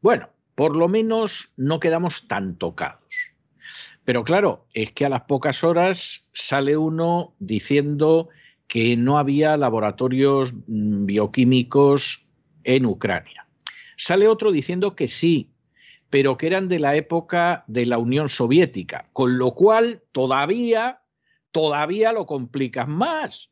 bueno, 0.00 0.30
por 0.54 0.76
lo 0.76 0.88
menos 0.88 1.52
no 1.56 1.80
quedamos 1.80 2.28
tan 2.28 2.56
tocados. 2.56 3.34
Pero 4.04 4.24
claro, 4.24 4.66
es 4.72 4.92
que 4.92 5.04
a 5.04 5.08
las 5.08 5.22
pocas 5.22 5.62
horas 5.62 6.28
sale 6.32 6.76
uno 6.76 7.34
diciendo 7.38 8.28
que 8.66 8.96
no 8.96 9.18
había 9.18 9.56
laboratorios 9.56 10.54
mm, 10.66 11.06
bioquímicos 11.06 12.26
en 12.64 12.86
Ucrania. 12.86 13.46
Sale 13.96 14.28
otro 14.28 14.52
diciendo 14.52 14.96
que 14.96 15.08
sí, 15.08 15.49
pero 16.10 16.36
que 16.36 16.48
eran 16.48 16.68
de 16.68 16.80
la 16.80 16.96
época 16.96 17.64
de 17.68 17.86
la 17.86 17.98
Unión 17.98 18.28
Soviética, 18.28 19.08
con 19.12 19.38
lo 19.38 19.54
cual 19.54 20.02
todavía, 20.12 21.02
todavía 21.52 22.12
lo 22.12 22.26
complicas 22.26 22.88
más, 22.88 23.50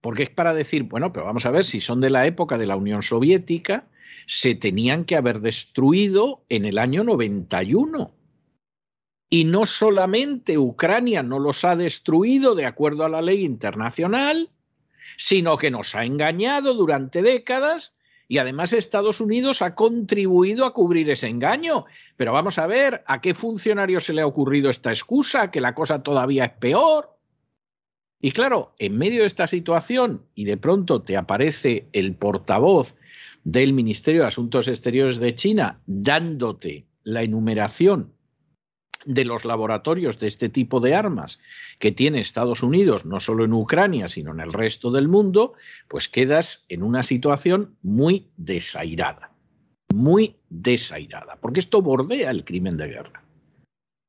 porque 0.00 0.24
es 0.24 0.30
para 0.30 0.52
decir, 0.52 0.82
bueno, 0.82 1.12
pero 1.12 1.26
vamos 1.26 1.46
a 1.46 1.52
ver 1.52 1.64
si 1.64 1.78
son 1.78 2.00
de 2.00 2.10
la 2.10 2.26
época 2.26 2.58
de 2.58 2.66
la 2.66 2.76
Unión 2.76 3.02
Soviética, 3.02 3.88
se 4.26 4.56
tenían 4.56 5.04
que 5.04 5.16
haber 5.16 5.40
destruido 5.40 6.44
en 6.48 6.64
el 6.64 6.78
año 6.78 7.04
91. 7.04 8.12
Y 9.30 9.44
no 9.44 9.64
solamente 9.64 10.58
Ucrania 10.58 11.22
no 11.22 11.38
los 11.38 11.64
ha 11.64 11.76
destruido 11.76 12.54
de 12.54 12.66
acuerdo 12.66 13.04
a 13.04 13.08
la 13.08 13.22
ley 13.22 13.44
internacional, 13.44 14.50
sino 15.16 15.56
que 15.56 15.70
nos 15.70 15.94
ha 15.94 16.04
engañado 16.04 16.74
durante 16.74 17.22
décadas 17.22 17.94
y 18.32 18.38
además 18.38 18.72
Estados 18.72 19.20
Unidos 19.20 19.60
ha 19.60 19.74
contribuido 19.74 20.64
a 20.64 20.72
cubrir 20.72 21.10
ese 21.10 21.28
engaño. 21.28 21.84
Pero 22.16 22.32
vamos 22.32 22.56
a 22.56 22.66
ver, 22.66 23.04
¿a 23.06 23.20
qué 23.20 23.34
funcionario 23.34 24.00
se 24.00 24.14
le 24.14 24.22
ha 24.22 24.26
ocurrido 24.26 24.70
esta 24.70 24.88
excusa? 24.88 25.50
Que 25.50 25.60
la 25.60 25.74
cosa 25.74 26.02
todavía 26.02 26.46
es 26.46 26.52
peor. 26.52 27.14
Y 28.22 28.30
claro, 28.30 28.72
en 28.78 28.96
medio 28.96 29.20
de 29.20 29.26
esta 29.26 29.46
situación 29.46 30.24
y 30.34 30.46
de 30.46 30.56
pronto 30.56 31.02
te 31.02 31.18
aparece 31.18 31.90
el 31.92 32.14
portavoz 32.14 32.94
del 33.44 33.74
Ministerio 33.74 34.22
de 34.22 34.28
Asuntos 34.28 34.66
Exteriores 34.66 35.18
de 35.18 35.34
China 35.34 35.82
dándote 35.84 36.86
la 37.04 37.22
enumeración 37.24 38.14
de 39.04 39.24
los 39.24 39.44
laboratorios 39.44 40.18
de 40.18 40.26
este 40.26 40.48
tipo 40.48 40.80
de 40.80 40.94
armas 40.94 41.40
que 41.78 41.92
tiene 41.92 42.20
Estados 42.20 42.62
Unidos, 42.62 43.04
no 43.04 43.20
solo 43.20 43.44
en 43.44 43.52
Ucrania, 43.52 44.08
sino 44.08 44.32
en 44.32 44.40
el 44.40 44.52
resto 44.52 44.90
del 44.90 45.08
mundo, 45.08 45.54
pues 45.88 46.08
quedas 46.08 46.64
en 46.68 46.82
una 46.82 47.02
situación 47.02 47.76
muy 47.82 48.30
desairada, 48.36 49.32
muy 49.94 50.36
desairada, 50.48 51.38
porque 51.40 51.60
esto 51.60 51.82
bordea 51.82 52.30
el 52.30 52.44
crimen 52.44 52.76
de 52.76 52.88
guerra. 52.88 53.22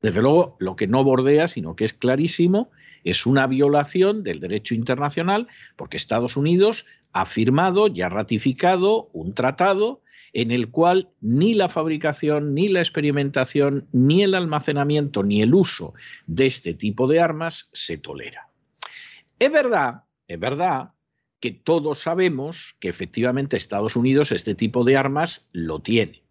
Desde 0.01 0.21
luego, 0.21 0.57
lo 0.59 0.75
que 0.75 0.85
no 0.85 1.03
bordea, 1.03 1.47
sino 1.47 1.77
que 1.77 1.85
es 1.85 1.93
clarísimo, 1.93 2.69
es 3.05 3.25
una 3.25 3.47
violación 3.47 4.21
del 4.21 4.41
derecho 4.41 4.75
internacional, 4.75 5.47
porque 5.77 5.95
Estados 5.95 6.35
Unidos 6.35 6.85
ha 7.13 7.25
firmado 7.25 7.87
y 7.87 8.01
ha 8.01 8.09
ratificado 8.09 9.09
un 9.13 9.33
tratado 9.33 10.02
en 10.33 10.51
el 10.51 10.69
cual 10.69 11.09
ni 11.21 11.53
la 11.53 11.69
fabricación, 11.69 12.53
ni 12.53 12.67
la 12.67 12.79
experimentación, 12.79 13.87
ni 13.91 14.23
el 14.23 14.33
almacenamiento, 14.33 15.23
ni 15.23 15.41
el 15.41 15.53
uso 15.53 15.93
de 16.25 16.47
este 16.47 16.73
tipo 16.73 17.07
de 17.07 17.19
armas 17.19 17.69
se 17.71 17.97
tolera. 17.97 18.41
Es 19.39 19.51
verdad, 19.51 20.03
es 20.27 20.39
verdad 20.39 20.93
que 21.39 21.51
todos 21.51 21.99
sabemos 21.99 22.75
que 22.79 22.89
efectivamente 22.89 23.57
Estados 23.57 23.95
Unidos 23.95 24.31
este 24.31 24.55
tipo 24.55 24.83
de 24.83 24.97
armas 24.97 25.49
lo 25.51 25.81
tiene. 25.81 26.23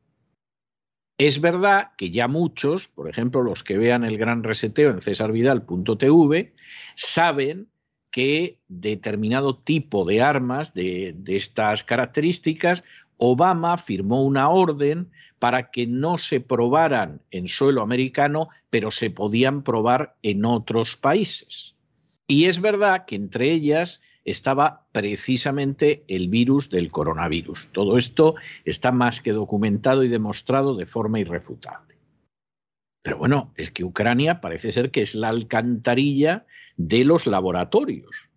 Es 1.18 1.40
verdad 1.40 1.90
que 1.96 2.10
ya 2.10 2.26
muchos, 2.26 2.88
por 2.88 3.08
ejemplo 3.08 3.42
los 3.42 3.62
que 3.62 3.78
vean 3.78 4.02
el 4.02 4.18
gran 4.18 4.42
reseteo 4.42 4.90
en 4.90 5.00
cesarvidal.tv, 5.00 6.54
saben 6.96 7.68
que 8.10 8.60
determinado 8.68 9.58
tipo 9.58 10.04
de 10.04 10.20
armas 10.20 10.74
de, 10.74 11.14
de, 11.16 11.36
estas 11.36 11.84
características 11.84 12.84
Obama 13.24 13.78
firmó 13.78 14.24
una 14.24 14.48
orden 14.48 15.12
para 15.38 15.70
que 15.70 15.86
no 15.86 16.18
se 16.18 16.40
probaran 16.40 17.22
en 17.30 17.46
suelo 17.46 17.80
americano, 17.80 18.48
pero 18.68 18.90
se 18.90 19.10
podían 19.10 19.62
probar 19.62 20.16
en 20.22 20.44
otros 20.44 20.96
países. 20.96 21.76
Y 22.26 22.46
es 22.46 22.60
verdad 22.60 23.04
que 23.06 23.14
entre 23.14 23.52
ellas 23.52 24.00
estaba 24.24 24.88
precisamente 24.90 26.04
el 26.08 26.30
virus 26.30 26.68
del 26.68 26.90
coronavirus. 26.90 27.68
Todo 27.70 27.96
esto 27.96 28.34
está 28.64 28.90
más 28.90 29.20
que 29.20 29.30
documentado 29.30 30.02
y 30.02 30.08
demostrado 30.08 30.74
de 30.74 30.86
forma 30.86 31.20
irrefutable. 31.20 31.98
Pero 33.04 33.18
bueno, 33.18 33.52
es 33.56 33.70
que 33.70 33.84
Ucrania 33.84 34.40
parece 34.40 34.72
ser 34.72 34.90
que 34.90 35.02
es 35.02 35.14
la 35.14 35.28
alcantarilla 35.28 36.44
de 36.76 37.04
los 37.04 37.28
laboratorios. 37.28 38.28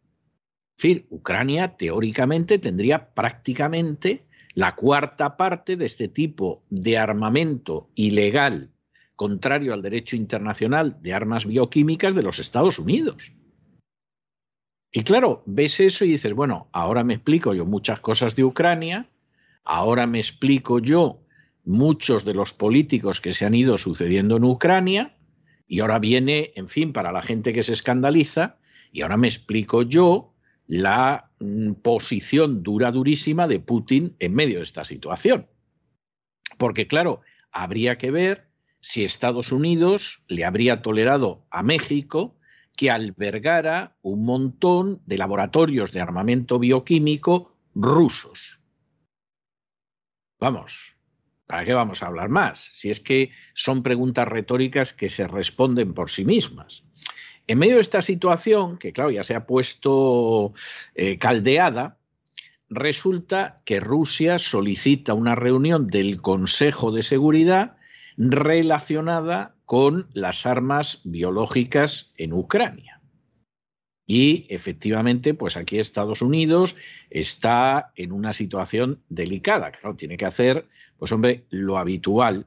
Es 0.77 0.83
decir, 0.83 1.05
Ucrania 1.09 1.75
teóricamente 1.75 2.59
tendría 2.59 3.15
prácticamente 3.15 4.25
la 4.55 4.73
cuarta 4.73 5.37
parte 5.37 5.75
de 5.75 5.85
este 5.85 6.07
tipo 6.07 6.63
de 6.69 6.97
armamento 6.97 7.89
ilegal 7.93 8.71
contrario 9.15 9.73
al 9.73 9.81
derecho 9.81 10.15
internacional 10.15 11.01
de 11.01 11.13
armas 11.13 11.45
bioquímicas 11.45 12.15
de 12.15 12.23
los 12.23 12.39
Estados 12.39 12.79
Unidos. 12.79 13.31
Y 14.91 15.01
claro, 15.01 15.43
ves 15.45 15.79
eso 15.81 16.05
y 16.05 16.11
dices, 16.11 16.33
bueno, 16.33 16.69
ahora 16.71 17.03
me 17.03 17.15
explico 17.15 17.53
yo 17.53 17.65
muchas 17.65 17.99
cosas 17.99 18.35
de 18.35 18.45
Ucrania, 18.45 19.09
ahora 19.63 20.07
me 20.07 20.19
explico 20.19 20.79
yo 20.79 21.21
muchos 21.65 22.23
de 22.23 22.33
los 22.33 22.53
políticos 22.53 23.19
que 23.19 23.33
se 23.33 23.45
han 23.45 23.55
ido 23.55 23.77
sucediendo 23.77 24.37
en 24.37 24.45
Ucrania, 24.45 25.17
y 25.67 25.79
ahora 25.81 25.99
viene, 25.99 26.53
en 26.55 26.67
fin, 26.67 26.93
para 26.93 27.11
la 27.11 27.23
gente 27.23 27.51
que 27.51 27.63
se 27.63 27.73
escandaliza, 27.73 28.57
y 28.91 29.01
ahora 29.01 29.17
me 29.17 29.27
explico 29.27 29.81
yo 29.81 30.33
la 30.67 31.24
posición 31.81 32.63
dura, 32.63 32.91
durísima 32.91 33.47
de 33.47 33.59
Putin 33.59 34.15
en 34.19 34.33
medio 34.33 34.57
de 34.57 34.63
esta 34.63 34.83
situación. 34.83 35.47
Porque, 36.57 36.87
claro, 36.87 37.21
habría 37.51 37.97
que 37.97 38.11
ver 38.11 38.49
si 38.79 39.03
Estados 39.03 39.51
Unidos 39.51 40.23
le 40.27 40.45
habría 40.45 40.81
tolerado 40.81 41.45
a 41.49 41.63
México 41.63 42.37
que 42.77 42.91
albergara 42.91 43.97
un 44.01 44.25
montón 44.25 45.01
de 45.05 45.17
laboratorios 45.17 45.91
de 45.91 46.01
armamento 46.01 46.59
bioquímico 46.59 47.57
rusos. 47.73 48.59
Vamos, 50.39 50.97
¿para 51.47 51.65
qué 51.65 51.73
vamos 51.73 52.03
a 52.03 52.07
hablar 52.07 52.29
más? 52.29 52.69
Si 52.73 52.89
es 52.89 52.99
que 52.99 53.31
son 53.53 53.81
preguntas 53.83 54.27
retóricas 54.27 54.93
que 54.93 55.09
se 55.09 55.27
responden 55.27 55.93
por 55.93 56.11
sí 56.11 56.25
mismas. 56.25 56.83
En 57.47 57.59
medio 57.59 57.75
de 57.75 57.81
esta 57.81 58.01
situación, 58.01 58.77
que 58.77 58.91
claro, 58.91 59.11
ya 59.11 59.23
se 59.23 59.35
ha 59.35 59.45
puesto 59.45 60.53
eh, 60.95 61.17
caldeada, 61.19 61.97
resulta 62.69 63.61
que 63.65 63.79
Rusia 63.79 64.39
solicita 64.39 65.13
una 65.13 65.35
reunión 65.35 65.87
del 65.87 66.21
Consejo 66.21 66.91
de 66.91 67.03
Seguridad 67.03 67.77
relacionada 68.17 69.55
con 69.65 70.07
las 70.13 70.45
armas 70.45 71.01
biológicas 71.03 72.13
en 72.17 72.33
Ucrania. 72.33 73.01
Y 74.07 74.45
efectivamente, 74.49 75.33
pues 75.33 75.57
aquí 75.57 75.79
Estados 75.79 76.21
Unidos 76.21 76.75
está 77.09 77.91
en 77.95 78.11
una 78.11 78.33
situación 78.33 79.01
delicada. 79.09 79.71
Claro, 79.71 79.95
tiene 79.95 80.17
que 80.17 80.25
hacer, 80.25 80.67
pues 80.97 81.11
hombre, 81.11 81.45
lo 81.49 81.77
habitual, 81.77 82.45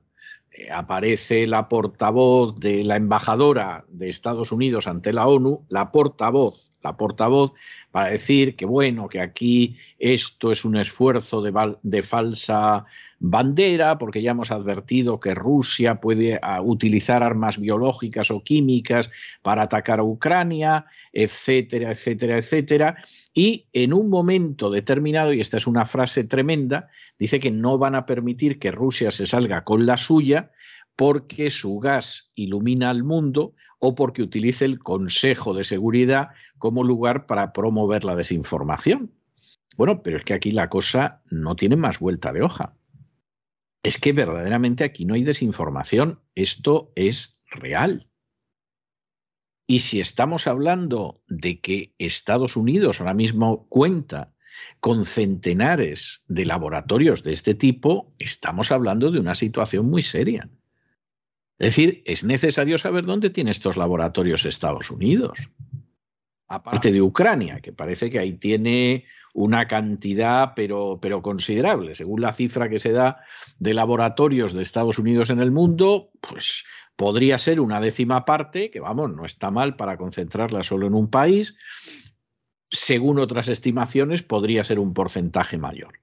aparece 0.73 1.47
la 1.47 1.69
portavoz 1.69 2.59
de 2.59 2.85
la 2.85 2.97
embajadora 2.97 3.85
de 3.89 4.09
Estados 4.09 4.53
Unidos 4.53 4.87
ante 4.87 5.13
la 5.13 5.27
ONU, 5.27 5.65
la 5.69 5.91
portavoz, 5.93 6.73
la 6.83 6.97
portavoz 6.97 7.53
para 7.91 8.11
decir 8.11 8.55
que 8.55 8.67
bueno, 8.67 9.09
que 9.09 9.21
aquí 9.21 9.77
esto 9.99 10.53
es 10.53 10.65
un 10.65 10.77
esfuerzo 10.77 11.41
de, 11.43 11.77
de 11.83 12.03
falsa 12.03 12.85
bandera, 13.21 13.99
porque 13.99 14.23
ya 14.23 14.31
hemos 14.33 14.51
advertido 14.51 15.19
que 15.19 15.35
Rusia 15.35 16.01
puede 16.01 16.39
ah, 16.43 16.61
utilizar 16.63 17.23
armas 17.23 17.59
biológicas 17.59 18.31
o 18.31 18.43
químicas 18.43 19.11
para 19.43 19.63
atacar 19.63 20.01
a 20.01 20.05
Ucrania, 20.05 20.87
etcétera, 21.13 21.93
etcétera, 21.93 22.39
etcétera. 22.39 22.97
Y 23.35 23.67
en 23.73 23.93
un 23.93 24.09
momento 24.09 24.71
determinado, 24.71 25.33
y 25.33 25.41
esta 25.41 25.57
es 25.57 25.67
una 25.67 25.87
frase 25.87 26.25
tremenda, 26.25 26.89
dice 27.19 27.41
que 27.41 27.51
no 27.51 27.79
van 27.79 27.95
a 27.95 28.07
permitir 28.07 28.59
que 28.59 28.71
Rusia 28.71 29.11
se 29.11 29.27
salga 29.27 29.65
con 29.65 29.87
la 29.87 29.97
suya 29.97 30.51
porque 30.99 31.49
su 31.49 31.79
gas 31.79 32.33
ilumina 32.35 32.91
al 32.91 33.05
mundo 33.05 33.55
o 33.79 33.95
porque 33.95 34.21
utilice 34.21 34.65
el 34.65 34.81
Consejo 34.81 35.55
de 35.55 35.63
Seguridad 35.63 36.31
como 36.59 36.83
lugar 36.83 37.27
para 37.27 37.53
promover 37.53 38.05
la 38.05 38.17
desinformación. 38.17 39.15
Bueno, 39.77 40.03
pero 40.03 40.17
es 40.17 40.25
que 40.25 40.35
aquí 40.35 40.51
la 40.51 40.69
cosa 40.69 41.23
no 41.31 41.55
tiene 41.55 41.77
más 41.77 42.01
vuelta 42.01 42.33
de 42.33 42.43
hoja. 42.43 42.75
es 43.85 43.97
que 43.97 44.13
verdaderamente 44.13 44.83
aquí 44.83 45.05
no 45.05 45.15
hay 45.15 45.23
desinformación, 45.23 46.21
esto 46.35 46.91
es 46.97 47.41
real. 47.47 48.11
Y 49.69 49.79
si 49.79 50.01
estamos 50.01 50.49
hablando 50.49 51.23
de 51.29 51.61
que 51.61 51.95
Estados 51.99 52.57
Unidos 52.57 53.01
ahora 53.01 53.15
mismo 53.15 53.69
cuenta 53.69 54.35
con 54.81 55.05
centenares 55.05 56.25
de 56.27 56.45
laboratorios 56.45 57.23
de 57.23 57.35
este 57.35 57.55
tipo, 57.55 58.13
estamos 58.19 58.73
hablando 58.73 59.13
de 59.13 59.21
una 59.21 59.37
situación 59.37 59.89
muy 59.89 60.03
seria. 60.03 60.51
Es 61.59 61.75
decir, 61.75 62.03
es 62.05 62.23
necesario 62.23 62.79
saber 62.79 63.05
dónde 63.05 63.31
tiene 63.31 63.51
estos 63.51 63.77
laboratorios 63.77 64.45
Estados 64.45 64.91
Unidos. 64.91 65.49
Aparte 66.47 66.93
de 66.93 67.03
Ucrania, 67.03 67.61
que 67.61 67.73
parece 67.73 68.09
que 68.09 68.19
ahí 68.19 68.33
tiene 68.35 69.05
una 69.35 69.67
cantidad, 69.67 70.53
pero, 70.55 70.99
pero 71.03 71.21
considerable. 71.21 71.95
Según 71.95 72.23
la 72.23 72.33
cifra 72.33 72.69
que 72.69 72.79
se 72.79 72.93
da 72.93 73.23
de 73.59 73.75
laboratorios 73.75 74.53
de 74.53 74.63
Estados 74.63 74.99
Unidos 74.99 75.31
en 75.31 75.41
el 75.41 75.51
mundo, 75.51 76.11
pues 76.21 76.65
podría 76.97 77.39
ser 77.39 77.61
una 77.61 77.81
décima 77.81 78.25
parte, 78.25 78.71
que 78.71 78.81
vamos, 78.81 79.11
no 79.11 79.25
está 79.25 79.51
mal 79.51 79.77
para 79.77 79.99
concentrarla 79.99 80.63
solo 80.63 80.87
en 80.87 80.95
un 80.95 81.11
país. 81.11 81.57
Según 82.71 83.19
otras 83.19 83.49
estimaciones, 83.49 84.23
podría 84.23 84.63
ser 84.63 84.79
un 84.79 84.95
porcentaje 84.95 85.59
mayor. 85.59 86.01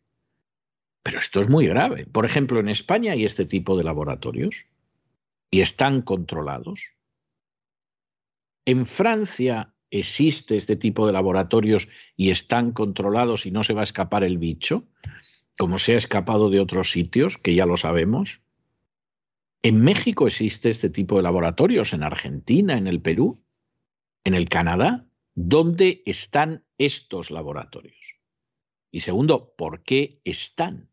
Pero 1.01 1.18
esto 1.18 1.39
es 1.39 1.49
muy 1.49 1.66
grave. 1.66 2.06
Por 2.12 2.26
ejemplo, 2.26 2.60
en 2.60 2.70
España 2.70 3.14
hay 3.14 3.26
este 3.26 3.45
tipo 3.45 3.78
de 3.78 3.84
laboratorios 3.84 4.66
y 5.56 5.62
están 5.62 6.01
controlados. 6.01 6.82
En 8.66 8.86
Francia 8.86 9.74
existe 9.89 10.58
este 10.58 10.76
tipo 10.76 11.08
de 11.08 11.14
laboratorios 11.14 11.88
y 12.18 12.30
están 12.30 12.74
controlados 12.74 13.45
y 13.45 13.51
no 13.51 13.64
se 13.64 13.72
va 13.72 13.80
a 13.80 13.86
escapar 13.86 14.26
el 14.26 14.38
bicho, 14.38 14.86
como 15.58 15.80
se 15.80 15.93
ha 15.93 15.97
escapado 15.97 16.49
de 16.49 16.60
otros 16.60 16.91
sitios, 16.91 17.38
que 17.38 17.56
ya 17.56 17.66
lo 17.66 17.78
sabemos. 17.78 18.41
En 19.64 19.80
México 19.80 20.28
existe 20.28 20.68
este 20.68 20.89
tipo 20.89 21.16
de 21.16 21.24
laboratorios, 21.24 21.93
en 21.93 22.03
Argentina, 22.03 22.78
en 22.78 22.88
el 22.88 23.01
Perú, 23.01 23.41
en 24.26 24.34
el 24.34 24.49
Canadá. 24.49 25.08
¿Dónde 25.36 26.03
están 26.06 26.66
estos 26.78 27.32
laboratorios? 27.32 28.18
Y 28.91 28.99
segundo, 28.99 29.53
¿por 29.56 29.84
qué 29.84 30.20
están? 30.26 30.89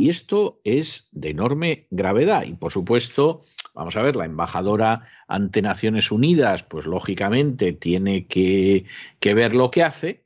Y 0.00 0.10
esto 0.10 0.60
es 0.62 1.08
de 1.10 1.30
enorme 1.30 1.88
gravedad. 1.90 2.44
Y 2.44 2.54
por 2.54 2.70
supuesto, 2.70 3.42
vamos 3.74 3.96
a 3.96 4.02
ver, 4.02 4.14
la 4.14 4.26
embajadora 4.26 5.08
ante 5.26 5.60
Naciones 5.60 6.12
Unidas, 6.12 6.62
pues 6.62 6.86
lógicamente 6.86 7.72
tiene 7.72 8.28
que, 8.28 8.86
ver 9.20 9.56
lo 9.56 9.72
que 9.72 9.82
hace. 9.82 10.22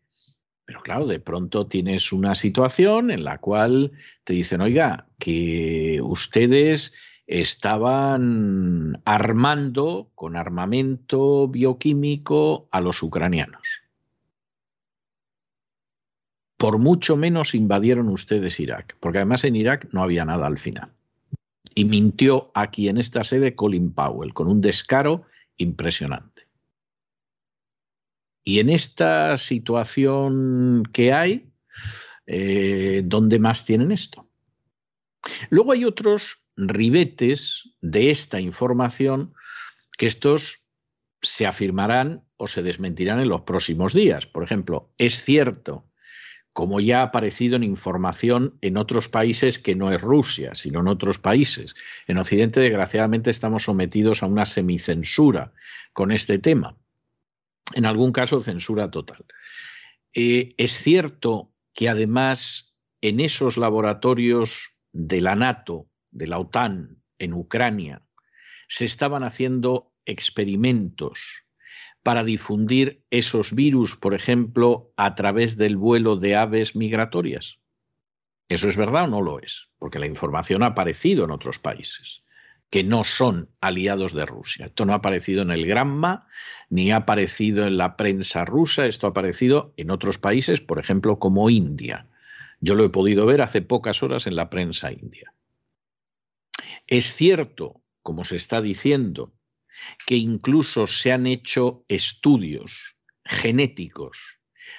Pero 0.66 0.82
claro, 0.82 1.06
de 1.06 1.20
pronto 1.20 1.66
tienes 1.66 2.12
una 2.12 2.34
situación 2.34 3.10
en 3.10 3.24
la 3.24 3.38
cual 3.38 3.92
te 4.24 4.34
dicen, 4.34 4.60
oiga, 4.60 5.06
que 5.18 6.00
ustedes 6.02 6.92
estaban 7.26 9.00
armando 9.06 10.10
con 10.14 10.36
armamento 10.36 11.48
bioquímico 11.48 12.68
a 12.70 12.82
los 12.82 13.02
ucranianos 13.02 13.81
por 16.62 16.78
mucho 16.78 17.16
menos 17.16 17.56
invadieron 17.56 18.08
ustedes 18.08 18.60
Irak, 18.60 18.96
porque 19.00 19.18
además 19.18 19.42
en 19.42 19.56
Irak 19.56 19.88
no 19.90 20.00
había 20.00 20.24
nada 20.24 20.46
al 20.46 20.60
final. 20.60 20.92
Y 21.74 21.86
mintió 21.86 22.52
aquí 22.54 22.88
en 22.88 22.98
esta 22.98 23.24
sede 23.24 23.56
Colin 23.56 23.92
Powell 23.92 24.32
con 24.32 24.46
un 24.46 24.60
descaro 24.60 25.24
impresionante. 25.56 26.46
Y 28.44 28.60
en 28.60 28.68
esta 28.68 29.38
situación 29.38 30.84
que 30.92 31.12
hay, 31.12 31.50
eh, 32.26 33.02
¿dónde 33.06 33.40
más 33.40 33.64
tienen 33.64 33.90
esto? 33.90 34.28
Luego 35.50 35.72
hay 35.72 35.84
otros 35.84 36.46
ribetes 36.56 37.70
de 37.80 38.12
esta 38.12 38.40
información 38.40 39.34
que 39.98 40.06
estos 40.06 40.68
se 41.20 41.44
afirmarán 41.44 42.22
o 42.36 42.46
se 42.46 42.62
desmentirán 42.62 43.18
en 43.18 43.30
los 43.30 43.40
próximos 43.40 43.94
días. 43.94 44.26
Por 44.26 44.44
ejemplo, 44.44 44.92
es 44.96 45.24
cierto 45.24 45.88
como 46.52 46.80
ya 46.80 47.00
ha 47.00 47.04
aparecido 47.04 47.56
en 47.56 47.62
información 47.62 48.58
en 48.60 48.76
otros 48.76 49.08
países 49.08 49.58
que 49.58 49.74
no 49.74 49.90
es 49.90 50.00
Rusia, 50.00 50.54
sino 50.54 50.80
en 50.80 50.88
otros 50.88 51.18
países. 51.18 51.74
En 52.06 52.18
Occidente, 52.18 52.60
desgraciadamente, 52.60 53.30
estamos 53.30 53.64
sometidos 53.64 54.22
a 54.22 54.26
una 54.26 54.44
semicensura 54.44 55.52
con 55.92 56.12
este 56.12 56.38
tema. 56.38 56.76
En 57.74 57.86
algún 57.86 58.12
caso, 58.12 58.42
censura 58.42 58.90
total. 58.90 59.24
Eh, 60.12 60.54
es 60.58 60.72
cierto 60.72 61.52
que 61.74 61.88
además 61.88 62.76
en 63.00 63.20
esos 63.20 63.56
laboratorios 63.56 64.78
de 64.92 65.22
la 65.22 65.34
NATO, 65.34 65.88
de 66.10 66.26
la 66.26 66.38
OTAN, 66.38 67.02
en 67.18 67.32
Ucrania, 67.32 68.02
se 68.68 68.84
estaban 68.84 69.24
haciendo 69.24 69.92
experimentos 70.04 71.46
para 72.02 72.24
difundir 72.24 73.04
esos 73.10 73.54
virus, 73.54 73.96
por 73.96 74.14
ejemplo, 74.14 74.92
a 74.96 75.14
través 75.14 75.56
del 75.56 75.76
vuelo 75.76 76.16
de 76.16 76.36
aves 76.36 76.74
migratorias? 76.76 77.58
¿Eso 78.48 78.68
es 78.68 78.76
verdad 78.76 79.04
o 79.04 79.08
no 79.08 79.22
lo 79.22 79.40
es? 79.40 79.70
Porque 79.78 79.98
la 79.98 80.06
información 80.06 80.62
ha 80.62 80.66
aparecido 80.66 81.24
en 81.24 81.30
otros 81.30 81.58
países 81.58 82.22
que 82.72 82.82
no 82.82 83.04
son 83.04 83.50
aliados 83.60 84.14
de 84.14 84.24
Rusia. 84.24 84.64
Esto 84.64 84.86
no 84.86 84.94
ha 84.94 84.96
aparecido 84.96 85.42
en 85.42 85.50
el 85.50 85.66
Granma, 85.66 86.26
ni 86.70 86.90
ha 86.90 86.96
aparecido 86.96 87.66
en 87.66 87.76
la 87.76 87.98
prensa 87.98 88.46
rusa, 88.46 88.86
esto 88.86 89.06
ha 89.06 89.10
aparecido 89.10 89.74
en 89.76 89.90
otros 89.90 90.16
países, 90.16 90.62
por 90.62 90.78
ejemplo, 90.78 91.18
como 91.18 91.50
India. 91.50 92.08
Yo 92.60 92.74
lo 92.74 92.86
he 92.86 92.88
podido 92.88 93.26
ver 93.26 93.42
hace 93.42 93.60
pocas 93.60 94.02
horas 94.02 94.26
en 94.26 94.36
la 94.36 94.48
prensa 94.48 94.90
india. 94.90 95.34
Es 96.86 97.14
cierto, 97.14 97.82
como 98.02 98.24
se 98.24 98.36
está 98.36 98.62
diciendo, 98.62 99.34
que 100.06 100.16
incluso 100.16 100.86
se 100.86 101.12
han 101.12 101.26
hecho 101.26 101.84
estudios 101.88 102.96
genéticos 103.24 104.18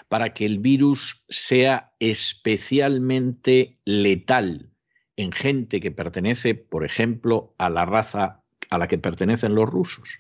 para 0.08 0.34
que 0.34 0.46
el 0.46 0.60
virus 0.60 1.26
sea 1.30 1.94
especialmente 2.00 3.76
letal 3.86 4.72
en 5.16 5.32
gente 5.32 5.80
que 5.80 5.92
pertenece, 5.92 6.56
por 6.56 6.84
ejemplo, 6.84 7.54
a 7.58 7.70
la 7.70 7.86
raza 7.86 8.44
a 8.70 8.78
la 8.78 8.88
que 8.88 8.98
pertenecen 8.98 9.56
los 9.56 9.70
rusos. 9.70 10.20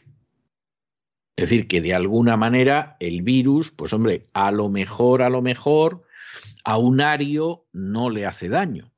Es 1.36 1.49
decir, 1.49 1.67
que 1.67 1.82
de 1.82 1.95
alguna 1.95 2.38
manera 2.38 2.95
el 2.99 3.24
virus, 3.24 3.71
pues 3.71 3.91
hombre, 3.93 4.24
a 4.34 4.51
lo 4.51 4.69
mejor, 4.69 5.24
a 5.24 5.30
lo 5.30 5.41
mejor, 5.41 6.05
a 6.63 6.78
un 6.78 7.01
ario 7.01 7.65
no 7.74 8.09
le 8.09 8.26
hace 8.26 8.49
daño. 8.49 8.93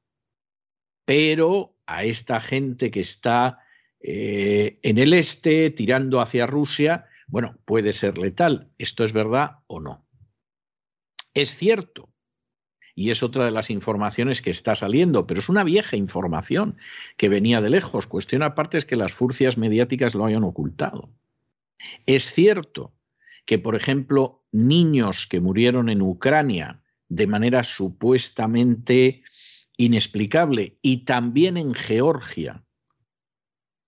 Pero 1.05 1.77
a 1.85 2.03
esta 2.03 2.41
gente 2.41 2.91
que 2.91 2.99
está 2.99 3.59
eh, 3.99 4.79
en 4.83 4.97
el 4.97 5.13
este, 5.13 5.69
tirando 5.69 6.21
hacia 6.21 6.47
Rusia, 6.47 7.07
bueno, 7.27 7.57
puede 7.65 7.93
ser 7.93 8.17
letal. 8.17 8.69
¿Esto 8.77 9.03
es 9.03 9.13
verdad 9.13 9.59
o 9.67 9.79
no? 9.79 10.05
Es 11.33 11.55
cierto. 11.55 12.09
Y 12.93 13.09
es 13.09 13.23
otra 13.23 13.45
de 13.45 13.51
las 13.51 13.69
informaciones 13.69 14.41
que 14.41 14.51
está 14.51 14.73
saliendo, 14.75 15.27
pero 15.27 15.41
es 15.41 15.49
una 15.49 15.65
vieja 15.65 15.97
información 15.97 16.77
que 17.17 17.27
venía 17.27 17.59
de 17.59 17.69
lejos. 17.69 18.07
Cuestión 18.07 18.41
aparte 18.41 18.77
es 18.77 18.85
que 18.85 18.95
las 18.95 19.11
furcias 19.11 19.57
mediáticas 19.57 20.15
lo 20.15 20.25
hayan 20.25 20.45
ocultado. 20.45 21.09
Es 22.05 22.31
cierto 22.31 22.93
que, 23.45 23.59
por 23.59 23.75
ejemplo, 23.75 24.45
niños 24.51 25.27
que 25.27 25.41
murieron 25.41 25.89
en 25.89 26.01
Ucrania 26.01 26.81
de 27.09 27.27
manera 27.27 27.63
supuestamente 27.63 29.23
inexplicable 29.77 30.77
y 30.81 31.05
también 31.05 31.57
en 31.57 31.73
Georgia, 31.73 32.63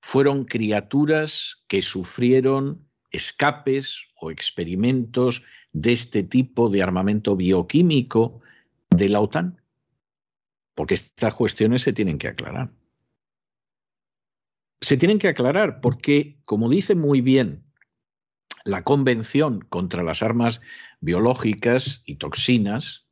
fueron 0.07 0.45
criaturas 0.45 1.65
que 1.67 1.81
sufrieron 1.81 2.87
escapes 3.11 4.07
o 4.15 4.31
experimentos 4.31 5.43
de 5.73 5.91
este 5.91 6.23
tipo 6.23 6.69
de 6.69 6.81
armamento 6.81 7.35
bioquímico 7.35 8.39
de 8.89 9.09
la 9.09 9.19
OTAN? 9.19 9.61
Porque 10.75 10.93
estas 10.93 11.35
cuestiones 11.35 11.81
se 11.81 11.91
tienen 11.91 12.19
que 12.19 12.29
aclarar. 12.29 12.71
Se 14.79 14.95
tienen 14.95 15.19
que 15.19 15.27
aclarar 15.27 15.81
porque, 15.81 16.39
como 16.45 16.69
dice 16.69 16.95
muy 16.95 17.19
bien 17.19 17.65
la 18.63 18.85
Convención 18.85 19.59
contra 19.59 20.03
las 20.03 20.23
Armas 20.23 20.61
Biológicas 21.01 22.03
y 22.05 22.15
Toxinas, 22.15 23.09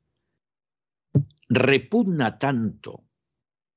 repugna 1.49 2.39
tanto 2.39 3.03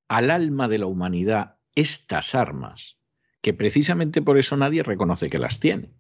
al 0.06 0.30
alma 0.30 0.68
de 0.68 0.78
la 0.78 0.86
humanidad 0.86 1.58
estas 1.74 2.36
armas 2.36 2.97
que 3.40 3.54
precisamente 3.54 4.22
por 4.22 4.38
eso 4.38 4.56
nadie 4.56 4.82
reconoce 4.82 5.28
que 5.28 5.38
las 5.38 5.60
tiene. 5.60 5.90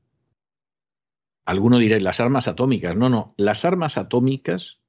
Alguno 1.44 1.78
dirá, 1.78 1.98
las 2.00 2.20
armas 2.20 2.48
atómicas. 2.48 2.96
No, 2.96 3.08
no, 3.08 3.34
las 3.36 3.64
armas 3.64 3.96
atómicas, 3.96 4.80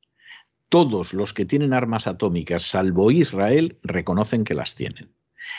todos 0.68 1.14
los 1.14 1.34
que 1.34 1.46
tienen 1.46 1.74
armas 1.74 2.08
atómicas, 2.08 2.64
salvo 2.64 3.12
Israel, 3.12 3.80
reconocen 3.84 4.44
que 4.44 4.56
las 4.56 4.76
tienen. 4.76 5.14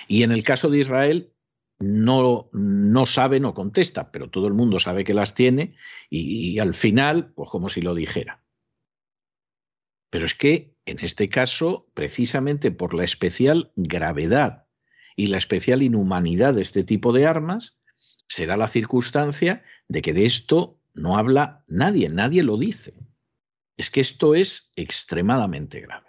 Y 0.08 0.24
en 0.24 0.32
el 0.32 0.42
caso 0.42 0.68
de 0.68 0.78
Israel, 0.78 1.32
no, 1.78 2.50
no 2.52 3.06
sabe, 3.06 3.40
no 3.40 3.54
contesta, 3.54 4.12
pero 4.12 4.28
todo 4.28 4.46
el 4.46 4.52
mundo 4.52 4.78
sabe 4.78 5.04
que 5.04 5.14
las 5.14 5.34
tiene 5.34 5.74
y, 6.10 6.50
y 6.50 6.58
al 6.58 6.74
final, 6.74 7.32
pues 7.32 7.48
como 7.48 7.70
si 7.70 7.80
lo 7.80 7.94
dijera. 7.94 8.42
Pero 10.10 10.26
es 10.26 10.34
que 10.34 10.74
en 10.84 10.98
este 10.98 11.28
caso, 11.28 11.88
precisamente 11.94 12.72
por 12.72 12.94
la 12.94 13.04
especial 13.04 13.72
gravedad 13.76 14.66
y 15.20 15.26
la 15.26 15.36
especial 15.36 15.82
inhumanidad 15.82 16.54
de 16.54 16.62
este 16.62 16.82
tipo 16.82 17.12
de 17.12 17.26
armas, 17.26 17.76
se 18.26 18.46
da 18.46 18.56
la 18.56 18.68
circunstancia 18.68 19.62
de 19.86 20.00
que 20.00 20.14
de 20.14 20.24
esto 20.24 20.80
no 20.94 21.18
habla 21.18 21.62
nadie, 21.68 22.08
nadie 22.08 22.42
lo 22.42 22.56
dice. 22.56 22.94
Es 23.76 23.90
que 23.90 24.00
esto 24.00 24.34
es 24.34 24.72
extremadamente 24.76 25.82
grave. 25.82 26.08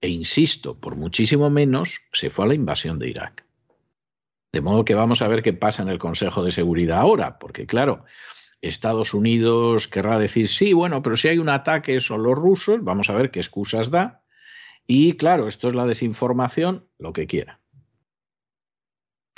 E 0.00 0.08
insisto, 0.08 0.80
por 0.80 0.96
muchísimo 0.96 1.48
menos 1.48 2.00
se 2.12 2.28
fue 2.28 2.44
a 2.44 2.48
la 2.48 2.54
invasión 2.54 2.98
de 2.98 3.08
Irak. 3.08 3.46
De 4.52 4.60
modo 4.60 4.84
que 4.84 4.96
vamos 4.96 5.22
a 5.22 5.28
ver 5.28 5.40
qué 5.40 5.52
pasa 5.52 5.82
en 5.82 5.90
el 5.90 6.00
Consejo 6.00 6.42
de 6.42 6.50
Seguridad 6.50 6.98
ahora, 6.98 7.38
porque 7.38 7.66
claro, 7.66 8.04
Estados 8.62 9.14
Unidos 9.14 9.86
querrá 9.86 10.18
decir, 10.18 10.48
sí, 10.48 10.72
bueno, 10.72 11.04
pero 11.04 11.16
si 11.16 11.28
hay 11.28 11.38
un 11.38 11.50
ataque 11.50 12.00
son 12.00 12.24
los 12.24 12.36
rusos, 12.36 12.82
vamos 12.82 13.10
a 13.10 13.14
ver 13.14 13.30
qué 13.30 13.38
excusas 13.38 13.92
da. 13.92 14.24
Y 14.88 15.12
claro, 15.12 15.46
esto 15.46 15.68
es 15.68 15.74
la 15.74 15.86
desinformación, 15.86 16.88
lo 16.98 17.12
que 17.12 17.28
quiera. 17.28 17.60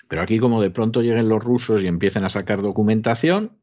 Pero 0.09 0.23
aquí 0.23 0.39
como 0.39 0.63
de 0.63 0.71
pronto 0.71 1.03
lleguen 1.03 1.29
los 1.29 1.45
rusos 1.45 1.83
y 1.83 1.89
empiecen 1.89 2.25
a 2.25 2.31
sacar 2.31 2.63
documentación, 2.63 3.59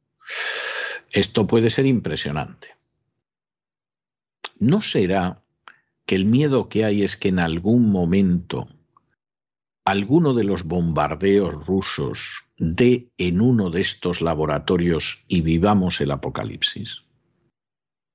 esto 1.11 1.47
puede 1.47 1.69
ser 1.69 1.85
impresionante. 1.85 2.75
¿No 4.59 4.81
será 4.81 5.41
que 6.05 6.15
el 6.15 6.25
miedo 6.25 6.69
que 6.69 6.85
hay 6.85 7.03
es 7.03 7.17
que 7.17 7.29
en 7.29 7.39
algún 7.39 7.89
momento 7.89 8.67
alguno 9.87 10.33
de 10.33 10.43
los 10.43 10.63
bombardeos 10.63 11.65
rusos 11.65 12.43
dé 12.57 13.09
en 13.17 13.39
uno 13.39 13.69
de 13.69 13.79
estos 13.79 14.21
laboratorios 14.21 15.23
y 15.29 15.39
vivamos 15.39 16.01
el 16.01 16.11
apocalipsis. 16.11 17.03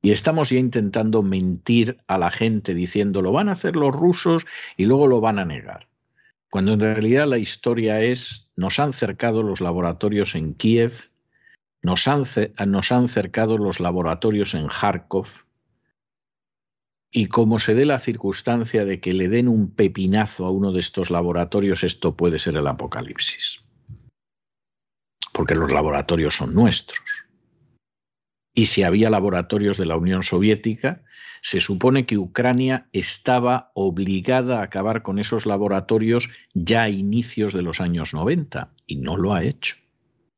Y 0.02 0.10
estamos 0.10 0.50
ya 0.50 0.58
intentando 0.58 1.22
mentir 1.22 1.98
a 2.08 2.18
la 2.18 2.30
gente 2.30 2.74
diciendo 2.74 3.22
lo 3.22 3.32
van 3.32 3.48
a 3.48 3.52
hacer 3.52 3.76
los 3.76 3.94
rusos 3.94 4.44
y 4.76 4.84
luego 4.86 5.06
lo 5.06 5.20
van 5.20 5.38
a 5.38 5.44
negar. 5.44 5.88
Cuando 6.50 6.74
en 6.74 6.80
realidad 6.80 7.26
la 7.26 7.38
historia 7.38 8.02
es 8.02 8.50
nos 8.56 8.78
han 8.78 8.92
cercado 8.92 9.42
los 9.42 9.60
laboratorios 9.60 10.34
en 10.34 10.54
Kiev, 10.54 11.10
nos 11.80 12.06
han, 12.08 12.24
nos 12.66 12.92
han 12.92 13.08
cercado 13.08 13.56
los 13.56 13.80
laboratorios 13.80 14.54
en 14.54 14.66
Kharkov, 14.66 15.28
y 17.14 17.26
como 17.26 17.58
se 17.58 17.74
dé 17.74 17.84
la 17.84 17.98
circunstancia 17.98 18.86
de 18.86 18.98
que 18.98 19.12
le 19.12 19.28
den 19.28 19.46
un 19.46 19.70
pepinazo 19.70 20.46
a 20.46 20.50
uno 20.50 20.72
de 20.72 20.80
estos 20.80 21.10
laboratorios, 21.10 21.84
esto 21.84 22.16
puede 22.16 22.38
ser 22.38 22.56
el 22.56 22.66
apocalipsis. 22.66 23.62
Porque 25.34 25.54
los 25.54 25.70
laboratorios 25.70 26.34
son 26.34 26.54
nuestros. 26.54 27.21
Y 28.54 28.66
si 28.66 28.82
había 28.82 29.10
laboratorios 29.10 29.78
de 29.78 29.86
la 29.86 29.96
Unión 29.96 30.22
Soviética, 30.22 31.02
se 31.40 31.60
supone 31.60 32.06
que 32.06 32.18
Ucrania 32.18 32.88
estaba 32.92 33.72
obligada 33.74 34.60
a 34.60 34.64
acabar 34.64 35.02
con 35.02 35.18
esos 35.18 35.46
laboratorios 35.46 36.28
ya 36.54 36.82
a 36.82 36.88
inicios 36.88 37.52
de 37.52 37.62
los 37.62 37.80
años 37.80 38.14
90 38.14 38.72
y 38.86 38.96
no 38.96 39.16
lo 39.16 39.34
ha 39.34 39.42
hecho. 39.42 39.76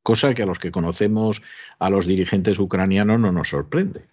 Cosa 0.03 0.35
que 0.35 0.43
a 0.43 0.47
los 0.47 0.59
que 0.59 0.71
conocemos 0.71 1.43
a 1.79 1.91
los 1.91 2.07
dirigentes 2.07 2.59
ucranianos 2.59 3.21
no 3.21 3.33
nos 3.33 3.49
sorprende. 3.49 4.07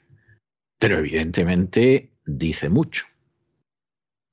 Pero 0.79 0.97
evidentemente 0.97 2.11
dice 2.25 2.69
mucho. 2.69 3.05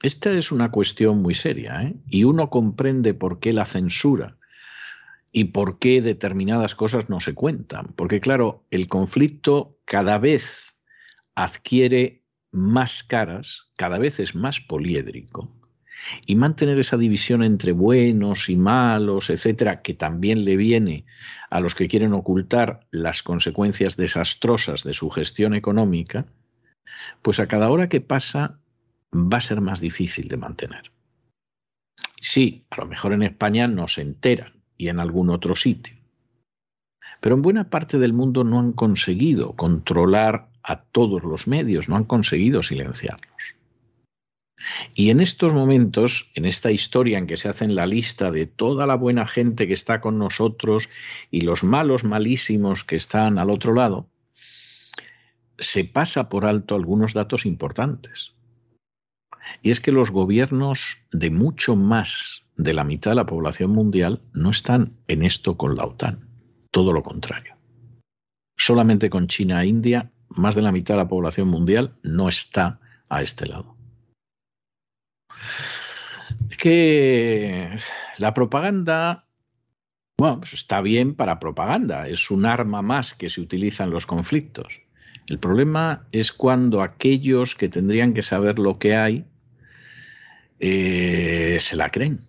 Esta 0.00 0.30
es 0.30 0.52
una 0.52 0.70
cuestión 0.70 1.20
muy 1.20 1.34
seria 1.34 1.82
¿eh? 1.82 1.94
y 2.08 2.24
uno 2.24 2.48
comprende 2.50 3.12
por 3.12 3.40
qué 3.40 3.52
la 3.52 3.66
censura 3.66 4.37
y 5.32 5.44
por 5.44 5.78
qué 5.78 6.00
determinadas 6.00 6.74
cosas 6.74 7.08
no 7.08 7.20
se 7.20 7.34
cuentan. 7.34 7.92
Porque 7.96 8.20
claro, 8.20 8.64
el 8.70 8.88
conflicto 8.88 9.78
cada 9.84 10.18
vez 10.18 10.74
adquiere 11.34 12.24
más 12.50 13.02
caras, 13.02 13.70
cada 13.76 13.98
vez 13.98 14.20
es 14.20 14.34
más 14.34 14.60
poliédrico. 14.60 15.54
Y 16.26 16.36
mantener 16.36 16.78
esa 16.78 16.96
división 16.96 17.42
entre 17.42 17.72
buenos 17.72 18.48
y 18.48 18.56
malos, 18.56 19.30
etcétera, 19.30 19.82
que 19.82 19.94
también 19.94 20.44
le 20.44 20.56
viene 20.56 21.04
a 21.50 21.60
los 21.60 21.74
que 21.74 21.88
quieren 21.88 22.12
ocultar 22.12 22.86
las 22.92 23.22
consecuencias 23.22 23.96
desastrosas 23.96 24.84
de 24.84 24.92
su 24.92 25.10
gestión 25.10 25.54
económica, 25.54 26.26
pues 27.20 27.40
a 27.40 27.48
cada 27.48 27.70
hora 27.70 27.88
que 27.88 28.00
pasa 28.00 28.60
va 29.12 29.38
a 29.38 29.42
ser 29.42 29.60
más 29.60 29.80
difícil 29.80 30.28
de 30.28 30.36
mantener. 30.36 30.92
Sí, 32.20 32.64
a 32.70 32.76
lo 32.76 32.86
mejor 32.86 33.12
en 33.12 33.22
España 33.22 33.66
no 33.66 33.88
se 33.88 34.02
enteran 34.02 34.57
y 34.78 34.88
en 34.88 35.00
algún 35.00 35.28
otro 35.28 35.54
sitio. 35.54 35.94
Pero 37.20 37.34
en 37.34 37.42
buena 37.42 37.68
parte 37.68 37.98
del 37.98 38.12
mundo 38.12 38.44
no 38.44 38.60
han 38.60 38.72
conseguido 38.72 39.54
controlar 39.56 40.48
a 40.62 40.82
todos 40.82 41.24
los 41.24 41.46
medios, 41.48 41.88
no 41.88 41.96
han 41.96 42.04
conseguido 42.04 42.62
silenciarlos. 42.62 43.56
Y 44.94 45.10
en 45.10 45.20
estos 45.20 45.52
momentos, 45.52 46.30
en 46.34 46.44
esta 46.44 46.70
historia 46.70 47.18
en 47.18 47.26
que 47.26 47.36
se 47.36 47.48
hacen 47.48 47.74
la 47.74 47.86
lista 47.86 48.30
de 48.30 48.46
toda 48.46 48.86
la 48.86 48.96
buena 48.96 49.26
gente 49.26 49.66
que 49.68 49.74
está 49.74 50.00
con 50.00 50.18
nosotros 50.18 50.88
y 51.30 51.42
los 51.42 51.62
malos 51.62 52.04
malísimos 52.04 52.84
que 52.84 52.96
están 52.96 53.38
al 53.38 53.50
otro 53.50 53.74
lado, 53.74 54.08
se 55.58 55.84
pasa 55.84 56.28
por 56.28 56.44
alto 56.44 56.74
algunos 56.74 57.14
datos 57.14 57.46
importantes. 57.46 58.32
Y 59.62 59.70
es 59.70 59.80
que 59.80 59.92
los 59.92 60.10
gobiernos 60.10 60.98
de 61.12 61.30
mucho 61.30 61.74
más 61.76 62.44
de 62.58 62.74
la 62.74 62.84
mitad 62.84 63.12
de 63.12 63.14
la 63.14 63.26
población 63.26 63.70
mundial 63.70 64.20
no 64.34 64.50
están 64.50 64.92
en 65.06 65.22
esto 65.22 65.56
con 65.56 65.76
la 65.76 65.84
OTAN. 65.84 66.28
Todo 66.70 66.92
lo 66.92 67.02
contrario. 67.02 67.54
Solamente 68.58 69.08
con 69.08 69.28
China 69.28 69.62
e 69.62 69.68
India, 69.68 70.10
más 70.28 70.56
de 70.56 70.62
la 70.62 70.72
mitad 70.72 70.94
de 70.94 70.98
la 70.98 71.08
población 71.08 71.48
mundial 71.48 71.94
no 72.02 72.28
está 72.28 72.80
a 73.08 73.22
este 73.22 73.46
lado. 73.46 73.76
Es 76.50 76.56
que 76.56 77.78
la 78.18 78.34
propaganda, 78.34 79.24
bueno, 80.18 80.40
pues 80.40 80.52
está 80.54 80.80
bien 80.80 81.14
para 81.14 81.38
propaganda, 81.38 82.08
es 82.08 82.30
un 82.30 82.44
arma 82.44 82.82
más 82.82 83.14
que 83.14 83.30
se 83.30 83.40
utiliza 83.40 83.84
en 83.84 83.90
los 83.90 84.04
conflictos. 84.04 84.82
El 85.28 85.38
problema 85.38 86.08
es 86.10 86.32
cuando 86.32 86.82
aquellos 86.82 87.54
que 87.54 87.68
tendrían 87.68 88.14
que 88.14 88.22
saber 88.22 88.58
lo 88.58 88.80
que 88.80 88.96
hay 88.96 89.26
eh, 90.58 91.58
se 91.60 91.76
la 91.76 91.90
creen. 91.90 92.27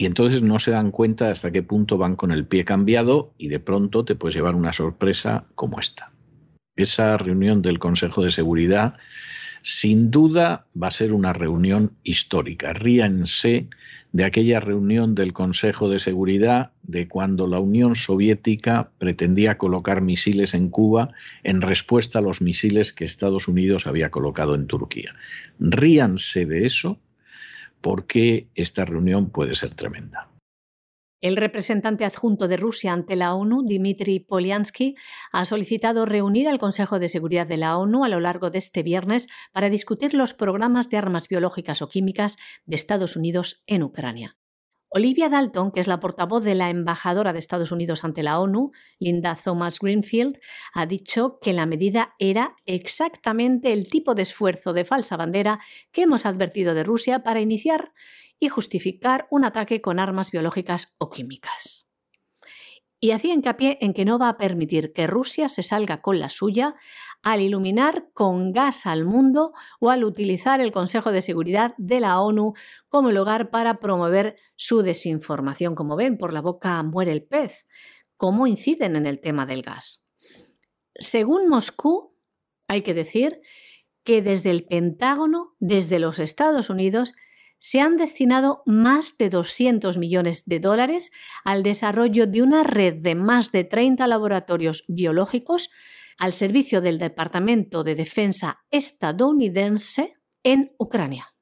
Y 0.00 0.06
entonces 0.06 0.40
no 0.40 0.58
se 0.58 0.70
dan 0.70 0.92
cuenta 0.92 1.30
hasta 1.30 1.52
qué 1.52 1.62
punto 1.62 1.98
van 1.98 2.16
con 2.16 2.30
el 2.30 2.46
pie 2.46 2.64
cambiado 2.64 3.34
y 3.36 3.48
de 3.48 3.60
pronto 3.60 4.02
te 4.02 4.14
puedes 4.14 4.34
llevar 4.34 4.54
una 4.54 4.72
sorpresa 4.72 5.44
como 5.54 5.78
esta. 5.78 6.10
Esa 6.74 7.18
reunión 7.18 7.60
del 7.60 7.78
Consejo 7.78 8.22
de 8.22 8.30
Seguridad 8.30 8.94
sin 9.60 10.10
duda 10.10 10.64
va 10.82 10.88
a 10.88 10.90
ser 10.90 11.12
una 11.12 11.34
reunión 11.34 11.98
histórica. 12.02 12.72
Ríanse 12.72 13.68
de 14.12 14.24
aquella 14.24 14.58
reunión 14.58 15.14
del 15.14 15.34
Consejo 15.34 15.90
de 15.90 15.98
Seguridad 15.98 16.72
de 16.82 17.06
cuando 17.06 17.46
la 17.46 17.60
Unión 17.60 17.94
Soviética 17.94 18.92
pretendía 18.96 19.58
colocar 19.58 20.00
misiles 20.00 20.54
en 20.54 20.70
Cuba 20.70 21.10
en 21.42 21.60
respuesta 21.60 22.20
a 22.20 22.22
los 22.22 22.40
misiles 22.40 22.94
que 22.94 23.04
Estados 23.04 23.48
Unidos 23.48 23.86
había 23.86 24.10
colocado 24.10 24.54
en 24.54 24.66
Turquía. 24.66 25.14
Ríanse 25.58 26.46
de 26.46 26.64
eso 26.64 26.98
porque 27.80 28.48
esta 28.54 28.84
reunión 28.84 29.30
puede 29.30 29.54
ser 29.54 29.74
tremenda. 29.74 30.30
El 31.20 31.36
representante 31.36 32.06
adjunto 32.06 32.48
de 32.48 32.56
Rusia 32.56 32.94
ante 32.94 33.14
la 33.14 33.34
ONU, 33.34 33.62
Dmitry 33.62 34.20
Polyansky, 34.20 34.96
ha 35.32 35.44
solicitado 35.44 36.06
reunir 36.06 36.48
al 36.48 36.58
Consejo 36.58 36.98
de 36.98 37.10
Seguridad 37.10 37.46
de 37.46 37.58
la 37.58 37.76
ONU 37.76 38.04
a 38.04 38.08
lo 38.08 38.20
largo 38.20 38.48
de 38.48 38.56
este 38.56 38.82
viernes 38.82 39.28
para 39.52 39.68
discutir 39.68 40.14
los 40.14 40.32
programas 40.32 40.88
de 40.88 40.96
armas 40.96 41.28
biológicas 41.28 41.82
o 41.82 41.90
químicas 41.90 42.38
de 42.64 42.76
Estados 42.76 43.16
Unidos 43.16 43.62
en 43.66 43.82
Ucrania. 43.82 44.39
Olivia 44.92 45.28
Dalton, 45.28 45.70
que 45.70 45.78
es 45.78 45.86
la 45.86 46.00
portavoz 46.00 46.42
de 46.42 46.56
la 46.56 46.68
embajadora 46.68 47.32
de 47.32 47.38
Estados 47.38 47.70
Unidos 47.70 48.02
ante 48.02 48.24
la 48.24 48.40
ONU, 48.40 48.72
Linda 48.98 49.36
Thomas 49.36 49.78
Greenfield, 49.78 50.40
ha 50.74 50.84
dicho 50.84 51.38
que 51.40 51.52
la 51.52 51.64
medida 51.64 52.16
era 52.18 52.56
exactamente 52.66 53.72
el 53.72 53.88
tipo 53.88 54.16
de 54.16 54.22
esfuerzo 54.22 54.72
de 54.72 54.84
falsa 54.84 55.16
bandera 55.16 55.60
que 55.92 56.02
hemos 56.02 56.26
advertido 56.26 56.74
de 56.74 56.82
Rusia 56.82 57.22
para 57.22 57.40
iniciar 57.40 57.92
y 58.40 58.48
justificar 58.48 59.28
un 59.30 59.44
ataque 59.44 59.80
con 59.80 60.00
armas 60.00 60.32
biológicas 60.32 60.92
o 60.98 61.08
químicas. 61.08 61.79
Y 63.00 63.12
hacía 63.12 63.32
hincapié 63.32 63.78
en 63.80 63.94
que 63.94 64.04
no 64.04 64.18
va 64.18 64.28
a 64.28 64.36
permitir 64.36 64.92
que 64.92 65.06
Rusia 65.06 65.48
se 65.48 65.62
salga 65.62 66.02
con 66.02 66.20
la 66.20 66.28
suya 66.28 66.74
al 67.22 67.40
iluminar 67.40 68.10
con 68.12 68.52
gas 68.52 68.86
al 68.86 69.06
mundo 69.06 69.52
o 69.80 69.90
al 69.90 70.04
utilizar 70.04 70.60
el 70.60 70.70
Consejo 70.70 71.10
de 71.10 71.22
Seguridad 71.22 71.74
de 71.78 72.00
la 72.00 72.20
ONU 72.20 72.52
como 72.88 73.10
lugar 73.10 73.50
para 73.50 73.80
promover 73.80 74.36
su 74.54 74.82
desinformación. 74.82 75.74
Como 75.74 75.96
ven, 75.96 76.18
por 76.18 76.34
la 76.34 76.42
boca 76.42 76.82
muere 76.82 77.12
el 77.12 77.24
pez. 77.24 77.66
¿Cómo 78.16 78.46
inciden 78.46 78.96
en 78.96 79.06
el 79.06 79.20
tema 79.20 79.46
del 79.46 79.62
gas? 79.62 80.06
Según 80.94 81.48
Moscú, 81.48 82.14
hay 82.68 82.82
que 82.82 82.92
decir 82.92 83.40
que 84.04 84.22
desde 84.22 84.50
el 84.50 84.64
Pentágono, 84.64 85.56
desde 85.58 85.98
los 85.98 86.18
Estados 86.18 86.68
Unidos, 86.68 87.14
se 87.60 87.80
han 87.80 87.98
destinado 87.98 88.62
más 88.66 89.16
de 89.18 89.28
200 89.28 89.98
millones 89.98 90.44
de 90.46 90.60
dólares 90.60 91.12
al 91.44 91.62
desarrollo 91.62 92.26
de 92.26 92.42
una 92.42 92.64
red 92.64 93.00
de 93.00 93.14
más 93.14 93.52
de 93.52 93.64
30 93.64 94.06
laboratorios 94.06 94.84
biológicos 94.88 95.70
al 96.18 96.32
servicio 96.32 96.80
del 96.80 96.98
Departamento 96.98 97.84
de 97.84 97.94
Defensa 97.94 98.60
estadounidense 98.70 100.14
en 100.42 100.72
Ucrania. 100.78 101.34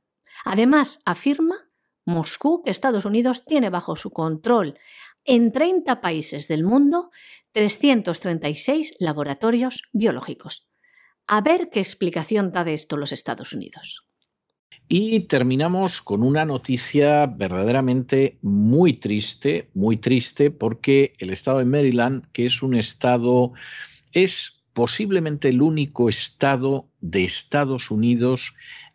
Además, 0.45 1.01
afirma 1.05 1.71
Moscú 2.05 2.63
que 2.65 2.71
Estados 2.71 3.05
Unidos 3.05 3.45
tiene 3.45 3.71
bajo 3.71 3.95
su 3.95 4.11
control 4.11 4.79
en 5.25 5.53
30 5.53 6.01
países 6.01 6.49
del 6.49 6.65
mundo 6.65 7.11
336 7.53 8.95
laboratorios 8.99 9.89
biológicos. 9.93 10.69
A 11.27 11.43
ver 11.43 11.69
qué 11.71 11.81
explicación 11.81 12.51
da 12.51 12.65
de 12.65 12.75
esto 12.75 12.97
los 12.97 13.13
Estados 13.13 13.53
Unidos. 13.53 14.08
Y 14.89 15.21
terminamos 15.21 16.01
con 16.01 16.23
una 16.23 16.47
noticia 16.47 17.27
verdaderamente 17.27 18.39
muy 18.41 18.95
triste, 18.95 19.69
muy 19.75 19.99
triste, 19.99 20.51
porque 20.51 21.13
el 21.19 21.31
estado 21.31 21.59
de 21.59 21.67
Maryland, 21.67 22.25
que 22.33 22.47
es 22.47 22.63
un 22.63 22.75
estado, 22.75 23.53
es 24.13 24.65
posiblemente 24.73 25.49
el 25.49 25.61
único 25.61 26.09
estado 26.09 26.89
de 27.01 27.25
Estados 27.25 27.91
Unidos 27.91 28.55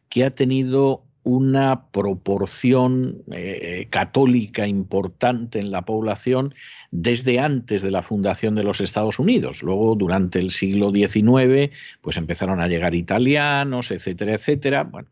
que 0.09 0.23
ha 0.23 0.33
tenido 0.33 1.05
una 1.23 1.85
proporción 1.91 3.23
eh, 3.31 3.87
católica 3.89 4.67
importante 4.67 5.59
en 5.59 5.71
la 5.71 5.83
población 5.83 6.53
desde 6.91 7.39
antes 7.39 7.81
de 7.81 7.91
la 7.91 8.03
fundación 8.03 8.55
de 8.55 8.63
los 8.63 8.81
Estados 8.81 9.19
Unidos. 9.19 9.63
Luego, 9.63 9.95
durante 9.95 10.39
el 10.39 10.51
siglo 10.51 10.91
XIX, 10.91 11.71
pues 12.01 12.17
empezaron 12.17 12.61
a 12.61 12.67
llegar 12.67 12.93
italianos, 12.93 13.91
etcétera, 13.91 14.33
etcétera. 14.33 14.83
Bueno, 14.83 15.07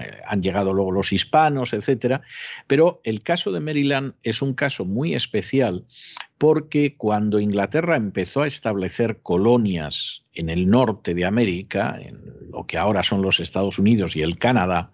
eh, 0.00 0.20
han 0.26 0.42
llegado 0.42 0.72
luego 0.72 0.92
los 0.92 1.12
hispanos, 1.12 1.72
etcétera. 1.72 2.22
Pero 2.66 3.00
el 3.02 3.22
caso 3.22 3.50
de 3.50 3.60
Maryland 3.60 4.14
es 4.22 4.42
un 4.42 4.54
caso 4.54 4.84
muy 4.84 5.14
especial 5.14 5.84
porque 6.38 6.96
cuando 6.96 7.40
Inglaterra 7.40 7.96
empezó 7.96 8.42
a 8.42 8.46
establecer 8.46 9.18
colonias 9.22 10.22
en 10.34 10.50
el 10.50 10.68
norte 10.68 11.14
de 11.14 11.24
América, 11.24 11.98
en 12.00 12.20
lo 12.50 12.66
que 12.66 12.78
ahora 12.78 13.02
son 13.02 13.22
los 13.22 13.40
Estados 13.40 13.78
Unidos 13.78 14.16
y 14.16 14.22
el 14.22 14.38
Canadá, 14.38 14.90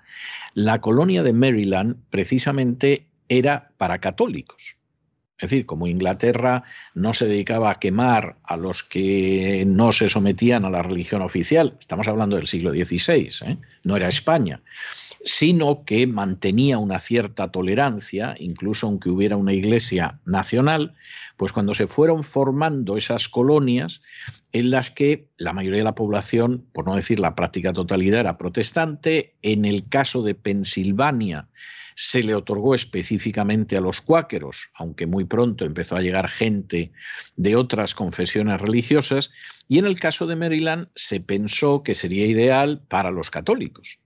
la 0.54 0.80
colonia 0.80 1.22
de 1.22 1.32
Maryland 1.32 1.96
precisamente 2.10 3.06
era 3.28 3.72
para 3.76 3.98
católicos. 3.98 4.76
Es 5.38 5.50
decir, 5.50 5.66
como 5.66 5.88
Inglaterra 5.88 6.62
no 6.94 7.14
se 7.14 7.26
dedicaba 7.26 7.72
a 7.72 7.80
quemar 7.80 8.36
a 8.44 8.56
los 8.56 8.84
que 8.84 9.64
no 9.66 9.90
se 9.90 10.08
sometían 10.08 10.64
a 10.64 10.70
la 10.70 10.82
religión 10.82 11.20
oficial, 11.20 11.76
estamos 11.80 12.06
hablando 12.06 12.36
del 12.36 12.46
siglo 12.46 12.70
XVI, 12.70 13.30
¿eh? 13.46 13.58
no 13.82 13.96
era 13.96 14.06
España, 14.06 14.62
sino 15.24 15.84
que 15.84 16.06
mantenía 16.06 16.78
una 16.78 16.98
cierta 16.98 17.50
tolerancia, 17.50 18.34
incluso 18.38 18.86
aunque 18.86 19.10
hubiera 19.10 19.36
una 19.36 19.52
iglesia 19.52 20.20
nacional, 20.24 20.94
pues 21.36 21.52
cuando 21.52 21.74
se 21.74 21.86
fueron 21.86 22.22
formando 22.22 22.96
esas 22.96 23.28
colonias 23.28 24.00
en 24.52 24.70
las 24.70 24.90
que 24.90 25.28
la 25.38 25.52
mayoría 25.52 25.80
de 25.80 25.84
la 25.84 25.94
población, 25.94 26.66
por 26.72 26.86
no 26.86 26.96
decir 26.96 27.20
la 27.20 27.34
práctica 27.34 27.72
totalidad, 27.72 28.20
era 28.20 28.38
protestante, 28.38 29.36
en 29.42 29.64
el 29.64 29.88
caso 29.88 30.22
de 30.22 30.34
Pensilvania, 30.34 31.48
se 31.94 32.22
le 32.22 32.34
otorgó 32.34 32.74
específicamente 32.74 33.76
a 33.76 33.80
los 33.80 34.00
cuáqueros, 34.00 34.70
aunque 34.74 35.06
muy 35.06 35.24
pronto 35.24 35.64
empezó 35.64 35.96
a 35.96 36.02
llegar 36.02 36.28
gente 36.28 36.92
de 37.36 37.56
otras 37.56 37.94
confesiones 37.94 38.60
religiosas, 38.60 39.30
y 39.68 39.78
en 39.78 39.86
el 39.86 40.00
caso 40.00 40.26
de 40.26 40.36
Maryland 40.36 40.88
se 40.94 41.20
pensó 41.20 41.82
que 41.82 41.94
sería 41.94 42.26
ideal 42.26 42.82
para 42.88 43.10
los 43.10 43.30
católicos. 43.30 43.98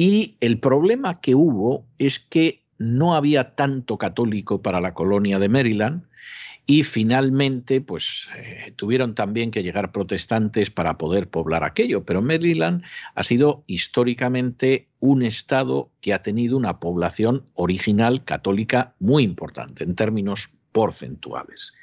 Y 0.00 0.38
el 0.40 0.58
problema 0.60 1.20
que 1.20 1.34
hubo 1.34 1.84
es 1.98 2.20
que 2.20 2.64
no 2.78 3.14
había 3.14 3.54
tanto 3.54 3.98
católico 3.98 4.62
para 4.62 4.80
la 4.80 4.94
colonia 4.94 5.38
de 5.38 5.50
Maryland 5.50 6.04
y 6.64 6.84
finalmente 6.84 7.82
pues 7.82 8.28
eh, 8.34 8.72
tuvieron 8.76 9.14
también 9.14 9.50
que 9.50 9.62
llegar 9.62 9.92
protestantes 9.92 10.70
para 10.70 10.96
poder 10.96 11.28
poblar 11.28 11.64
aquello, 11.64 12.06
pero 12.06 12.22
Maryland 12.22 12.82
ha 13.14 13.22
sido 13.22 13.62
históricamente 13.66 14.88
un 15.00 15.22
estado 15.22 15.90
que 16.00 16.14
ha 16.14 16.22
tenido 16.22 16.56
una 16.56 16.80
población 16.80 17.44
original 17.52 18.24
católica 18.24 18.94
muy 19.00 19.22
importante 19.22 19.84
en 19.84 19.96
términos 19.96 20.48
porcentuales. 20.72 21.74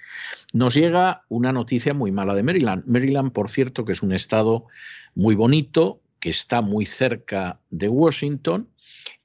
Nos 0.53 0.73
llega 0.73 1.21
una 1.29 1.53
noticia 1.53 1.93
muy 1.93 2.11
mala 2.11 2.33
de 2.33 2.41
Maryland. 2.41 2.83
Maryland, 2.87 3.31
por 3.31 3.51
cierto, 3.51 3.85
que 3.85 3.91
es 3.91 4.01
un 4.01 4.11
estado 4.11 4.65
muy 5.13 5.35
bonito, 5.35 6.01
está 6.29 6.61
muy 6.61 6.85
cerca 6.85 7.59
de 7.69 7.89
Washington 7.89 8.69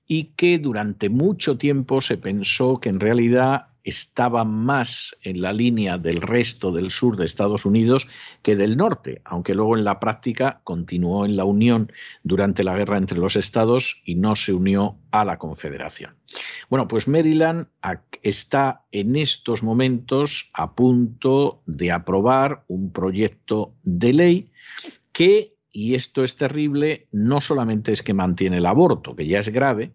y 0.06 0.24
que 0.36 0.58
durante 0.58 1.08
mucho 1.08 1.56
tiempo 1.56 2.00
se 2.00 2.18
pensó 2.18 2.80
que 2.80 2.88
en 2.88 3.00
realidad 3.00 3.68
estaba 3.84 4.44
más 4.44 5.16
en 5.22 5.40
la 5.40 5.52
línea 5.52 5.98
del 5.98 6.20
resto 6.20 6.72
del 6.72 6.90
sur 6.90 7.16
de 7.16 7.24
Estados 7.24 7.66
Unidos 7.66 8.06
que 8.42 8.56
del 8.56 8.76
norte, 8.76 9.22
aunque 9.24 9.54
luego 9.54 9.76
en 9.76 9.84
la 9.84 9.98
práctica 9.98 10.60
continuó 10.64 11.24
en 11.24 11.36
la 11.36 11.44
Unión 11.44 11.90
durante 12.22 12.62
la 12.62 12.76
guerra 12.76 12.98
entre 12.98 13.18
los 13.18 13.36
estados 13.36 14.00
y 14.04 14.14
no 14.14 14.36
se 14.36 14.52
unió 14.52 14.98
a 15.10 15.24
la 15.24 15.38
Confederación. 15.38 16.14
Bueno, 16.70 16.88
pues 16.88 17.08
Maryland 17.08 17.66
está 18.22 18.84
en 18.92 19.16
estos 19.16 19.62
momentos 19.62 20.50
a 20.54 20.74
punto 20.74 21.62
de 21.66 21.90
aprobar 21.90 22.64
un 22.68 22.92
proyecto 22.92 23.74
de 23.82 24.12
ley 24.12 24.50
que 25.12 25.56
y 25.72 25.94
esto 25.94 26.22
es 26.22 26.36
terrible, 26.36 27.08
no 27.10 27.40
solamente 27.40 27.92
es 27.92 28.02
que 28.02 28.14
mantiene 28.14 28.58
el 28.58 28.66
aborto, 28.66 29.16
que 29.16 29.26
ya 29.26 29.40
es 29.40 29.48
grave, 29.48 29.94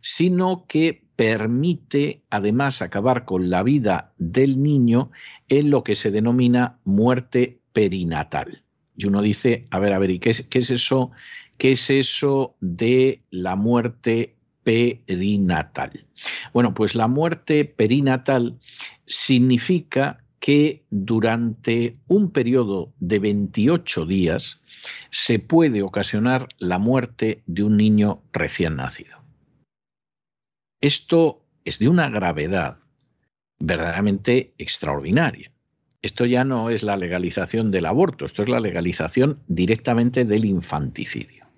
sino 0.00 0.66
que 0.66 1.04
permite 1.16 2.22
además 2.30 2.80
acabar 2.80 3.24
con 3.24 3.50
la 3.50 3.62
vida 3.62 4.12
del 4.18 4.62
niño 4.62 5.10
en 5.48 5.70
lo 5.70 5.82
que 5.82 5.94
se 5.94 6.10
denomina 6.10 6.78
muerte 6.84 7.60
perinatal. 7.72 8.62
Y 8.96 9.06
uno 9.06 9.22
dice, 9.22 9.64
a 9.70 9.78
ver, 9.78 9.92
a 9.92 9.98
ver, 9.98 10.10
¿y 10.10 10.18
qué 10.18 10.30
es, 10.30 10.42
qué 10.42 10.58
es 10.58 10.70
eso? 10.70 11.10
¿Qué 11.58 11.72
es 11.72 11.90
eso 11.90 12.56
de 12.60 13.20
la 13.30 13.56
muerte 13.56 14.36
perinatal? 14.62 16.06
Bueno, 16.52 16.74
pues 16.74 16.94
la 16.94 17.08
muerte 17.08 17.64
perinatal 17.64 18.58
significa 19.06 20.24
que 20.40 20.84
durante 20.90 21.98
un 22.06 22.30
periodo 22.30 22.92
de 22.98 23.18
28 23.18 24.06
días 24.06 24.60
se 25.10 25.38
puede 25.38 25.82
ocasionar 25.82 26.48
la 26.58 26.78
muerte 26.78 27.42
de 27.46 27.64
un 27.64 27.76
niño 27.76 28.22
recién 28.32 28.76
nacido. 28.76 29.18
Esto 30.80 31.44
es 31.64 31.78
de 31.78 31.88
una 31.88 32.08
gravedad 32.08 32.78
verdaderamente 33.58 34.54
extraordinaria. 34.58 35.50
Esto 36.00 36.24
ya 36.26 36.44
no 36.44 36.70
es 36.70 36.84
la 36.84 36.96
legalización 36.96 37.72
del 37.72 37.86
aborto, 37.86 38.24
esto 38.24 38.42
es 38.42 38.48
la 38.48 38.60
legalización 38.60 39.42
directamente 39.48 40.24
del 40.24 40.44
infanticidio. 40.44 41.48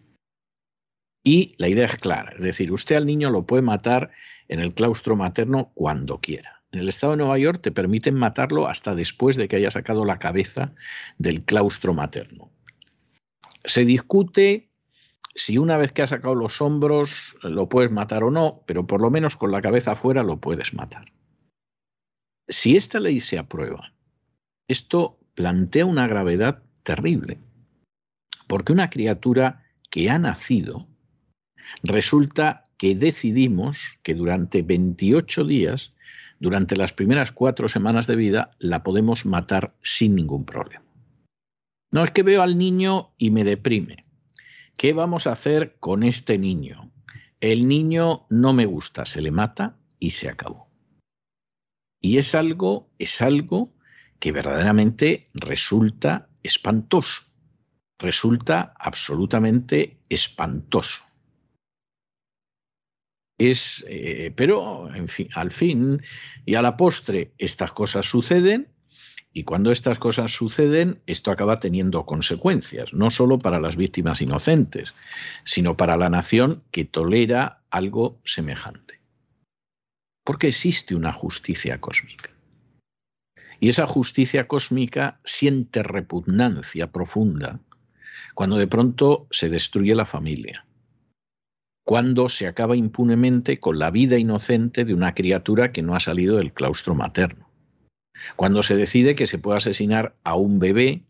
Y 1.23 1.55
la 1.59 1.69
idea 1.69 1.85
es 1.85 1.97
clara, 1.97 2.33
es 2.33 2.43
decir, 2.43 2.73
usted 2.73 2.97
al 2.97 3.05
niño 3.05 3.29
lo 3.29 3.45
puede 3.45 3.63
matar 3.63 4.11
en 4.49 4.61
el 4.61 4.73
claustro 4.73 5.17
materno 5.17 5.71
cuando 5.75 6.19
quiera. 6.19 6.60
En 6.73 6.81
el 6.81 6.89
estado 6.89 7.13
de 7.13 7.19
Nueva 7.19 7.39
York 7.39 7.61
te 7.63 7.73
permiten 7.73 8.15
matarlo 8.15 8.69
hasta 8.69 8.95
después 8.95 9.37
de 9.37 9.49
que 9.49 9.57
haya 9.57 9.71
sacado 9.71 10.05
la 10.05 10.19
cabeza 10.19 10.73
del 11.19 11.43
claustro 11.43 11.95
materno. 11.95 12.51
Se 13.65 13.85
discute 13.85 14.71
si 15.35 15.59
una 15.59 15.77
vez 15.77 15.93
que 15.93 16.03
ha 16.03 16.07
sacado 16.07 16.35
los 16.35 16.61
hombros 16.61 17.37
lo 17.43 17.69
puedes 17.69 17.91
matar 17.91 18.25
o 18.25 18.31
no, 18.31 18.63
pero 18.67 18.87
por 18.87 19.01
lo 19.01 19.11
menos 19.11 19.37
con 19.37 19.51
la 19.51 19.61
cabeza 19.61 19.93
afuera 19.93 20.23
lo 20.23 20.39
puedes 20.39 20.75
matar. 20.75 21.13
Si 22.49 22.77
esta 22.77 23.01
ley 23.01 23.21
se 23.21 23.39
aprueba, 23.39 23.93
esto 24.69 25.19
plantea 25.35 25.87
una 25.87 26.07
gravedad 26.07 26.63
terrible, 26.83 27.39
porque 28.47 28.73
una 28.73 28.91
criatura 28.91 29.65
que 29.91 30.11
ha 30.11 30.19
nacido, 30.19 30.87
resulta 31.83 32.65
que 32.77 32.95
decidimos 32.95 33.99
que 34.03 34.15
durante 34.15 34.63
28 34.63 35.45
días 35.45 35.93
durante 36.41 36.75
las 36.75 36.93
primeras 36.93 37.31
cuatro 37.31 37.69
semanas 37.69 38.07
de 38.07 38.17
vida 38.17 38.51
la 38.59 38.83
podemos 38.83 39.27
matar 39.27 39.77
sin 39.83 40.17
ningún 40.17 40.45
problema. 40.45 40.85
No 41.93 42.03
es 42.03 42.11
que 42.11 42.23
veo 42.23 42.43
al 42.43 42.57
niño 42.57 43.13
y 43.19 43.31
me 43.31 43.45
deprime. 43.45 44.07
¿Qué 44.77 44.93
vamos 44.93 45.27
a 45.27 45.33
hacer 45.33 45.77
con 45.79 46.03
este 46.03 46.39
niño? 46.39 46.91
El 47.41 47.69
niño 47.69 48.27
no 48.31 48.53
me 48.55 48.65
gusta, 48.65 49.05
se 49.05 49.21
le 49.21 49.31
mata 49.31 49.77
y 49.99 50.11
se 50.11 50.29
acabó. 50.29 50.69
Y 52.01 52.17
es 52.17 52.35
algo, 52.35 52.91
es 52.99 53.21
algo 53.21 53.75
que 54.19 54.33
verdaderamente 54.33 55.29
resulta 55.35 56.29
espantoso, 56.43 57.23
resulta 57.99 58.75
absolutamente 58.79 60.01
espantoso. 60.09 61.03
Es, 63.41 63.87
eh, 63.89 64.33
pero 64.37 64.91
al 65.35 65.51
fin 65.51 66.03
y 66.45 66.57
a 66.57 66.63
la 66.63 66.77
postre 66.77 67.33
estas 67.39 67.73
cosas 67.73 68.05
suceden 68.05 68.69
y 69.33 69.45
cuando 69.45 69.73
estas 69.73 69.99
cosas 69.99 70.31
suceden, 70.31 71.01
esto 71.07 71.31
acaba 71.31 71.59
teniendo 71.59 72.05
consecuencias, 72.05 72.93
no 72.93 73.11
solo 73.11 73.39
para 73.39 73.59
las 73.59 73.77
víctimas 73.77 74.21
inocentes, 74.21 74.95
sino 75.43 75.79
para 75.79 75.97
la 75.97 76.11
nación 76.11 76.63
que 76.71 76.85
tolera 76.85 77.63
algo 77.71 78.21
semejante. 78.27 79.01
Porque 80.23 80.49
existe 80.49 80.95
una 80.95 81.15
justicia 81.15 81.81
cósmica. 81.81 82.33
Y 83.59 83.71
esa 83.71 83.87
justicia 83.87 84.49
cósmica 84.49 85.19
siente 85.25 85.83
repugnancia 85.83 86.93
profunda 86.93 87.61
cuando 88.35 88.59
de 88.59 88.67
pronto 88.67 89.29
se 89.31 89.49
destruye 89.49 89.95
la 89.95 90.05
familia, 90.05 90.67
cuando 91.91 92.29
se 92.29 92.47
acaba 92.47 92.77
impunemente 92.77 93.59
con 93.59 93.81
la 93.81 93.91
vida 93.91 94.17
inocente 94.17 94.85
de 94.85 94.95
una 94.95 95.13
criatura 95.13 95.73
que 95.73 95.83
no 95.83 95.97
ha 95.97 95.99
salido 95.99 96.37
del 96.37 96.53
claustro 96.53 96.95
materno, 96.95 97.51
cuando 98.37 98.63
se 98.63 98.77
decide 98.77 99.17
que 99.17 99.27
se 99.27 99.41
puede 99.41 99.57
asesinar 99.57 100.15
a 100.23 100.37
un 100.37 100.61
bebé 100.61 101.03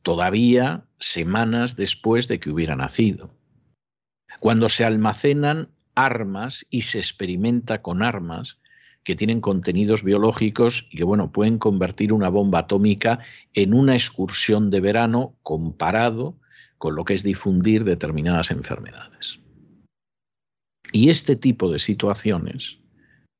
todavía 0.00 0.86
semanas 0.98 1.76
después 1.76 2.26
de 2.26 2.40
que 2.40 2.48
hubiera 2.48 2.74
nacido, 2.74 3.34
cuando 4.40 4.70
se 4.70 4.86
almacenan 4.86 5.68
armas 5.94 6.64
y 6.70 6.80
se 6.80 7.00
experimenta 7.00 7.82
con 7.82 8.02
armas 8.02 8.56
que 9.02 9.16
tienen 9.16 9.42
contenidos 9.42 10.02
biológicos 10.02 10.88
y 10.90 10.96
que 10.96 11.04
bueno, 11.04 11.32
pueden 11.32 11.58
convertir 11.58 12.14
una 12.14 12.30
bomba 12.30 12.60
atómica 12.60 13.18
en 13.52 13.74
una 13.74 13.92
excursión 13.92 14.70
de 14.70 14.80
verano 14.80 15.36
comparado 15.42 16.38
con 16.78 16.94
lo 16.94 17.04
que 17.04 17.12
es 17.12 17.22
difundir 17.22 17.84
determinadas 17.84 18.50
enfermedades. 18.50 19.43
Y 20.94 21.10
este 21.10 21.34
tipo 21.34 21.72
de 21.72 21.80
situaciones, 21.80 22.78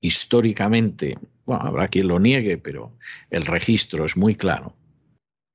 históricamente, 0.00 1.16
bueno, 1.46 1.62
habrá 1.62 1.86
quien 1.86 2.08
lo 2.08 2.18
niegue, 2.18 2.58
pero 2.58 2.98
el 3.30 3.46
registro 3.46 4.04
es 4.04 4.16
muy 4.16 4.34
claro, 4.34 4.74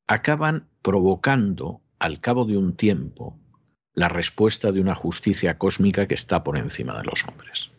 acaban 0.07 0.69
provocando 0.81 1.81
al 1.99 2.21
cabo 2.21 2.45
de 2.45 2.55
un 2.55 2.77
tiempo 2.77 3.37
la 3.93 4.07
respuesta 4.07 4.71
de 4.71 4.79
una 4.79 4.95
justicia 4.95 5.57
cósmica 5.57 6.07
que 6.07 6.13
está 6.13 6.41
por 6.41 6.57
encima 6.57 6.97
de 6.97 7.03
los 7.03 7.27
hombres. 7.27 7.69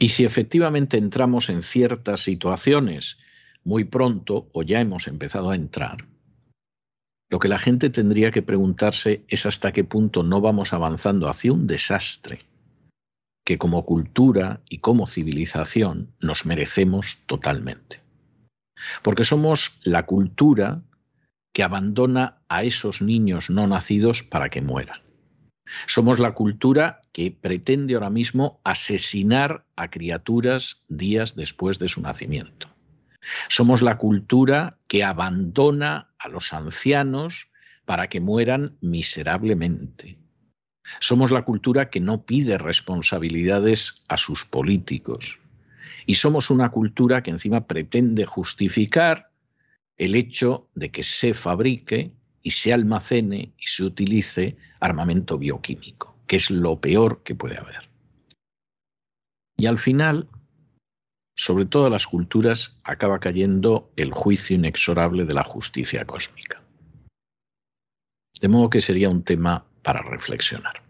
Y 0.00 0.08
si 0.08 0.24
efectivamente 0.24 0.96
entramos 0.96 1.50
en 1.50 1.60
ciertas 1.60 2.20
situaciones 2.20 3.18
muy 3.62 3.84
pronto, 3.84 4.48
o 4.54 4.62
ya 4.62 4.80
hemos 4.80 5.06
empezado 5.06 5.50
a 5.50 5.54
entrar, 5.54 6.06
lo 7.30 7.38
que 7.38 7.48
la 7.48 7.58
gente 7.58 7.90
tendría 7.90 8.30
que 8.30 8.42
preguntarse 8.42 9.24
es 9.28 9.46
hasta 9.46 9.72
qué 9.72 9.84
punto 9.84 10.22
no 10.22 10.40
vamos 10.40 10.72
avanzando 10.72 11.28
hacia 11.28 11.52
un 11.52 11.66
desastre 11.66 12.40
que 13.44 13.58
como 13.58 13.84
cultura 13.84 14.60
y 14.68 14.78
como 14.78 15.06
civilización 15.06 16.12
nos 16.20 16.44
merecemos 16.44 17.18
totalmente. 17.26 18.02
Porque 19.02 19.24
somos 19.24 19.80
la 19.84 20.04
cultura 20.04 20.82
que 21.54 21.62
abandona 21.62 22.42
a 22.48 22.64
esos 22.64 23.00
niños 23.00 23.50
no 23.50 23.66
nacidos 23.66 24.22
para 24.22 24.50
que 24.50 24.60
mueran. 24.60 25.00
Somos 25.86 26.18
la 26.18 26.32
cultura 26.32 27.00
que 27.12 27.30
pretende 27.30 27.94
ahora 27.94 28.10
mismo 28.10 28.60
asesinar 28.64 29.64
a 29.76 29.88
criaturas 29.88 30.82
días 30.88 31.34
después 31.34 31.78
de 31.78 31.88
su 31.88 32.00
nacimiento. 32.00 32.68
Somos 33.48 33.82
la 33.82 33.98
cultura 33.98 34.78
que 34.86 35.04
abandona 35.04 36.10
a 36.18 36.28
los 36.28 36.52
ancianos 36.52 37.48
para 37.84 38.08
que 38.08 38.20
mueran 38.20 38.76
miserablemente. 38.80 40.18
Somos 41.00 41.30
la 41.30 41.42
cultura 41.42 41.90
que 41.90 42.00
no 42.00 42.24
pide 42.24 42.58
responsabilidades 42.58 44.04
a 44.08 44.16
sus 44.16 44.44
políticos. 44.44 45.40
Y 46.06 46.14
somos 46.14 46.50
una 46.50 46.70
cultura 46.70 47.22
que 47.22 47.30
encima 47.30 47.66
pretende 47.66 48.24
justificar 48.24 49.30
el 49.96 50.14
hecho 50.14 50.68
de 50.74 50.90
que 50.90 51.02
se 51.02 51.34
fabrique 51.34 52.12
y 52.42 52.50
se 52.50 52.72
almacene 52.72 53.52
y 53.58 53.66
se 53.66 53.84
utilice 53.84 54.56
armamento 54.80 55.36
bioquímico, 55.38 56.16
que 56.26 56.36
es 56.36 56.50
lo 56.50 56.80
peor 56.80 57.22
que 57.22 57.34
puede 57.34 57.58
haber. 57.58 57.90
Y 59.56 59.66
al 59.66 59.78
final, 59.78 60.28
sobre 61.38 61.66
todas 61.66 61.90
las 61.90 62.08
culturas 62.08 62.76
acaba 62.82 63.20
cayendo 63.20 63.92
el 63.94 64.10
juicio 64.12 64.56
inexorable 64.56 65.24
de 65.24 65.34
la 65.34 65.44
justicia 65.44 66.04
cósmica. 66.04 66.64
De 68.40 68.48
modo 68.48 68.68
que 68.70 68.80
sería 68.80 69.08
un 69.08 69.22
tema 69.22 69.64
para 69.82 70.02
reflexionar. 70.02 70.82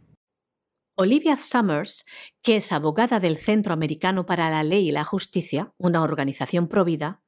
Olivia 0.97 1.37
Summers, 1.37 2.07
que 2.43 2.57
es 2.57 2.73
abogada 2.73 3.21
del 3.21 3.37
Centro 3.37 3.75
Americano 3.75 4.25
para 4.25 4.49
la 4.49 4.65
Ley 4.65 4.89
y 4.89 4.91
la 4.91 5.05
Justicia, 5.05 5.75
una 5.77 6.03
organización 6.03 6.67
provida, 6.67 7.23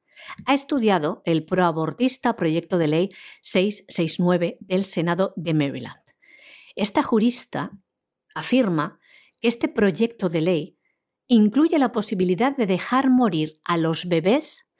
ha 0.47 0.55
estudiado 0.55 1.21
el 1.25 1.45
proabortista 1.45 2.35
proyecto 2.35 2.79
de 2.79 2.87
ley 2.87 3.09
669 3.41 4.57
del 4.61 4.83
Senado 4.83 5.33
de 5.35 5.53
Maryland. 5.53 6.01
Esta 6.75 7.03
jurista 7.03 7.71
afirma 8.33 8.99
que 9.39 9.47
este 9.47 9.67
proyecto 9.67 10.27
de 10.27 10.41
ley 10.41 10.77
incluye 11.35 11.79
la 11.79 11.93
posibilidad 11.93 12.57
de 12.57 12.67
dejar 12.67 13.09
morir 13.09 13.53
a 13.63 13.77
los 13.77 14.09
bebés 14.09 14.75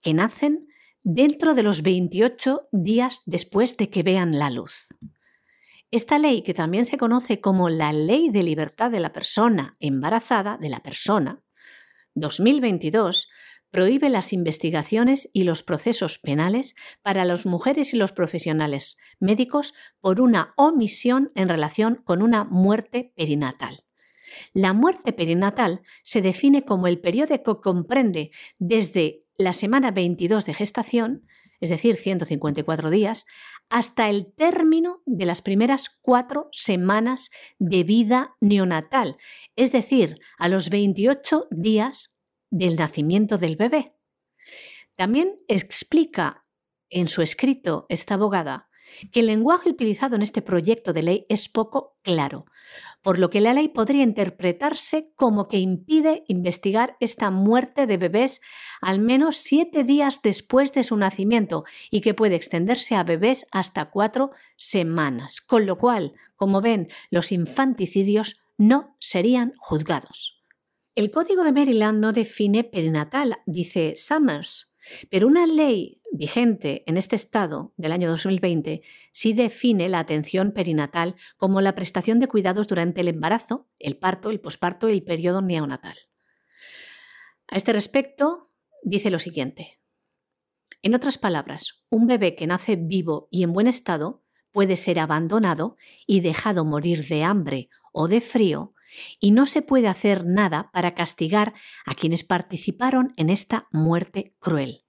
que 0.00 0.14
nacen 0.14 0.68
dentro 1.02 1.52
de 1.52 1.62
los 1.62 1.82
28 1.82 2.68
días 2.72 3.20
después 3.26 3.76
de 3.76 3.90
que 3.90 4.02
vean 4.02 4.38
la 4.38 4.48
luz. 4.48 4.88
Esta 5.90 6.18
ley, 6.18 6.40
que 6.42 6.54
también 6.54 6.86
se 6.86 6.96
conoce 6.96 7.42
como 7.42 7.68
la 7.68 7.92
Ley 7.92 8.30
de 8.30 8.42
Libertad 8.42 8.90
de 8.90 9.00
la 9.00 9.12
Persona 9.12 9.76
Embarazada, 9.80 10.56
de 10.56 10.70
la 10.70 10.80
persona, 10.80 11.42
2022, 12.14 13.28
prohíbe 13.70 14.08
las 14.08 14.32
investigaciones 14.32 15.28
y 15.34 15.42
los 15.42 15.62
procesos 15.62 16.18
penales 16.18 16.74
para 17.02 17.26
las 17.26 17.44
mujeres 17.44 17.92
y 17.92 17.98
los 17.98 18.12
profesionales 18.12 18.96
médicos 19.20 19.74
por 20.00 20.22
una 20.22 20.54
omisión 20.56 21.32
en 21.34 21.48
relación 21.50 21.96
con 21.96 22.22
una 22.22 22.44
muerte 22.44 23.12
perinatal. 23.14 23.84
La 24.52 24.72
muerte 24.72 25.12
perinatal 25.12 25.82
se 26.02 26.22
define 26.22 26.64
como 26.64 26.86
el 26.86 27.00
periodo 27.00 27.42
que 27.42 27.60
comprende 27.60 28.30
desde 28.58 29.24
la 29.36 29.52
semana 29.52 29.90
22 29.90 30.46
de 30.46 30.54
gestación, 30.54 31.26
es 31.60 31.70
decir, 31.70 31.96
154 31.96 32.90
días, 32.90 33.26
hasta 33.68 34.10
el 34.10 34.32
término 34.34 35.02
de 35.06 35.24
las 35.26 35.40
primeras 35.40 35.88
cuatro 36.02 36.48
semanas 36.52 37.30
de 37.58 37.84
vida 37.84 38.36
neonatal, 38.40 39.16
es 39.56 39.72
decir, 39.72 40.18
a 40.38 40.48
los 40.48 40.68
28 40.68 41.46
días 41.50 42.18
del 42.50 42.76
nacimiento 42.76 43.38
del 43.38 43.56
bebé. 43.56 43.94
También 44.96 45.40
explica 45.48 46.44
en 46.90 47.08
su 47.08 47.22
escrito 47.22 47.86
esta 47.88 48.14
abogada 48.14 48.68
que 49.10 49.20
el 49.20 49.26
lenguaje 49.26 49.70
utilizado 49.70 50.16
en 50.16 50.22
este 50.22 50.42
proyecto 50.42 50.92
de 50.92 51.02
ley 51.02 51.26
es 51.28 51.48
poco 51.48 51.96
claro, 52.02 52.46
por 53.02 53.18
lo 53.18 53.30
que 53.30 53.40
la 53.40 53.52
ley 53.52 53.68
podría 53.68 54.02
interpretarse 54.02 55.12
como 55.16 55.48
que 55.48 55.58
impide 55.58 56.24
investigar 56.28 56.96
esta 57.00 57.30
muerte 57.30 57.86
de 57.86 57.96
bebés 57.96 58.40
al 58.80 59.00
menos 59.00 59.36
siete 59.36 59.84
días 59.84 60.20
después 60.22 60.72
de 60.72 60.82
su 60.82 60.96
nacimiento 60.96 61.64
y 61.90 62.00
que 62.00 62.14
puede 62.14 62.36
extenderse 62.36 62.94
a 62.94 63.04
bebés 63.04 63.46
hasta 63.50 63.90
cuatro 63.90 64.30
semanas, 64.56 65.40
con 65.40 65.66
lo 65.66 65.78
cual, 65.78 66.14
como 66.36 66.60
ven, 66.60 66.88
los 67.10 67.32
infanticidios 67.32 68.40
no 68.56 68.96
serían 69.00 69.52
juzgados. 69.58 70.40
El 70.94 71.10
Código 71.10 71.42
de 71.42 71.52
Maryland 71.52 72.00
no 72.00 72.12
define 72.12 72.64
perinatal, 72.64 73.38
dice 73.46 73.94
Summers, 73.96 74.72
pero 75.10 75.26
una 75.26 75.46
ley 75.46 76.01
vigente 76.12 76.84
en 76.86 76.96
este 76.96 77.16
estado 77.16 77.72
del 77.76 77.90
año 77.90 78.08
2020 78.08 78.82
sí 79.10 79.32
define 79.32 79.88
la 79.88 79.98
atención 79.98 80.52
perinatal 80.52 81.16
como 81.36 81.60
la 81.60 81.74
prestación 81.74 82.20
de 82.20 82.28
cuidados 82.28 82.68
durante 82.68 83.00
el 83.00 83.08
embarazo, 83.08 83.66
el 83.78 83.96
parto, 83.96 84.30
el 84.30 84.40
posparto 84.40 84.88
y 84.88 84.92
el 84.92 85.02
periodo 85.02 85.42
neonatal. 85.42 85.96
A 87.48 87.56
este 87.56 87.72
respecto, 87.72 88.50
dice 88.82 89.10
lo 89.10 89.18
siguiente. 89.18 89.80
En 90.82 90.94
otras 90.94 91.16
palabras, 91.16 91.82
un 91.88 92.06
bebé 92.06 92.34
que 92.34 92.46
nace 92.46 92.76
vivo 92.76 93.28
y 93.30 93.42
en 93.42 93.52
buen 93.52 93.66
estado 93.66 94.22
puede 94.50 94.76
ser 94.76 94.98
abandonado 95.00 95.76
y 96.06 96.20
dejado 96.20 96.64
morir 96.64 97.06
de 97.06 97.24
hambre 97.24 97.70
o 97.92 98.06
de 98.06 98.20
frío 98.20 98.74
y 99.18 99.30
no 99.30 99.46
se 99.46 99.62
puede 99.62 99.88
hacer 99.88 100.26
nada 100.26 100.70
para 100.72 100.94
castigar 100.94 101.54
a 101.86 101.94
quienes 101.94 102.24
participaron 102.24 103.12
en 103.16 103.30
esta 103.30 103.66
muerte 103.70 104.34
cruel. 104.38 104.84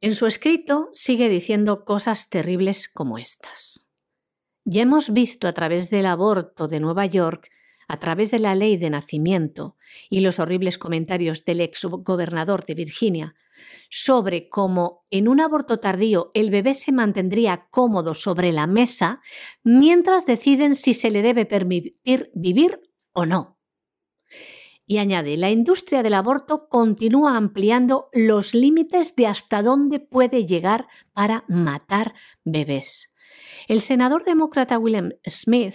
En 0.00 0.14
su 0.14 0.26
escrito 0.26 0.90
sigue 0.92 1.28
diciendo 1.28 1.84
cosas 1.84 2.30
terribles 2.30 2.88
como 2.88 3.18
estas. 3.18 3.90
Ya 4.64 4.82
hemos 4.82 5.12
visto 5.12 5.48
a 5.48 5.52
través 5.52 5.90
del 5.90 6.06
aborto 6.06 6.68
de 6.68 6.78
Nueva 6.78 7.06
York, 7.06 7.50
a 7.88 7.98
través 7.98 8.30
de 8.30 8.38
la 8.38 8.54
ley 8.54 8.76
de 8.76 8.90
nacimiento 8.90 9.76
y 10.08 10.20
los 10.20 10.38
horribles 10.38 10.78
comentarios 10.78 11.44
del 11.44 11.62
ex 11.62 11.84
gobernador 11.84 12.64
de 12.64 12.74
Virginia 12.74 13.34
sobre 13.90 14.48
cómo 14.48 15.04
en 15.10 15.26
un 15.26 15.40
aborto 15.40 15.80
tardío 15.80 16.30
el 16.34 16.50
bebé 16.50 16.74
se 16.74 16.92
mantendría 16.92 17.66
cómodo 17.70 18.14
sobre 18.14 18.52
la 18.52 18.68
mesa 18.68 19.20
mientras 19.64 20.26
deciden 20.26 20.76
si 20.76 20.94
se 20.94 21.10
le 21.10 21.22
debe 21.22 21.44
permitir 21.44 22.30
vivir 22.34 22.80
o 23.12 23.26
no. 23.26 23.57
Y 24.90 24.96
añade, 24.96 25.36
la 25.36 25.50
industria 25.50 26.02
del 26.02 26.14
aborto 26.14 26.66
continúa 26.70 27.36
ampliando 27.36 28.08
los 28.14 28.54
límites 28.54 29.14
de 29.16 29.26
hasta 29.26 29.62
dónde 29.62 30.00
puede 30.00 30.46
llegar 30.46 30.88
para 31.12 31.44
matar 31.46 32.14
bebés. 32.42 33.12
El 33.68 33.82
senador 33.82 34.24
demócrata 34.24 34.78
William 34.78 35.10
Smith 35.28 35.74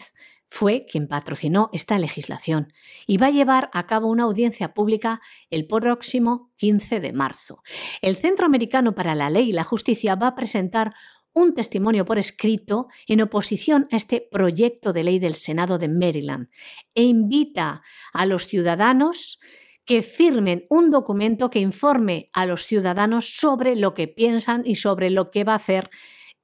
fue 0.49 0.86
quien 0.89 1.07
patrocinó 1.07 1.70
esta 1.74 1.99
legislación 1.99 2.74
y 3.05 3.18
va 3.18 3.28
a 3.28 3.32
llevar 3.32 3.70
a 3.74 3.86
cabo 3.86 4.07
una 4.07 4.24
audiencia 4.24 4.74
pública 4.74 5.22
el 5.51 5.68
próximo 5.68 6.51
15 6.57 6.99
de 6.99 7.14
marzo. 7.14 7.61
El 8.01 8.16
Centro 8.16 8.47
Americano 8.47 8.95
para 8.95 9.14
la 9.14 9.30
Ley 9.30 9.49
y 9.49 9.53
la 9.53 9.64
Justicia 9.64 10.16
va 10.16 10.28
a 10.28 10.36
presentar 10.36 10.95
un 11.34 11.53
testimonio 11.53 12.05
por 12.05 12.17
escrito 12.17 12.88
en 13.07 13.21
oposición 13.21 13.88
a 13.91 13.97
este 13.97 14.21
proyecto 14.21 14.93
de 14.93 15.03
ley 15.03 15.19
del 15.19 15.36
Senado 15.36 15.77
de 15.77 15.89
Maryland 15.89 16.49
e 16.93 17.03
invita 17.03 17.81
a 18.13 18.25
los 18.25 18.47
ciudadanos 18.47 19.39
que 19.86 20.01
firmen 20.01 20.65
un 20.69 20.91
documento 20.91 21.49
que 21.49 21.59
informe 21.59 22.27
a 22.34 22.45
los 22.45 22.65
ciudadanos 22.65 23.36
sobre 23.36 23.75
lo 23.75 23.93
que 23.93 24.07
piensan 24.07 24.63
y 24.65 24.75
sobre 24.75 25.09
lo 25.09 25.31
que 25.31 25.43
va 25.43 25.53
a 25.53 25.57
hacer 25.57 25.89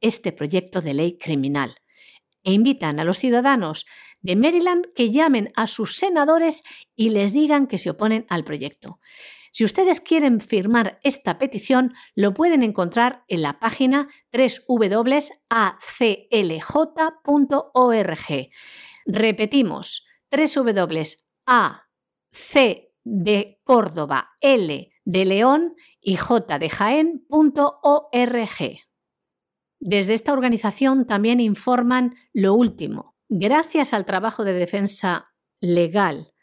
este 0.01 0.31
proyecto 0.31 0.81
de 0.81 0.93
ley 0.93 1.17
criminal. 1.17 1.75
E 2.43 2.51
invitan 2.51 2.99
a 2.99 3.03
los 3.03 3.17
ciudadanos 3.17 3.85
de 4.21 4.35
Maryland 4.35 4.87
que 4.95 5.11
llamen 5.11 5.51
a 5.55 5.67
sus 5.67 5.95
senadores 5.95 6.63
y 6.95 7.09
les 7.09 7.33
digan 7.33 7.67
que 7.67 7.77
se 7.77 7.91
oponen 7.91 8.25
al 8.29 8.43
proyecto. 8.43 8.99
Si 9.51 9.65
ustedes 9.65 10.01
quieren 10.01 10.41
firmar 10.41 10.99
esta 11.03 11.39
petición, 11.39 11.93
lo 12.15 12.33
pueden 12.33 12.63
encontrar 12.63 13.23
en 13.27 13.41
la 13.41 13.59
página 13.59 14.07
www.aclj.org. 14.31 15.29
Repetimos, 19.05 20.05
www.ac 20.31 21.79
de 23.03 23.59
Córdoba, 23.63 24.29
L 24.41 24.91
de 25.03 25.25
León 25.25 25.73
y 25.99 26.17
J 26.17 26.59
de. 26.59 26.69
Desde 29.79 30.13
esta 30.13 30.33
organización 30.33 31.07
también 31.07 31.39
informan 31.39 32.15
lo 32.33 32.53
último. 32.53 33.15
Gracias 33.29 33.93
al 33.93 34.05
trabajo 34.05 34.43
de 34.43 34.53
defensa 34.53 35.31
legal 35.59 36.33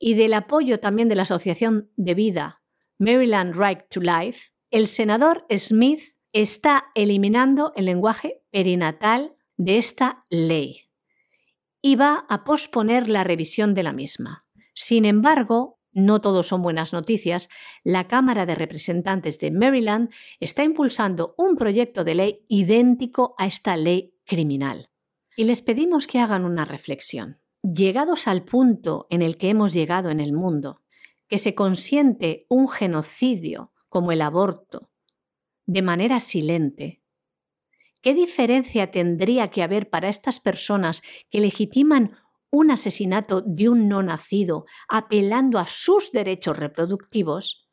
y 0.00 0.14
del 0.14 0.34
apoyo 0.34 0.80
también 0.80 1.08
de 1.08 1.14
la 1.14 1.22
Asociación 1.22 1.92
de 1.96 2.14
Vida 2.14 2.62
Maryland 2.98 3.54
Right 3.54 3.88
to 3.88 4.00
Life, 4.00 4.50
el 4.70 4.86
senador 4.86 5.46
Smith 5.56 6.02
está 6.32 6.86
eliminando 6.94 7.72
el 7.76 7.86
lenguaje 7.86 8.42
perinatal 8.50 9.36
de 9.56 9.78
esta 9.78 10.24
ley 10.28 10.90
y 11.80 11.96
va 11.96 12.26
a 12.28 12.44
posponer 12.44 13.08
la 13.08 13.24
revisión 13.24 13.72
de 13.74 13.82
la 13.82 13.92
misma. 13.92 14.46
Sin 14.74 15.06
embargo, 15.06 15.78
no 15.92 16.20
todos 16.20 16.48
son 16.48 16.62
buenas 16.62 16.92
noticias, 16.92 17.48
la 17.84 18.06
Cámara 18.06 18.46
de 18.46 18.54
Representantes 18.54 19.40
de 19.40 19.50
Maryland 19.50 20.10
está 20.38 20.62
impulsando 20.62 21.34
un 21.38 21.56
proyecto 21.56 22.04
de 22.04 22.14
ley 22.14 22.44
idéntico 22.48 23.34
a 23.38 23.46
esta 23.46 23.76
ley 23.76 24.14
criminal. 24.24 24.90
Y 25.36 25.44
les 25.44 25.62
pedimos 25.62 26.06
que 26.06 26.20
hagan 26.20 26.44
una 26.44 26.64
reflexión. 26.64 27.40
Llegados 27.62 28.26
al 28.26 28.44
punto 28.44 29.06
en 29.10 29.22
el 29.22 29.36
que 29.36 29.50
hemos 29.50 29.72
llegado 29.72 30.10
en 30.10 30.20
el 30.20 30.32
mundo, 30.32 30.82
que 31.28 31.38
se 31.38 31.54
consiente 31.54 32.46
un 32.48 32.68
genocidio 32.68 33.72
como 33.88 34.12
el 34.12 34.22
aborto 34.22 34.90
de 35.66 35.82
manera 35.82 36.20
silente, 36.20 37.02
¿qué 38.00 38.14
diferencia 38.14 38.90
tendría 38.90 39.50
que 39.50 39.62
haber 39.62 39.90
para 39.90 40.08
estas 40.08 40.40
personas 40.40 41.02
que 41.30 41.40
legitiman 41.40 42.16
un 42.50 42.70
asesinato 42.70 43.40
de 43.40 43.68
un 43.68 43.88
no 43.88 44.02
nacido 44.02 44.66
apelando 44.88 45.58
a 45.58 45.66
sus 45.66 46.12
derechos 46.12 46.58
reproductivos, 46.58 47.68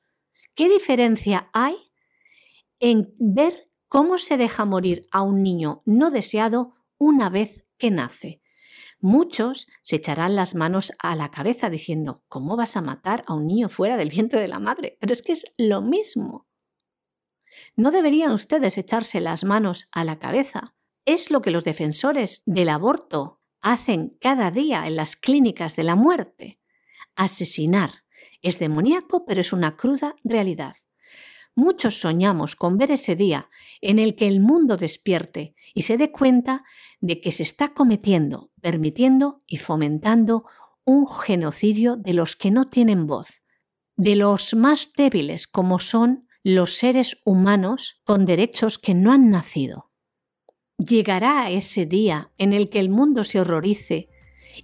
¿qué 0.56 0.70
diferencia 0.70 1.50
hay 1.54 1.76
en 2.80 3.14
ver 3.18 3.70
cómo 3.88 4.18
se 4.18 4.38
deja 4.38 4.66
morir 4.66 5.08
a 5.12 5.22
un 5.22 5.42
niño 5.42 5.82
no 5.86 6.12
deseado 6.12 6.76
una 6.98 7.30
vez 7.30 7.66
que 7.78 7.92
nace? 7.92 8.42
Muchos 9.00 9.68
se 9.82 9.98
echarán 9.98 10.36
las 10.36 10.56
manos 10.56 10.92
a 11.00 11.16
la 11.16 11.30
cabeza 11.30 11.70
diciendo, 11.70 12.24
¿cómo 12.28 12.58
vas 12.58 12.76
a 12.78 12.82
matar 12.82 13.24
a 13.28 13.36
un 13.36 13.46
niño 13.46 13.70
fuera 13.70 13.96
del 13.96 14.10
vientre 14.10 14.42
de 14.42 14.48
la 14.48 14.60
madre? 14.60 14.98
Pero 15.00 15.14
es 15.14 15.22
que 15.22 15.34
es 15.34 15.46
lo 15.58 15.82
mismo. 15.82 16.48
No 17.76 17.92
deberían 17.92 18.32
ustedes 18.32 18.78
echarse 18.78 19.22
las 19.22 19.44
manos 19.44 19.88
a 19.92 20.04
la 20.04 20.20
cabeza. 20.20 20.76
Es 21.06 21.32
lo 21.32 21.42
que 21.42 21.52
los 21.52 21.64
defensores 21.64 22.44
del 22.46 22.70
aborto 22.70 23.42
hacen 23.62 24.18
cada 24.20 24.52
día 24.52 24.88
en 24.88 24.96
las 24.96 25.16
clínicas 25.16 25.76
de 25.76 25.84
la 25.84 25.96
muerte. 25.96 26.60
Asesinar 27.16 28.04
es 28.42 28.60
demoníaco, 28.60 29.26
pero 29.26 29.42
es 29.42 29.54
una 29.54 29.78
cruda 29.78 30.16
realidad. 30.24 30.76
Muchos 31.56 32.00
soñamos 32.00 32.56
con 32.56 32.78
ver 32.78 32.92
ese 32.92 33.16
día 33.16 33.50
en 33.82 33.98
el 33.98 34.16
que 34.16 34.28
el 34.28 34.40
mundo 34.40 34.78
despierte 34.78 35.56
y 35.74 35.84
se 35.84 35.98
dé 35.98 36.12
cuenta 36.12 36.64
de 37.00 37.22
que 37.22 37.32
se 37.32 37.44
está 37.44 37.74
cometiendo, 37.74 38.52
permitiendo 38.62 39.44
y 39.46 39.58
fomentando 39.58 40.46
un 40.86 41.08
genocidio 41.08 41.96
de 41.98 42.14
los 42.14 42.36
que 42.36 42.52
no 42.52 42.66
tienen 42.66 43.08
voz, 43.08 43.42
de 43.96 44.16
los 44.16 44.54
más 44.56 44.92
débiles 44.96 45.48
como 45.48 45.80
son 45.80 46.28
los 46.44 46.76
seres 46.76 47.22
humanos 47.26 48.00
con 48.06 48.26
derechos 48.26 48.78
que 48.78 48.94
no 48.94 49.12
han 49.12 49.30
nacido. 49.30 49.92
¿Llegará 50.78 51.50
ese 51.50 51.86
día 51.86 52.32
en 52.38 52.54
el 52.54 52.70
que 52.70 52.80
el 52.80 52.90
mundo 52.90 53.24
se 53.24 53.42
horrorice 53.42 54.10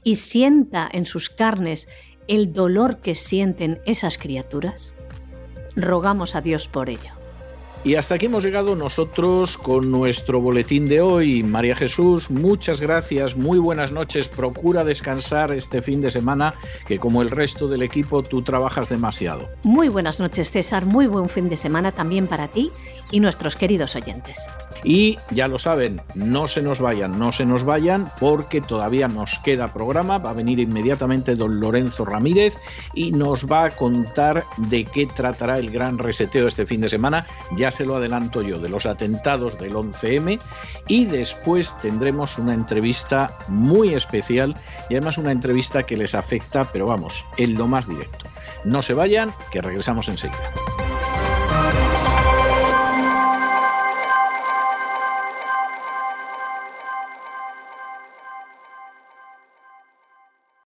y 0.03 0.15
sienta 0.15 0.88
en 0.91 1.05
sus 1.05 1.29
carnes 1.29 1.89
el 2.27 2.53
dolor 2.53 3.01
que 3.01 3.15
sienten 3.15 3.81
esas 3.86 4.17
criaturas? 4.17 4.95
Rogamos 5.75 6.36
a 6.36 6.41
Dios 6.41 6.67
por 6.67 6.89
ello. 6.89 7.22
Y 7.86 7.95
hasta 7.95 8.15
aquí 8.15 8.27
hemos 8.27 8.45
llegado 8.45 8.77
nosotros 8.77 9.57
con 9.57 9.91
nuestro 9.91 10.39
boletín 10.39 10.88
de 10.88 11.01
hoy. 11.01 11.43
María 11.43 11.75
Jesús, 11.75 12.31
muchas 12.31 12.79
gracias, 12.79 13.36
muy 13.36 13.59
buenas 13.59 13.91
noches. 13.91 14.29
Procura 14.29 14.86
descansar 14.86 15.51
este 15.53 15.81
fin 15.81 15.99
de 15.99 16.09
semana, 16.09 16.53
que 16.88 16.97
como 16.97 17.21
el 17.21 17.29
resto 17.29 17.67
del 17.67 17.81
equipo 17.81 18.23
tú 18.23 18.41
trabajas 18.41 18.88
demasiado. 18.88 19.49
Muy 19.63 19.89
buenas 19.89 20.21
noches, 20.21 20.49
César. 20.49 20.86
Muy 20.86 21.07
buen 21.07 21.27
fin 21.27 21.49
de 21.49 21.57
semana 21.57 21.91
también 21.91 22.27
para 22.27 22.47
ti 22.47 22.71
y 23.14 23.20
nuestros 23.20 23.55
queridos 23.55 23.95
oyentes. 23.95 24.39
Y 24.84 25.18
ya 25.30 25.47
lo 25.47 25.59
saben, 25.59 26.01
no 26.16 26.47
se 26.47 26.61
nos 26.61 26.82
vayan, 26.82 27.18
no 27.18 27.32
se 27.32 27.45
nos 27.45 27.64
vayan 27.64 28.11
porque 28.20 28.59
todavía 28.59 29.07
nos 29.07 29.39
queda 29.39 29.72
programa. 29.72 30.18
Va 30.18 30.32
a 30.32 30.34
venir 30.34 30.59
inmediatamente 30.59 31.36
don 31.36 31.59
Lorenzo 31.59 32.03
Ramírez 32.03 32.55
y 32.93 33.11
nos 33.11 33.49
va 33.49 33.66
a 33.66 33.70
contar 33.70 34.43
de 34.57 34.84
qué 34.84 35.05
tratará 35.05 35.57
el 35.57 35.70
gran 35.70 35.99
reseteo 35.99 36.47
este 36.47 36.66
fin 36.66 36.82
de 36.82 36.89
semana. 36.89 37.26
Ya 37.55 37.72
se 37.72 37.86
lo 37.86 37.95
adelanto 37.95 38.41
yo, 38.41 38.59
de 38.59 38.68
los 38.68 38.86
atentados 38.86 39.57
del 39.57 39.74
11M. 39.74 40.39
Y 40.88 41.05
después 41.05 41.78
tendremos 41.78 42.38
una 42.38 42.53
entrevista 42.53 43.38
muy 43.47 43.93
especial 43.93 44.55
y 44.89 44.95
además 44.95 45.18
una 45.18 45.32
entrevista 45.32 45.84
que 45.84 45.95
les 45.95 46.14
afecta, 46.16 46.66
pero 46.66 46.88
vamos, 46.88 47.24
en 47.38 47.53
lo 47.53 47.68
más 47.68 47.88
directo. 47.88 48.26
No 48.66 48.82
se 48.82 48.93
vayan, 48.93 49.34
que 49.51 49.61
regresamos 49.61 50.09
enseguida. 50.09 50.51